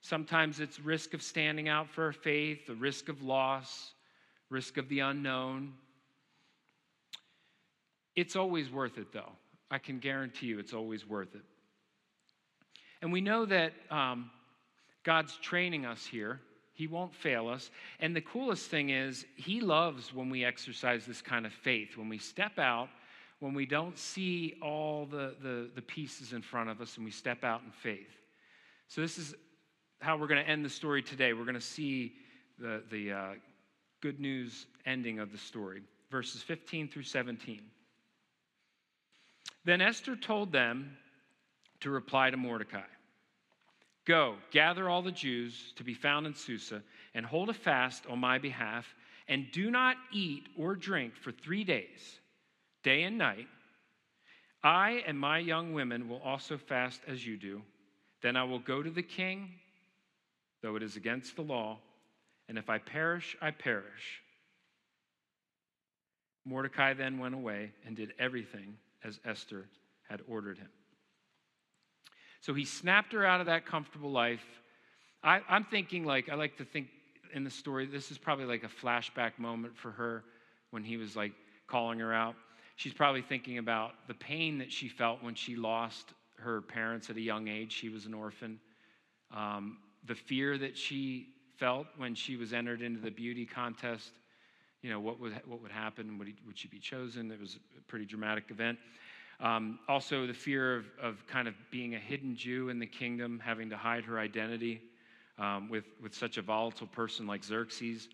Sometimes 0.00 0.60
it's 0.60 0.80
risk 0.80 1.14
of 1.14 1.22
standing 1.22 1.68
out 1.68 1.88
for 1.88 2.04
our 2.04 2.12
faith, 2.12 2.66
the 2.66 2.74
risk 2.74 3.08
of 3.08 3.22
loss, 3.22 3.92
risk 4.50 4.76
of 4.76 4.88
the 4.88 5.00
unknown. 5.00 5.74
It's 8.16 8.36
always 8.36 8.70
worth 8.70 8.98
it, 8.98 9.12
though. 9.12 9.32
I 9.70 9.78
can 9.78 9.98
guarantee 9.98 10.46
you 10.46 10.58
it's 10.58 10.72
always 10.72 11.06
worth 11.06 11.34
it. 11.34 11.44
And 13.02 13.12
we 13.12 13.20
know 13.20 13.44
that 13.46 13.72
um, 13.90 14.30
God's 15.04 15.36
training 15.36 15.84
us 15.86 16.04
here 16.04 16.40
he 16.78 16.86
won't 16.86 17.12
fail 17.12 17.48
us. 17.48 17.72
And 17.98 18.14
the 18.14 18.20
coolest 18.20 18.70
thing 18.70 18.90
is, 18.90 19.26
He 19.34 19.60
loves 19.60 20.14
when 20.14 20.30
we 20.30 20.44
exercise 20.44 21.04
this 21.04 21.20
kind 21.20 21.44
of 21.44 21.52
faith, 21.52 21.96
when 21.96 22.08
we 22.08 22.18
step 22.18 22.56
out, 22.56 22.88
when 23.40 23.54
we 23.54 23.66
don't 23.66 23.96
see 23.96 24.54
all 24.60 25.06
the, 25.06 25.34
the, 25.42 25.70
the 25.74 25.82
pieces 25.82 26.32
in 26.32 26.42
front 26.42 26.68
of 26.70 26.80
us, 26.80 26.96
and 26.96 27.04
we 27.04 27.10
step 27.10 27.44
out 27.44 27.62
in 27.64 27.70
faith. 27.70 28.10
So, 28.88 29.00
this 29.00 29.18
is 29.18 29.34
how 30.00 30.16
we're 30.16 30.26
going 30.26 30.44
to 30.44 30.50
end 30.50 30.64
the 30.64 30.70
story 30.70 31.02
today. 31.02 31.32
We're 31.32 31.44
going 31.44 31.54
to 31.54 31.60
see 31.60 32.14
the, 32.58 32.82
the 32.90 33.12
uh, 33.12 33.28
good 34.00 34.20
news 34.20 34.66
ending 34.86 35.18
of 35.18 35.32
the 35.32 35.38
story, 35.38 35.82
verses 36.10 36.42
15 36.42 36.88
through 36.88 37.02
17. 37.02 37.60
Then 39.64 39.80
Esther 39.80 40.16
told 40.16 40.52
them 40.52 40.96
to 41.80 41.90
reply 41.90 42.30
to 42.30 42.36
Mordecai. 42.36 42.80
Go, 44.04 44.36
gather 44.50 44.88
all 44.88 45.02
the 45.02 45.12
Jews 45.12 45.72
to 45.76 45.84
be 45.84 45.94
found 45.94 46.26
in 46.26 46.34
Susa, 46.34 46.82
and 47.14 47.26
hold 47.26 47.50
a 47.50 47.54
fast 47.54 48.06
on 48.06 48.18
my 48.18 48.38
behalf, 48.38 48.86
and 49.28 49.46
do 49.52 49.70
not 49.70 49.96
eat 50.12 50.48
or 50.56 50.74
drink 50.74 51.14
for 51.14 51.30
three 51.30 51.62
days, 51.62 52.18
day 52.82 53.02
and 53.02 53.18
night. 53.18 53.48
I 54.62 55.02
and 55.06 55.18
my 55.18 55.38
young 55.38 55.72
women 55.72 56.08
will 56.08 56.20
also 56.22 56.58
fast 56.58 57.00
as 57.06 57.26
you 57.26 57.36
do. 57.36 57.62
Then 58.22 58.36
I 58.36 58.44
will 58.44 58.58
go 58.58 58.82
to 58.82 58.90
the 58.90 59.02
king, 59.02 59.50
though 60.62 60.76
it 60.76 60.82
is 60.82 60.96
against 60.96 61.36
the 61.36 61.42
law, 61.42 61.78
and 62.48 62.58
if 62.58 62.68
I 62.68 62.78
perish, 62.78 63.36
I 63.40 63.50
perish. 63.50 64.22
Mordecai 66.44 66.94
then 66.94 67.18
went 67.18 67.34
away 67.34 67.72
and 67.86 67.94
did 67.94 68.14
everything 68.18 68.76
as 69.04 69.20
Esther 69.24 69.66
had 70.08 70.22
ordered 70.26 70.58
him. 70.58 70.70
So 72.40 72.54
he 72.54 72.64
snapped 72.64 73.12
her 73.12 73.24
out 73.24 73.40
of 73.40 73.46
that 73.46 73.66
comfortable 73.66 74.10
life. 74.10 74.44
I, 75.22 75.40
am 75.48 75.64
thinking, 75.64 76.04
like, 76.04 76.28
I 76.28 76.34
like 76.34 76.56
to 76.58 76.64
think 76.64 76.88
in 77.34 77.44
the 77.44 77.50
story, 77.50 77.86
this 77.86 78.10
is 78.10 78.18
probably 78.18 78.46
like 78.46 78.64
a 78.64 78.68
flashback 78.68 79.38
moment 79.38 79.76
for 79.76 79.90
her 79.90 80.24
when 80.70 80.82
he 80.82 80.96
was 80.96 81.16
like 81.16 81.32
calling 81.66 81.98
her 81.98 82.14
out. 82.14 82.34
She's 82.78 82.94
probably 82.94 83.22
thinking 83.22 83.58
about 83.58 84.06
the 84.06 84.14
pain 84.14 84.58
that 84.58 84.70
she 84.70 84.86
felt 84.86 85.20
when 85.20 85.34
she 85.34 85.56
lost 85.56 86.14
her 86.36 86.60
parents 86.60 87.10
at 87.10 87.16
a 87.16 87.20
young 87.20 87.48
age. 87.48 87.72
She 87.72 87.88
was 87.88 88.06
an 88.06 88.14
orphan. 88.14 88.60
Um, 89.34 89.78
the 90.06 90.14
fear 90.14 90.56
that 90.56 90.78
she 90.78 91.26
felt 91.56 91.88
when 91.96 92.14
she 92.14 92.36
was 92.36 92.52
entered 92.52 92.80
into 92.80 93.00
the 93.00 93.10
beauty 93.10 93.44
contest. 93.44 94.12
You 94.80 94.90
know, 94.90 95.00
what 95.00 95.18
would, 95.18 95.32
what 95.44 95.60
would 95.60 95.72
happen? 95.72 96.18
Would, 96.18 96.28
he, 96.28 96.36
would 96.46 96.56
she 96.56 96.68
be 96.68 96.78
chosen? 96.78 97.32
It 97.32 97.40
was 97.40 97.58
a 97.76 97.80
pretty 97.88 98.04
dramatic 98.04 98.44
event. 98.48 98.78
Um, 99.40 99.80
also, 99.88 100.28
the 100.28 100.32
fear 100.32 100.76
of, 100.76 100.84
of 101.02 101.26
kind 101.26 101.48
of 101.48 101.54
being 101.72 101.96
a 101.96 101.98
hidden 101.98 102.36
Jew 102.36 102.68
in 102.68 102.78
the 102.78 102.86
kingdom, 102.86 103.42
having 103.44 103.70
to 103.70 103.76
hide 103.76 104.04
her 104.04 104.20
identity 104.20 104.82
um, 105.36 105.68
with, 105.68 105.86
with 106.00 106.14
such 106.14 106.38
a 106.38 106.42
volatile 106.42 106.86
person 106.86 107.26
like 107.26 107.42
Xerxes. 107.42 108.08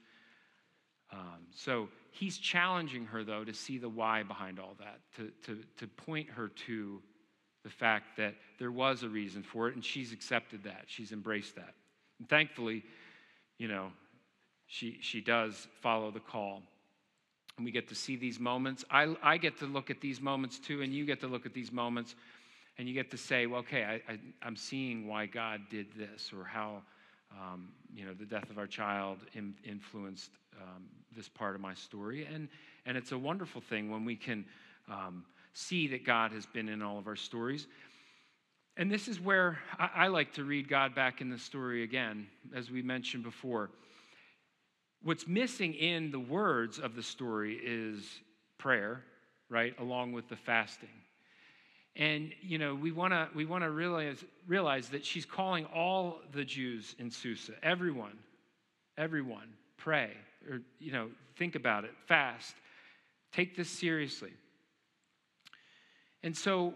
Um, 1.12 1.43
so 1.55 1.91
he's 2.15 2.39
challenging 2.39 3.07
her, 3.07 3.25
though, 3.25 3.45
to 3.45 3.53
see 3.53 3.77
the 3.77 3.89
why 3.89 4.23
behind 4.23 4.61
all 4.61 4.77
that, 4.79 5.01
to, 5.17 5.33
to, 5.45 5.61
to 5.79 5.87
point 5.87 6.31
her 6.31 6.49
to 6.67 7.03
the 7.65 7.71
fact 7.71 8.17
that 8.17 8.35
there 8.59 8.71
was 8.71 9.03
a 9.03 9.09
reason 9.09 9.43
for 9.43 9.69
it, 9.69 9.75
and 9.75 9.85
she's 9.85 10.12
accepted 10.12 10.62
that. 10.62 10.85
She's 10.87 11.12
embraced 11.12 11.57
that. 11.57 11.75
And 12.21 12.29
thankfully, 12.29 12.85
you 13.59 13.69
know, 13.69 13.91
she, 14.67 14.99
she 15.01 15.21
does 15.21 15.67
follow 15.81 16.11
the 16.11 16.21
call. 16.21 16.62
And 17.57 17.65
we 17.65 17.73
get 17.73 17.89
to 17.89 17.95
see 17.95 18.17
these 18.17 18.39
moments. 18.39 18.85
I, 18.91 19.15
I 19.23 19.37
get 19.37 19.59
to 19.59 19.67
look 19.67 19.91
at 19.91 20.01
these 20.01 20.21
moments 20.21 20.59
too, 20.59 20.83
and 20.83 20.93
you 20.93 21.05
get 21.05 21.21
to 21.21 21.27
look 21.27 21.47
at 21.47 21.55
these 21.55 21.73
moments, 21.73 22.15
and 22.79 22.87
you 22.87 22.95
get 22.95 23.11
to 23.11 23.17
say, 23.17 23.47
well, 23.47 23.61
okay, 23.61 24.01
I, 24.09 24.19
am 24.47 24.57
seeing 24.57 25.09
why 25.09 25.27
God 25.27 25.62
did 25.71 25.87
this, 25.97 26.33
or 26.37 26.45
how, 26.45 26.83
um, 27.33 27.71
you 27.93 28.05
know, 28.05 28.15
the 28.15 28.27
death 28.27 28.51
of 28.51 28.59
our 28.59 28.67
child 28.67 29.19
in, 29.35 29.55
influenced 29.65 30.31
um, 30.61 30.85
this 31.15 31.29
part 31.29 31.55
of 31.55 31.61
my 31.61 31.75
story. 31.75 32.27
And, 32.27 32.49
and 32.87 32.97
it's 32.97 33.12
a 33.12 33.19
wonderful 33.19 33.61
thing 33.61 33.91
when 33.91 34.05
we 34.05 34.17
can 34.17 34.45
um, 34.91 35.25
see 35.53 35.89
that 35.89 36.05
God 36.05 36.33
has 36.33 36.47
been 36.47 36.69
in 36.69 36.83
all 36.83 36.99
of 36.99 37.07
our 37.07 37.17
stories. 37.17 37.67
And 38.77 38.91
this 38.91 39.09
is 39.09 39.21
where 39.21 39.59
I, 39.79 39.91
I 39.95 40.07
like 40.09 40.33
to 40.35 40.45
read 40.45 40.69
God 40.69 40.95
back 40.95 41.21
in 41.21 41.31
the 41.31 41.39
story 41.39 41.83
again, 41.83 42.27
as 42.55 42.71
we 42.71 42.83
mentioned 42.83 43.23
before. 43.23 43.71
What's 45.03 45.29
missing 45.29 45.75
in 45.75 46.11
the 46.11 46.19
words 46.19 46.79
of 46.79 46.97
the 46.97 47.03
story 47.03 47.61
is 47.62 48.03
prayer, 48.59 49.03
right, 49.49 49.79
along 49.79 50.12
with 50.12 50.29
the 50.29 50.37
fasting. 50.37 50.89
And 51.97 52.33
you 52.43 52.59
know, 52.59 52.75
we 52.75 52.91
want 52.91 53.12
to 53.12 53.29
we 53.37 53.45
want 53.45 53.62
to 53.62 53.71
realize 53.71 54.25
realize 54.49 54.89
that 54.89 55.05
she's 55.05 55.25
calling 55.25 55.65
all 55.67 56.19
the 56.33 56.45
Jews 56.45 56.97
in 56.99 57.09
Susa, 57.09 57.53
everyone, 57.62 58.19
everyone, 58.99 59.53
pray 59.77 60.11
or 60.51 60.61
you 60.78 60.92
know, 60.92 61.09
think 61.36 61.55
about 61.55 61.84
it, 61.84 61.92
fast, 62.07 62.55
take 63.32 63.57
this 63.57 63.68
seriously. 63.68 64.32
And 66.22 66.36
so 66.36 66.74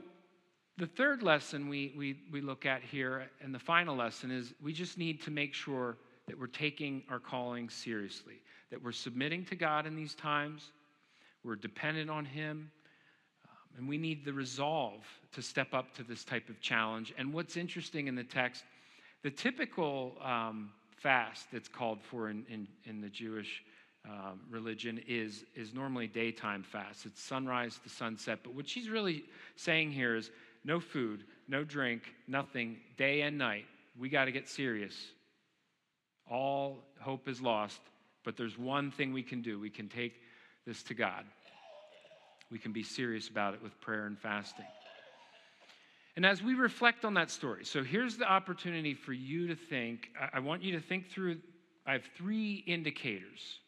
the 0.76 0.86
third 0.86 1.22
lesson 1.22 1.68
we, 1.68 1.94
we, 1.96 2.20
we 2.30 2.40
look 2.40 2.66
at 2.66 2.82
here, 2.82 3.28
and 3.40 3.54
the 3.54 3.58
final 3.58 3.96
lesson, 3.96 4.30
is 4.30 4.54
we 4.62 4.72
just 4.72 4.96
need 4.96 5.22
to 5.22 5.30
make 5.30 5.54
sure 5.54 5.96
that 6.26 6.38
we're 6.38 6.46
taking 6.46 7.02
our 7.10 7.18
calling 7.18 7.68
seriously, 7.68 8.34
that 8.70 8.82
we're 8.82 8.92
submitting 8.92 9.44
to 9.46 9.56
God 9.56 9.86
in 9.86 9.96
these 9.96 10.14
times, 10.14 10.70
we're 11.42 11.56
dependent 11.56 12.10
on 12.10 12.24
Him, 12.24 12.70
um, 13.44 13.78
and 13.78 13.88
we 13.88 13.98
need 13.98 14.24
the 14.24 14.32
resolve 14.32 15.04
to 15.32 15.42
step 15.42 15.72
up 15.72 15.94
to 15.94 16.02
this 16.02 16.24
type 16.24 16.48
of 16.48 16.60
challenge. 16.60 17.12
And 17.16 17.32
what's 17.32 17.56
interesting 17.56 18.06
in 18.06 18.14
the 18.14 18.24
text, 18.24 18.64
the 19.22 19.30
typical 19.30 20.16
um, 20.22 20.70
fast 21.00 21.46
that's 21.52 21.68
called 21.68 22.00
for 22.02 22.28
in, 22.28 22.44
in, 22.48 22.66
in 22.84 23.00
the 23.00 23.08
Jewish 23.08 23.62
um, 24.08 24.40
religion 24.50 25.00
is, 25.06 25.44
is 25.54 25.74
normally 25.74 26.06
daytime 26.06 26.62
fast. 26.62 27.06
It's 27.06 27.22
sunrise 27.22 27.78
to 27.84 27.88
sunset. 27.88 28.40
But 28.42 28.54
what 28.54 28.68
she's 28.68 28.88
really 28.88 29.24
saying 29.56 29.92
here 29.92 30.16
is 30.16 30.30
no 30.64 30.80
food, 30.80 31.24
no 31.46 31.64
drink, 31.64 32.02
nothing, 32.26 32.78
day 32.96 33.22
and 33.22 33.36
night. 33.38 33.64
We 33.98 34.08
got 34.08 34.26
to 34.26 34.32
get 34.32 34.48
serious 34.48 34.94
all 36.30 36.84
hope 37.00 37.28
is 37.28 37.40
lost, 37.40 37.80
but 38.24 38.36
there's 38.36 38.58
one 38.58 38.90
thing 38.90 39.12
we 39.12 39.22
can 39.22 39.42
do 39.42 39.58
we 39.58 39.70
can 39.70 39.88
take 39.88 40.14
this 40.66 40.82
to 40.84 40.94
God. 40.94 41.24
We 42.50 42.58
can 42.58 42.72
be 42.72 42.82
serious 42.82 43.28
about 43.28 43.54
it 43.54 43.62
with 43.62 43.78
prayer 43.80 44.06
and 44.06 44.18
fasting. 44.18 44.64
And 46.18 46.26
as 46.26 46.42
we 46.42 46.54
reflect 46.54 47.04
on 47.04 47.14
that 47.14 47.30
story, 47.30 47.64
so 47.64 47.84
here's 47.84 48.16
the 48.16 48.28
opportunity 48.28 48.92
for 48.92 49.12
you 49.12 49.46
to 49.46 49.54
think. 49.54 50.08
I 50.32 50.40
want 50.40 50.64
you 50.64 50.72
to 50.72 50.80
think 50.80 51.12
through. 51.12 51.38
I 51.86 51.92
have 51.92 52.02
three 52.16 52.64
indicators 52.66 53.60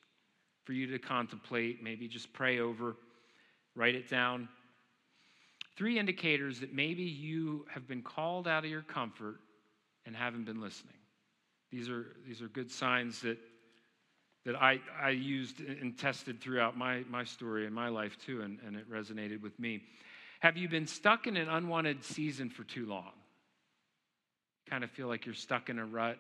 for 0.64 0.72
you 0.72 0.88
to 0.88 0.98
contemplate, 0.98 1.80
maybe 1.80 2.08
just 2.08 2.32
pray 2.32 2.58
over, 2.58 2.96
write 3.76 3.94
it 3.94 4.10
down. 4.10 4.48
Three 5.76 5.96
indicators 5.96 6.58
that 6.58 6.74
maybe 6.74 7.04
you 7.04 7.66
have 7.72 7.86
been 7.86 8.02
called 8.02 8.48
out 8.48 8.64
of 8.64 8.70
your 8.70 8.82
comfort 8.82 9.36
and 10.04 10.16
haven't 10.16 10.44
been 10.44 10.60
listening. 10.60 10.98
These 11.70 11.88
are, 11.88 12.16
these 12.26 12.42
are 12.42 12.48
good 12.48 12.72
signs 12.72 13.20
that, 13.20 13.38
that 14.44 14.56
I, 14.60 14.80
I 15.00 15.10
used 15.10 15.60
and 15.60 15.96
tested 15.96 16.40
throughout 16.40 16.76
my, 16.76 17.04
my 17.08 17.22
story 17.22 17.66
and 17.66 17.72
my 17.72 17.90
life 17.90 18.18
too, 18.18 18.42
and, 18.42 18.58
and 18.66 18.74
it 18.74 18.90
resonated 18.90 19.40
with 19.40 19.56
me. 19.60 19.82
Have 20.40 20.56
you 20.56 20.70
been 20.70 20.86
stuck 20.86 21.26
in 21.26 21.36
an 21.36 21.50
unwanted 21.50 22.02
season 22.02 22.48
for 22.48 22.64
too 22.64 22.86
long? 22.86 23.12
Kind 24.68 24.82
of 24.82 24.90
feel 24.90 25.06
like 25.06 25.26
you're 25.26 25.34
stuck 25.34 25.68
in 25.68 25.78
a 25.78 25.84
rut, 25.84 26.16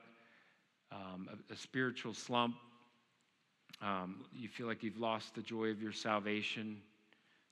um, 0.92 1.26
a, 1.32 1.54
a, 1.54 1.56
spiritual 1.56 2.12
slump. 2.12 2.56
Um, 3.80 4.24
you 4.30 4.48
feel 4.48 4.66
like 4.66 4.82
you've 4.82 4.98
lost 4.98 5.34
the 5.34 5.40
joy 5.40 5.68
of 5.68 5.80
your 5.80 5.92
salvation. 5.92 6.82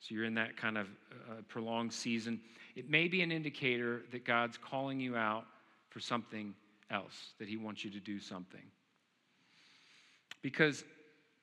So 0.01 0.15
you're 0.15 0.27
in 0.27 0.35
that 0.35 0.59
kind 0.59 0.77
of 0.77 0.89
uh, 1.31 1.41
prolonged 1.49 1.91
season. 1.91 2.39
It 2.77 2.91
may 2.91 3.09
be 3.09 3.23
an 3.23 3.33
indicator 3.33 4.03
that 4.13 4.27
God's 4.27 4.59
calling 4.59 5.01
you 5.01 5.17
out 5.17 5.45
for 5.89 6.01
something 6.01 6.55
else, 6.91 7.33
that 7.39 7.49
He 7.49 7.57
wants 7.57 7.83
you 7.83 7.91
to 7.93 8.01
do 8.01 8.21
something. 8.21 8.63
Because 10.43 10.85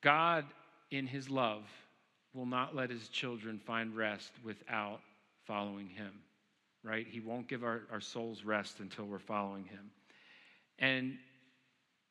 God, 0.02 0.46
in 0.92 1.08
His 1.08 1.32
love, 1.32 1.64
will 2.36 2.46
not 2.46 2.76
let 2.76 2.92
His 2.92 3.08
children 3.08 3.60
find 3.66 3.98
rest 3.98 4.32
without 4.44 5.00
following 5.46 5.88
Him, 5.88 6.12
right? 6.84 7.06
He 7.08 7.20
won't 7.20 7.48
give 7.48 7.64
our, 7.64 7.82
our 7.92 8.02
souls 8.02 8.44
rest 8.44 8.80
until 8.80 9.06
we're 9.06 9.20
following 9.20 9.66
Him. 9.66 9.92
And 10.80 11.18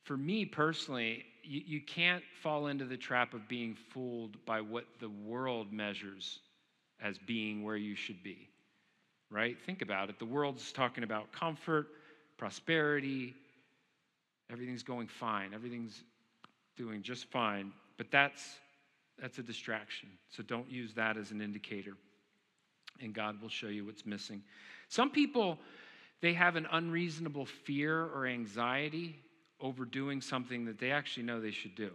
for 0.04 0.16
me 0.16 0.44
personally, 0.44 1.24
you, 1.42 1.62
you 1.66 1.80
can't 1.80 2.22
fall 2.42 2.68
into 2.68 2.84
the 2.84 2.96
trap 2.96 3.34
of 3.34 3.48
being 3.48 3.76
fooled 3.90 4.36
by 4.46 4.60
what 4.60 4.84
the 5.00 5.08
world 5.08 5.72
measures 5.72 6.40
as 7.02 7.18
being 7.18 7.62
where 7.62 7.76
you 7.76 7.94
should 7.94 8.22
be, 8.22 8.48
right? 9.30 9.56
Think 9.66 9.82
about 9.82 10.08
it. 10.10 10.18
The 10.18 10.24
world's 10.24 10.72
talking 10.72 11.04
about 11.04 11.32
comfort 11.32 11.88
prosperity, 12.36 13.34
everything's 14.50 14.82
going 14.82 15.06
fine, 15.06 15.54
everything's 15.54 16.02
doing 16.76 17.02
just 17.02 17.30
fine, 17.30 17.72
but 17.96 18.10
that's 18.10 18.56
that's 19.20 19.38
a 19.38 19.42
distraction. 19.42 20.08
So 20.28 20.42
don't 20.42 20.68
use 20.68 20.92
that 20.94 21.16
as 21.16 21.30
an 21.30 21.40
indicator. 21.40 21.92
And 23.00 23.12
God 23.12 23.40
will 23.40 23.48
show 23.48 23.68
you 23.68 23.84
what's 23.84 24.06
missing. 24.06 24.42
Some 24.88 25.10
people 25.10 25.58
they 26.20 26.32
have 26.32 26.56
an 26.56 26.66
unreasonable 26.72 27.44
fear 27.44 28.06
or 28.06 28.26
anxiety 28.26 29.14
over 29.60 29.84
doing 29.84 30.22
something 30.22 30.64
that 30.64 30.78
they 30.78 30.90
actually 30.90 31.24
know 31.24 31.38
they 31.38 31.50
should 31.50 31.74
do. 31.74 31.90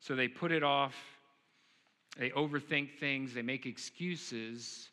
So 0.00 0.16
they 0.16 0.26
put 0.26 0.50
it 0.50 0.64
off, 0.64 0.96
they 2.18 2.30
overthink 2.30 2.98
things, 2.98 3.34
they 3.34 3.42
make 3.42 3.64
excuses, 3.64 4.88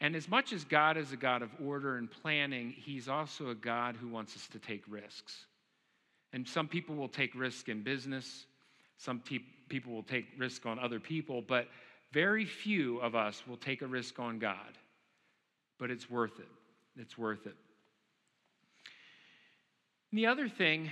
and 0.00 0.14
as 0.14 0.28
much 0.28 0.52
as 0.52 0.64
God 0.64 0.96
is 0.96 1.12
a 1.12 1.16
God 1.16 1.42
of 1.42 1.50
order 1.64 1.96
and 1.96 2.08
planning, 2.08 2.74
He's 2.76 3.08
also 3.08 3.48
a 3.48 3.54
God 3.54 3.96
who 3.96 4.08
wants 4.08 4.36
us 4.36 4.46
to 4.52 4.58
take 4.58 4.84
risks. 4.88 5.46
And 6.32 6.46
some 6.46 6.68
people 6.68 6.94
will 6.94 7.08
take 7.08 7.34
risk 7.34 7.68
in 7.68 7.82
business, 7.82 8.46
some 8.98 9.20
te- 9.20 9.44
people 9.68 9.92
will 9.92 10.02
take 10.02 10.26
risk 10.38 10.64
on 10.64 10.78
other 10.78 11.00
people, 11.00 11.42
but 11.42 11.66
very 12.12 12.44
few 12.44 12.98
of 12.98 13.14
us 13.14 13.42
will 13.46 13.56
take 13.56 13.82
a 13.82 13.86
risk 13.86 14.18
on 14.18 14.38
God. 14.38 14.78
But 15.78 15.90
it's 15.90 16.08
worth 16.08 16.38
it. 16.38 16.48
It's 16.96 17.18
worth 17.18 17.46
it. 17.46 17.56
And 20.10 20.18
the 20.18 20.26
other 20.26 20.48
thing 20.48 20.90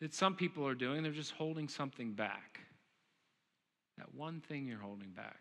that 0.00 0.14
some 0.14 0.34
people 0.34 0.66
are 0.66 0.74
doing, 0.74 1.02
they're 1.02 1.12
just 1.12 1.32
holding 1.32 1.68
something 1.68 2.12
back. 2.12 2.60
That 3.98 4.14
one 4.14 4.40
thing 4.48 4.66
you're 4.66 4.78
holding 4.78 5.10
back. 5.10 5.40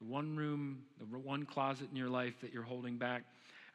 The 0.00 0.06
one 0.06 0.36
room, 0.36 0.82
the 0.98 1.06
one 1.18 1.46
closet 1.46 1.88
in 1.90 1.96
your 1.96 2.08
life 2.08 2.34
that 2.40 2.52
you're 2.52 2.62
holding 2.62 2.98
back. 2.98 3.22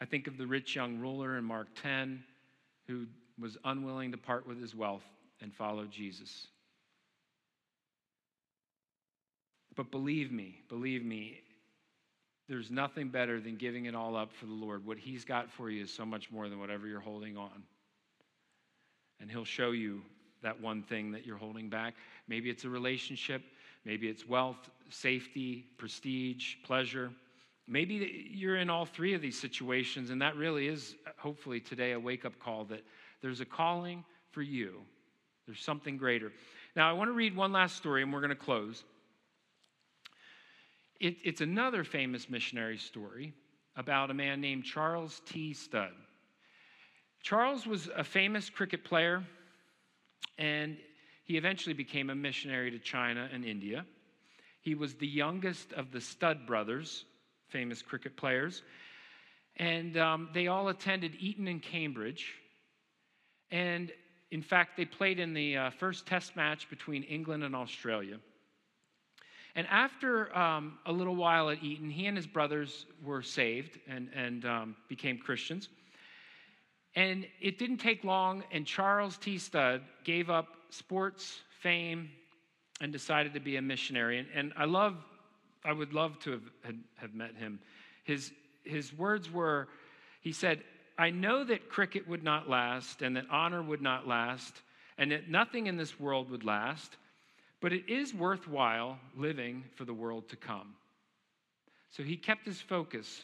I 0.01 0.05
think 0.05 0.27
of 0.27 0.37
the 0.37 0.45
rich 0.45 0.75
young 0.75 0.99
ruler 0.99 1.37
in 1.37 1.43
Mark 1.43 1.67
10 1.81 2.23
who 2.87 3.05
was 3.39 3.57
unwilling 3.63 4.11
to 4.11 4.17
part 4.17 4.47
with 4.47 4.59
his 4.59 4.75
wealth 4.75 5.05
and 5.41 5.53
follow 5.53 5.85
Jesus. 5.85 6.47
But 9.79 9.91
believe 9.91 10.29
me, 10.29 10.59
believe 10.67 11.05
me, 11.05 11.39
there's 12.49 12.69
nothing 12.69 13.07
better 13.07 13.39
than 13.39 13.55
giving 13.55 13.85
it 13.85 13.95
all 13.95 14.17
up 14.17 14.33
for 14.33 14.45
the 14.45 14.51
Lord. 14.51 14.85
What 14.85 14.97
He's 14.97 15.23
got 15.23 15.49
for 15.49 15.69
you 15.69 15.83
is 15.83 15.93
so 15.93 16.05
much 16.05 16.29
more 16.29 16.49
than 16.49 16.59
whatever 16.59 16.85
you're 16.85 16.99
holding 16.99 17.37
on. 17.37 17.63
And 19.21 19.31
He'll 19.31 19.45
show 19.45 19.71
you 19.71 20.01
that 20.43 20.59
one 20.59 20.83
thing 20.83 21.11
that 21.13 21.25
you're 21.25 21.37
holding 21.37 21.69
back. 21.69 21.93
Maybe 22.27 22.49
it's 22.49 22.65
a 22.65 22.69
relationship, 22.69 23.41
maybe 23.85 24.09
it's 24.09 24.27
wealth, 24.27 24.69
safety, 24.89 25.63
prestige, 25.77 26.55
pleasure. 26.65 27.09
Maybe 27.65 28.29
you're 28.33 28.57
in 28.57 28.69
all 28.69 28.85
three 28.85 29.13
of 29.13 29.21
these 29.21 29.39
situations, 29.39 30.09
and 30.09 30.21
that 30.21 30.35
really 30.35 30.67
is, 30.67 30.97
hopefully, 31.17 31.61
today 31.61 31.93
a 31.93 31.99
wake 32.01 32.25
up 32.25 32.37
call 32.37 32.65
that 32.65 32.83
there's 33.21 33.39
a 33.39 33.45
calling 33.45 34.03
for 34.31 34.41
you. 34.41 34.81
There's 35.45 35.61
something 35.61 35.95
greater. 35.95 36.33
Now, 36.75 36.89
I 36.89 36.91
want 36.91 37.07
to 37.07 37.13
read 37.13 37.33
one 37.33 37.53
last 37.53 37.77
story, 37.77 38.03
and 38.03 38.11
we're 38.11 38.19
going 38.19 38.29
to 38.29 38.35
close. 38.35 38.83
It, 40.99 41.17
it's 41.23 41.41
another 41.41 41.83
famous 41.83 42.29
missionary 42.29 42.77
story 42.77 43.33
about 43.75 44.11
a 44.11 44.13
man 44.13 44.41
named 44.41 44.65
Charles 44.65 45.21
T. 45.25 45.53
Studd. 45.53 45.93
Charles 47.21 47.65
was 47.65 47.89
a 47.95 48.03
famous 48.03 48.49
cricket 48.49 48.83
player, 48.83 49.23
and 50.37 50.77
he 51.23 51.37
eventually 51.37 51.73
became 51.73 52.09
a 52.09 52.15
missionary 52.15 52.71
to 52.71 52.79
China 52.79 53.29
and 53.31 53.45
India. 53.45 53.85
He 54.61 54.75
was 54.75 54.95
the 54.95 55.07
youngest 55.07 55.71
of 55.73 55.91
the 55.91 56.01
Studd 56.01 56.45
brothers, 56.45 57.05
famous 57.47 57.81
cricket 57.81 58.17
players, 58.17 58.63
and 59.55 59.97
um, 59.97 60.29
they 60.33 60.47
all 60.47 60.69
attended 60.69 61.15
Eton 61.19 61.47
and 61.47 61.61
Cambridge. 61.61 62.33
And 63.51 63.91
in 64.31 64.41
fact, 64.41 64.77
they 64.77 64.85
played 64.85 65.19
in 65.19 65.33
the 65.33 65.57
uh, 65.57 65.69
first 65.71 66.05
test 66.05 66.35
match 66.35 66.69
between 66.69 67.03
England 67.03 67.43
and 67.43 67.55
Australia. 67.55 68.19
And 69.59 69.67
after 69.69 70.33
um, 70.37 70.77
a 70.85 70.91
little 70.93 71.17
while 71.17 71.49
at 71.49 71.61
Eton, 71.61 71.89
he 71.89 72.05
and 72.05 72.15
his 72.15 72.25
brothers 72.25 72.85
were 73.03 73.21
saved 73.21 73.77
and, 73.89 74.07
and 74.15 74.45
um, 74.45 74.75
became 74.87 75.17
Christians. 75.17 75.67
And 76.95 77.27
it 77.41 77.59
didn't 77.59 77.79
take 77.79 78.05
long, 78.05 78.45
and 78.53 78.65
Charles 78.65 79.17
T. 79.17 79.37
Studd 79.37 79.81
gave 80.05 80.29
up 80.29 80.47
sports, 80.69 81.41
fame, 81.61 82.09
and 82.79 82.93
decided 82.93 83.33
to 83.33 83.41
be 83.41 83.57
a 83.57 83.61
missionary. 83.61 84.19
And, 84.19 84.29
and 84.33 84.53
I 84.55 84.63
love, 84.63 84.95
I 85.65 85.73
would 85.73 85.91
love 85.91 86.17
to 86.19 86.31
have, 86.31 86.75
have 86.95 87.13
met 87.13 87.35
him. 87.35 87.59
His, 88.05 88.31
his 88.63 88.93
words 88.93 89.29
were, 89.29 89.67
he 90.21 90.31
said, 90.31 90.63
I 90.97 91.09
know 91.09 91.43
that 91.43 91.67
cricket 91.67 92.07
would 92.07 92.23
not 92.23 92.49
last, 92.49 93.01
and 93.01 93.13
that 93.17 93.25
honor 93.29 93.61
would 93.61 93.81
not 93.81 94.07
last, 94.07 94.61
and 94.97 95.11
that 95.11 95.29
nothing 95.29 95.67
in 95.67 95.75
this 95.75 95.99
world 95.99 96.31
would 96.31 96.45
last. 96.45 96.95
But 97.61 97.73
it 97.73 97.89
is 97.89 98.13
worthwhile 98.13 98.97
living 99.15 99.63
for 99.75 99.85
the 99.85 99.93
world 99.93 100.29
to 100.29 100.35
come. 100.35 100.75
So 101.89 102.03
he 102.03 102.15
kept 102.15 102.45
his 102.45 102.61
focus. 102.61 103.23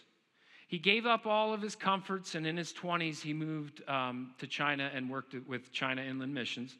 He 0.67 0.79
gave 0.79 1.05
up 1.05 1.25
all 1.25 1.53
of 1.53 1.61
his 1.61 1.75
comforts, 1.75 2.35
and 2.35 2.45
in 2.47 2.57
his 2.57 2.73
20s, 2.73 3.21
he 3.21 3.33
moved 3.33 3.87
um, 3.87 4.33
to 4.39 4.47
China 4.47 4.91
and 4.93 5.09
worked 5.09 5.35
with 5.47 5.71
China 5.71 6.01
Inland 6.01 6.33
Missions. 6.33 6.75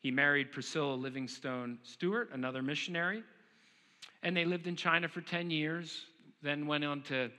He 0.00 0.10
married 0.10 0.52
Priscilla 0.52 0.94
Livingstone 0.94 1.78
Stewart, 1.82 2.30
another 2.32 2.62
missionary, 2.62 3.22
and 4.22 4.36
they 4.36 4.44
lived 4.44 4.66
in 4.66 4.76
China 4.76 5.08
for 5.08 5.20
10 5.20 5.50
years, 5.50 6.06
then 6.42 6.66
went 6.66 6.84
on 6.84 7.02
to 7.02 7.30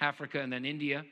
Africa 0.00 0.40
and 0.40 0.52
then 0.52 0.64
India 0.64 1.04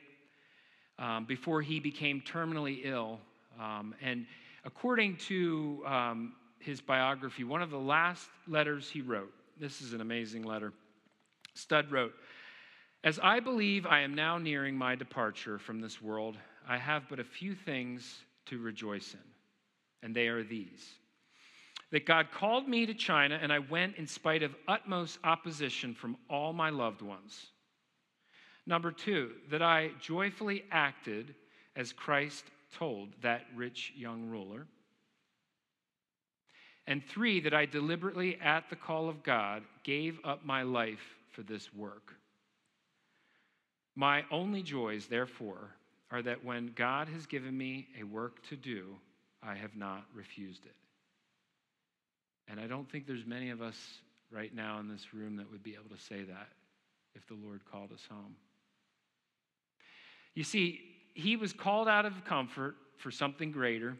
um, 0.99 1.25
before 1.25 1.61
he 1.61 1.79
became 1.79 2.21
terminally 2.21 2.81
ill. 2.83 3.19
Um, 3.59 3.95
and 4.01 4.25
according 4.65 5.17
to 5.27 5.83
um, 5.85 6.33
his 6.59 6.81
biography, 6.81 7.43
one 7.43 7.61
of 7.61 7.69
the 7.69 7.79
last 7.79 8.27
letters 8.47 8.89
he 8.89 9.01
wrote, 9.01 9.31
this 9.59 9.81
is 9.81 9.93
an 9.93 10.01
amazing 10.01 10.43
letter. 10.43 10.73
Studd 11.53 11.91
wrote, 11.91 12.13
As 13.03 13.19
I 13.21 13.39
believe 13.39 13.85
I 13.85 14.01
am 14.01 14.13
now 14.13 14.37
nearing 14.37 14.77
my 14.77 14.95
departure 14.95 15.57
from 15.57 15.81
this 15.81 16.01
world, 16.01 16.37
I 16.67 16.77
have 16.77 17.09
but 17.09 17.19
a 17.19 17.23
few 17.23 17.55
things 17.55 18.19
to 18.47 18.59
rejoice 18.59 19.13
in, 19.13 19.19
and 20.03 20.15
they 20.15 20.27
are 20.27 20.43
these 20.43 20.93
that 21.91 22.05
God 22.05 22.27
called 22.31 22.67
me 22.67 22.85
to 22.85 22.93
China, 22.93 23.39
and 23.41 23.51
I 23.51 23.59
went 23.59 23.95
in 23.95 24.07
spite 24.07 24.43
of 24.43 24.55
utmost 24.67 25.19
opposition 25.23 25.93
from 25.93 26.17
all 26.29 26.51
my 26.53 26.69
loved 26.69 27.01
ones. 27.01 27.47
Number 28.65 28.91
two, 28.91 29.31
that 29.49 29.61
I 29.61 29.91
joyfully 30.01 30.65
acted 30.71 31.33
as 31.75 31.93
Christ 31.93 32.43
told 32.73 33.09
that 33.21 33.45
rich 33.55 33.93
young 33.95 34.27
ruler. 34.27 34.67
And 36.87 37.03
three, 37.05 37.41
that 37.41 37.53
I 37.53 37.65
deliberately, 37.65 38.37
at 38.41 38.69
the 38.69 38.75
call 38.77 39.09
of 39.09 39.21
God, 39.21 39.63
gave 39.83 40.19
up 40.23 40.45
my 40.45 40.63
life 40.63 41.15
for 41.31 41.43
this 41.43 41.73
work. 41.73 42.13
My 43.95 44.23
only 44.31 44.63
joys, 44.63 45.07
therefore, 45.07 45.71
are 46.11 46.21
that 46.21 46.45
when 46.45 46.71
God 46.75 47.09
has 47.09 47.25
given 47.25 47.57
me 47.57 47.87
a 47.99 48.03
work 48.03 48.41
to 48.47 48.55
do, 48.55 48.95
I 49.43 49.55
have 49.55 49.75
not 49.75 50.05
refused 50.15 50.65
it. 50.65 50.75
And 52.47 52.59
I 52.59 52.67
don't 52.67 52.89
think 52.89 53.05
there's 53.05 53.25
many 53.25 53.49
of 53.49 53.61
us 53.61 53.75
right 54.31 54.53
now 54.55 54.79
in 54.79 54.87
this 54.87 55.13
room 55.13 55.35
that 55.37 55.51
would 55.51 55.63
be 55.63 55.73
able 55.73 55.95
to 55.95 56.01
say 56.01 56.23
that 56.23 56.47
if 57.15 57.27
the 57.27 57.33
Lord 57.33 57.61
called 57.69 57.91
us 57.91 58.03
home. 58.09 58.35
You 60.35 60.43
see, 60.43 60.79
he 61.13 61.35
was 61.35 61.51
called 61.51 61.87
out 61.87 62.05
of 62.05 62.23
comfort 62.23 62.75
for 62.97 63.11
something 63.11 63.51
greater. 63.51 63.97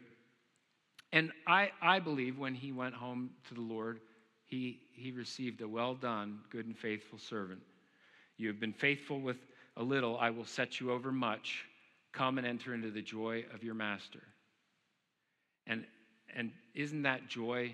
And 1.12 1.32
I, 1.46 1.70
I 1.80 2.00
believe 2.00 2.38
when 2.38 2.54
he 2.54 2.72
went 2.72 2.94
home 2.94 3.30
to 3.48 3.54
the 3.54 3.60
Lord, 3.60 4.00
he, 4.44 4.80
he 4.92 5.10
received 5.10 5.60
a 5.62 5.68
well 5.68 5.94
done, 5.94 6.40
good 6.50 6.66
and 6.66 6.76
faithful 6.76 7.18
servant. 7.18 7.60
You 8.36 8.48
have 8.48 8.60
been 8.60 8.72
faithful 8.72 9.20
with 9.20 9.36
a 9.76 9.82
little, 9.82 10.18
I 10.18 10.30
will 10.30 10.44
set 10.44 10.80
you 10.80 10.92
over 10.92 11.12
much. 11.12 11.64
Come 12.12 12.38
and 12.38 12.46
enter 12.46 12.74
into 12.74 12.90
the 12.90 13.02
joy 13.02 13.44
of 13.54 13.62
your 13.62 13.74
master. 13.74 14.22
And, 15.66 15.84
and 16.34 16.50
isn't 16.74 17.02
that 17.02 17.28
joy 17.28 17.72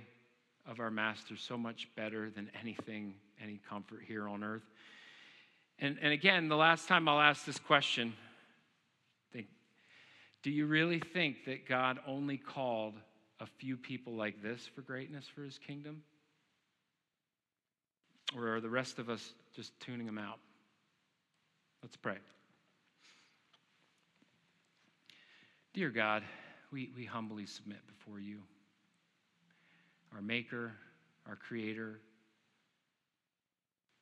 of 0.66 0.80
our 0.80 0.91
master 0.91 1.37
so 1.37 1.57
much 1.57 1.89
better 1.97 2.30
than 2.30 2.51
anything, 2.61 3.14
any 3.43 3.61
comfort 3.68 4.01
here 4.07 4.28
on 4.28 4.43
earth? 4.43 4.64
And, 5.78 5.99
and 6.01 6.12
again, 6.12 6.49
the 6.49 6.57
last 6.57 6.89
time 6.89 7.09
I'll 7.09 7.20
ask 7.20 7.45
this 7.45 7.59
question, 7.59 8.14
think, 9.32 9.47
do 10.43 10.51
you 10.51 10.66
really 10.66 11.01
think 11.01 11.45
that 11.47 11.68
God 11.68 11.99
only 12.07 12.37
called 12.37 12.95
a 13.41 13.47
few 13.47 13.76
people 13.76 14.14
like 14.14 14.43
this 14.43 14.68
for 14.74 14.82
greatness 14.82 15.26
for 15.35 15.43
his 15.43 15.59
kingdom? 15.59 16.03
Or 18.37 18.57
are 18.57 18.61
the 18.61 18.70
rest 18.70 18.99
of 18.99 19.09
us 19.09 19.32
just 19.55 19.78
tuning 19.80 20.07
them 20.07 20.18
out? 20.18 20.39
Let's 21.82 21.97
pray. 21.97 22.16
Dear 25.74 25.91
God, 25.91 26.22
we, 26.72 26.91
we 26.97 27.05
humbly 27.05 27.47
submit 27.47 27.80
before 27.87 28.18
you, 28.18 28.39
our 30.14 30.22
Maker, 30.22 30.72
our 31.28 31.37
Creator, 31.37 32.01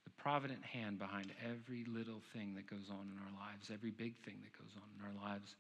the 0.05 0.11
provident 0.23 0.63
hand 0.65 0.99
behind 0.99 1.33
every 1.45 1.85
little 1.85 2.21
thing 2.33 2.55
that 2.55 2.69
goes 2.69 2.91
on 2.91 3.11
in 3.11 3.19
our 3.19 3.47
lives, 3.47 3.71
every 3.73 3.91
big 3.91 4.17
thing 4.25 4.37
that 4.43 4.53
goes 4.59 4.75
on 4.77 4.83
in 4.99 5.05
our 5.05 5.31
lives. 5.31 5.55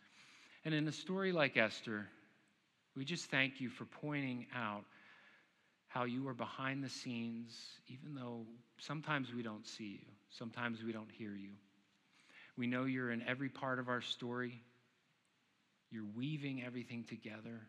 And 0.64 0.74
in 0.74 0.86
a 0.86 0.92
story 0.92 1.32
like 1.32 1.56
Esther, 1.56 2.08
we 2.96 3.04
just 3.04 3.30
thank 3.30 3.60
you 3.60 3.68
for 3.70 3.84
pointing 3.84 4.46
out 4.54 4.84
how 5.88 6.04
you 6.04 6.26
are 6.28 6.34
behind 6.34 6.82
the 6.82 6.88
scenes, 6.88 7.54
even 7.88 8.14
though 8.14 8.46
sometimes 8.78 9.32
we 9.34 9.42
don't 9.42 9.66
see 9.66 10.00
you, 10.00 10.12
sometimes 10.30 10.82
we 10.82 10.92
don't 10.92 11.10
hear 11.10 11.34
you. 11.34 11.50
We 12.56 12.66
know 12.66 12.84
you're 12.84 13.10
in 13.10 13.22
every 13.26 13.48
part 13.48 13.78
of 13.78 13.88
our 13.88 14.00
story, 14.00 14.62
you're 15.90 16.06
weaving 16.16 16.62
everything 16.64 17.04
together. 17.04 17.60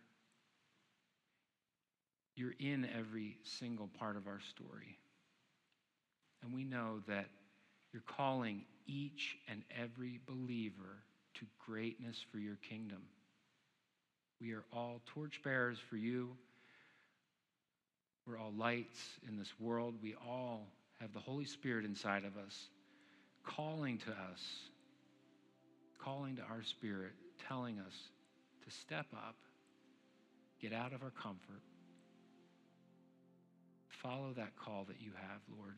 You're 2.36 2.55
in 2.59 2.88
every 2.97 3.38
single 3.43 3.89
part 3.99 4.15
of 4.15 4.28
our 4.28 4.39
story. 4.49 4.97
And 6.41 6.53
we 6.53 6.63
know 6.63 7.01
that 7.07 7.28
you're 7.91 8.01
calling 8.07 8.65
each 8.88 9.38
and 9.47 9.61
every 9.80 10.19
believer 10.26 11.03
to 11.36 11.45
greatness 11.65 12.17
for 12.32 12.39
your 12.39 12.55
kingdom. 12.67 13.03
We 14.43 14.51
are 14.51 14.65
all 14.73 14.99
torchbearers 15.13 15.77
for 15.89 15.95
you. 15.95 16.31
We're 18.27 18.37
all 18.37 18.51
lights 18.57 18.99
in 19.25 19.37
this 19.37 19.53
world. 19.57 19.95
We 20.03 20.15
all 20.27 20.67
have 20.99 21.13
the 21.13 21.19
Holy 21.19 21.45
Spirit 21.45 21.85
inside 21.85 22.25
of 22.25 22.35
us, 22.35 22.67
calling 23.45 23.99
to 23.99 24.11
us, 24.11 24.41
calling 25.97 26.35
to 26.35 26.41
our 26.41 26.61
spirit, 26.61 27.13
telling 27.47 27.79
us 27.79 27.93
to 28.65 28.71
step 28.71 29.05
up, 29.13 29.35
get 30.61 30.73
out 30.73 30.91
of 30.91 31.03
our 31.03 31.11
comfort, 31.11 31.61
follow 33.87 34.33
that 34.35 34.57
call 34.57 34.83
that 34.89 34.99
you 34.99 35.11
have, 35.15 35.39
Lord. 35.57 35.75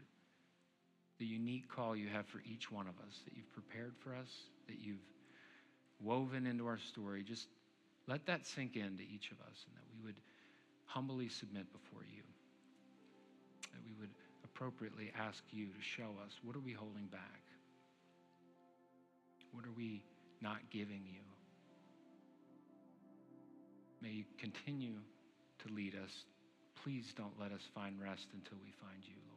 The 1.19 1.25
unique 1.25 1.69
call 1.69 1.95
you 1.95 2.07
have 2.07 2.25
for 2.25 2.41
each 2.51 2.71
one 2.71 2.87
of 2.87 2.95
us, 3.07 3.19
that 3.25 3.35
you've 3.37 3.51
prepared 3.53 3.93
for 3.99 4.15
us, 4.15 4.29
that 4.67 4.79
you've 4.81 4.97
woven 6.01 6.47
into 6.47 6.65
our 6.65 6.79
story. 6.79 7.21
Just 7.23 7.47
let 8.07 8.25
that 8.27 8.45
sink 8.45 8.75
into 8.75 9.03
each 9.03 9.31
of 9.31 9.39
us, 9.41 9.65
and 9.65 9.75
that 9.75 9.85
we 9.93 10.05
would 10.05 10.15
humbly 10.85 11.29
submit 11.29 11.65
before 11.71 12.03
you. 12.03 12.23
That 13.73 13.81
we 13.85 13.93
would 13.99 14.11
appropriately 14.43 15.11
ask 15.19 15.43
you 15.51 15.67
to 15.67 15.81
show 15.81 16.15
us 16.23 16.39
what 16.43 16.55
are 16.55 16.61
we 16.61 16.71
holding 16.71 17.07
back? 17.07 17.41
What 19.51 19.65
are 19.65 19.75
we 19.75 20.03
not 20.41 20.57
giving 20.69 21.01
you? 21.05 21.21
May 24.01 24.09
you 24.09 24.25
continue 24.37 24.95
to 25.65 25.73
lead 25.73 25.95
us. 25.95 26.25
Please 26.83 27.13
don't 27.17 27.33
let 27.39 27.51
us 27.51 27.61
find 27.73 27.99
rest 27.99 28.27
until 28.33 28.57
we 28.63 28.71
find 28.81 29.01
you, 29.03 29.15
Lord. 29.29 29.34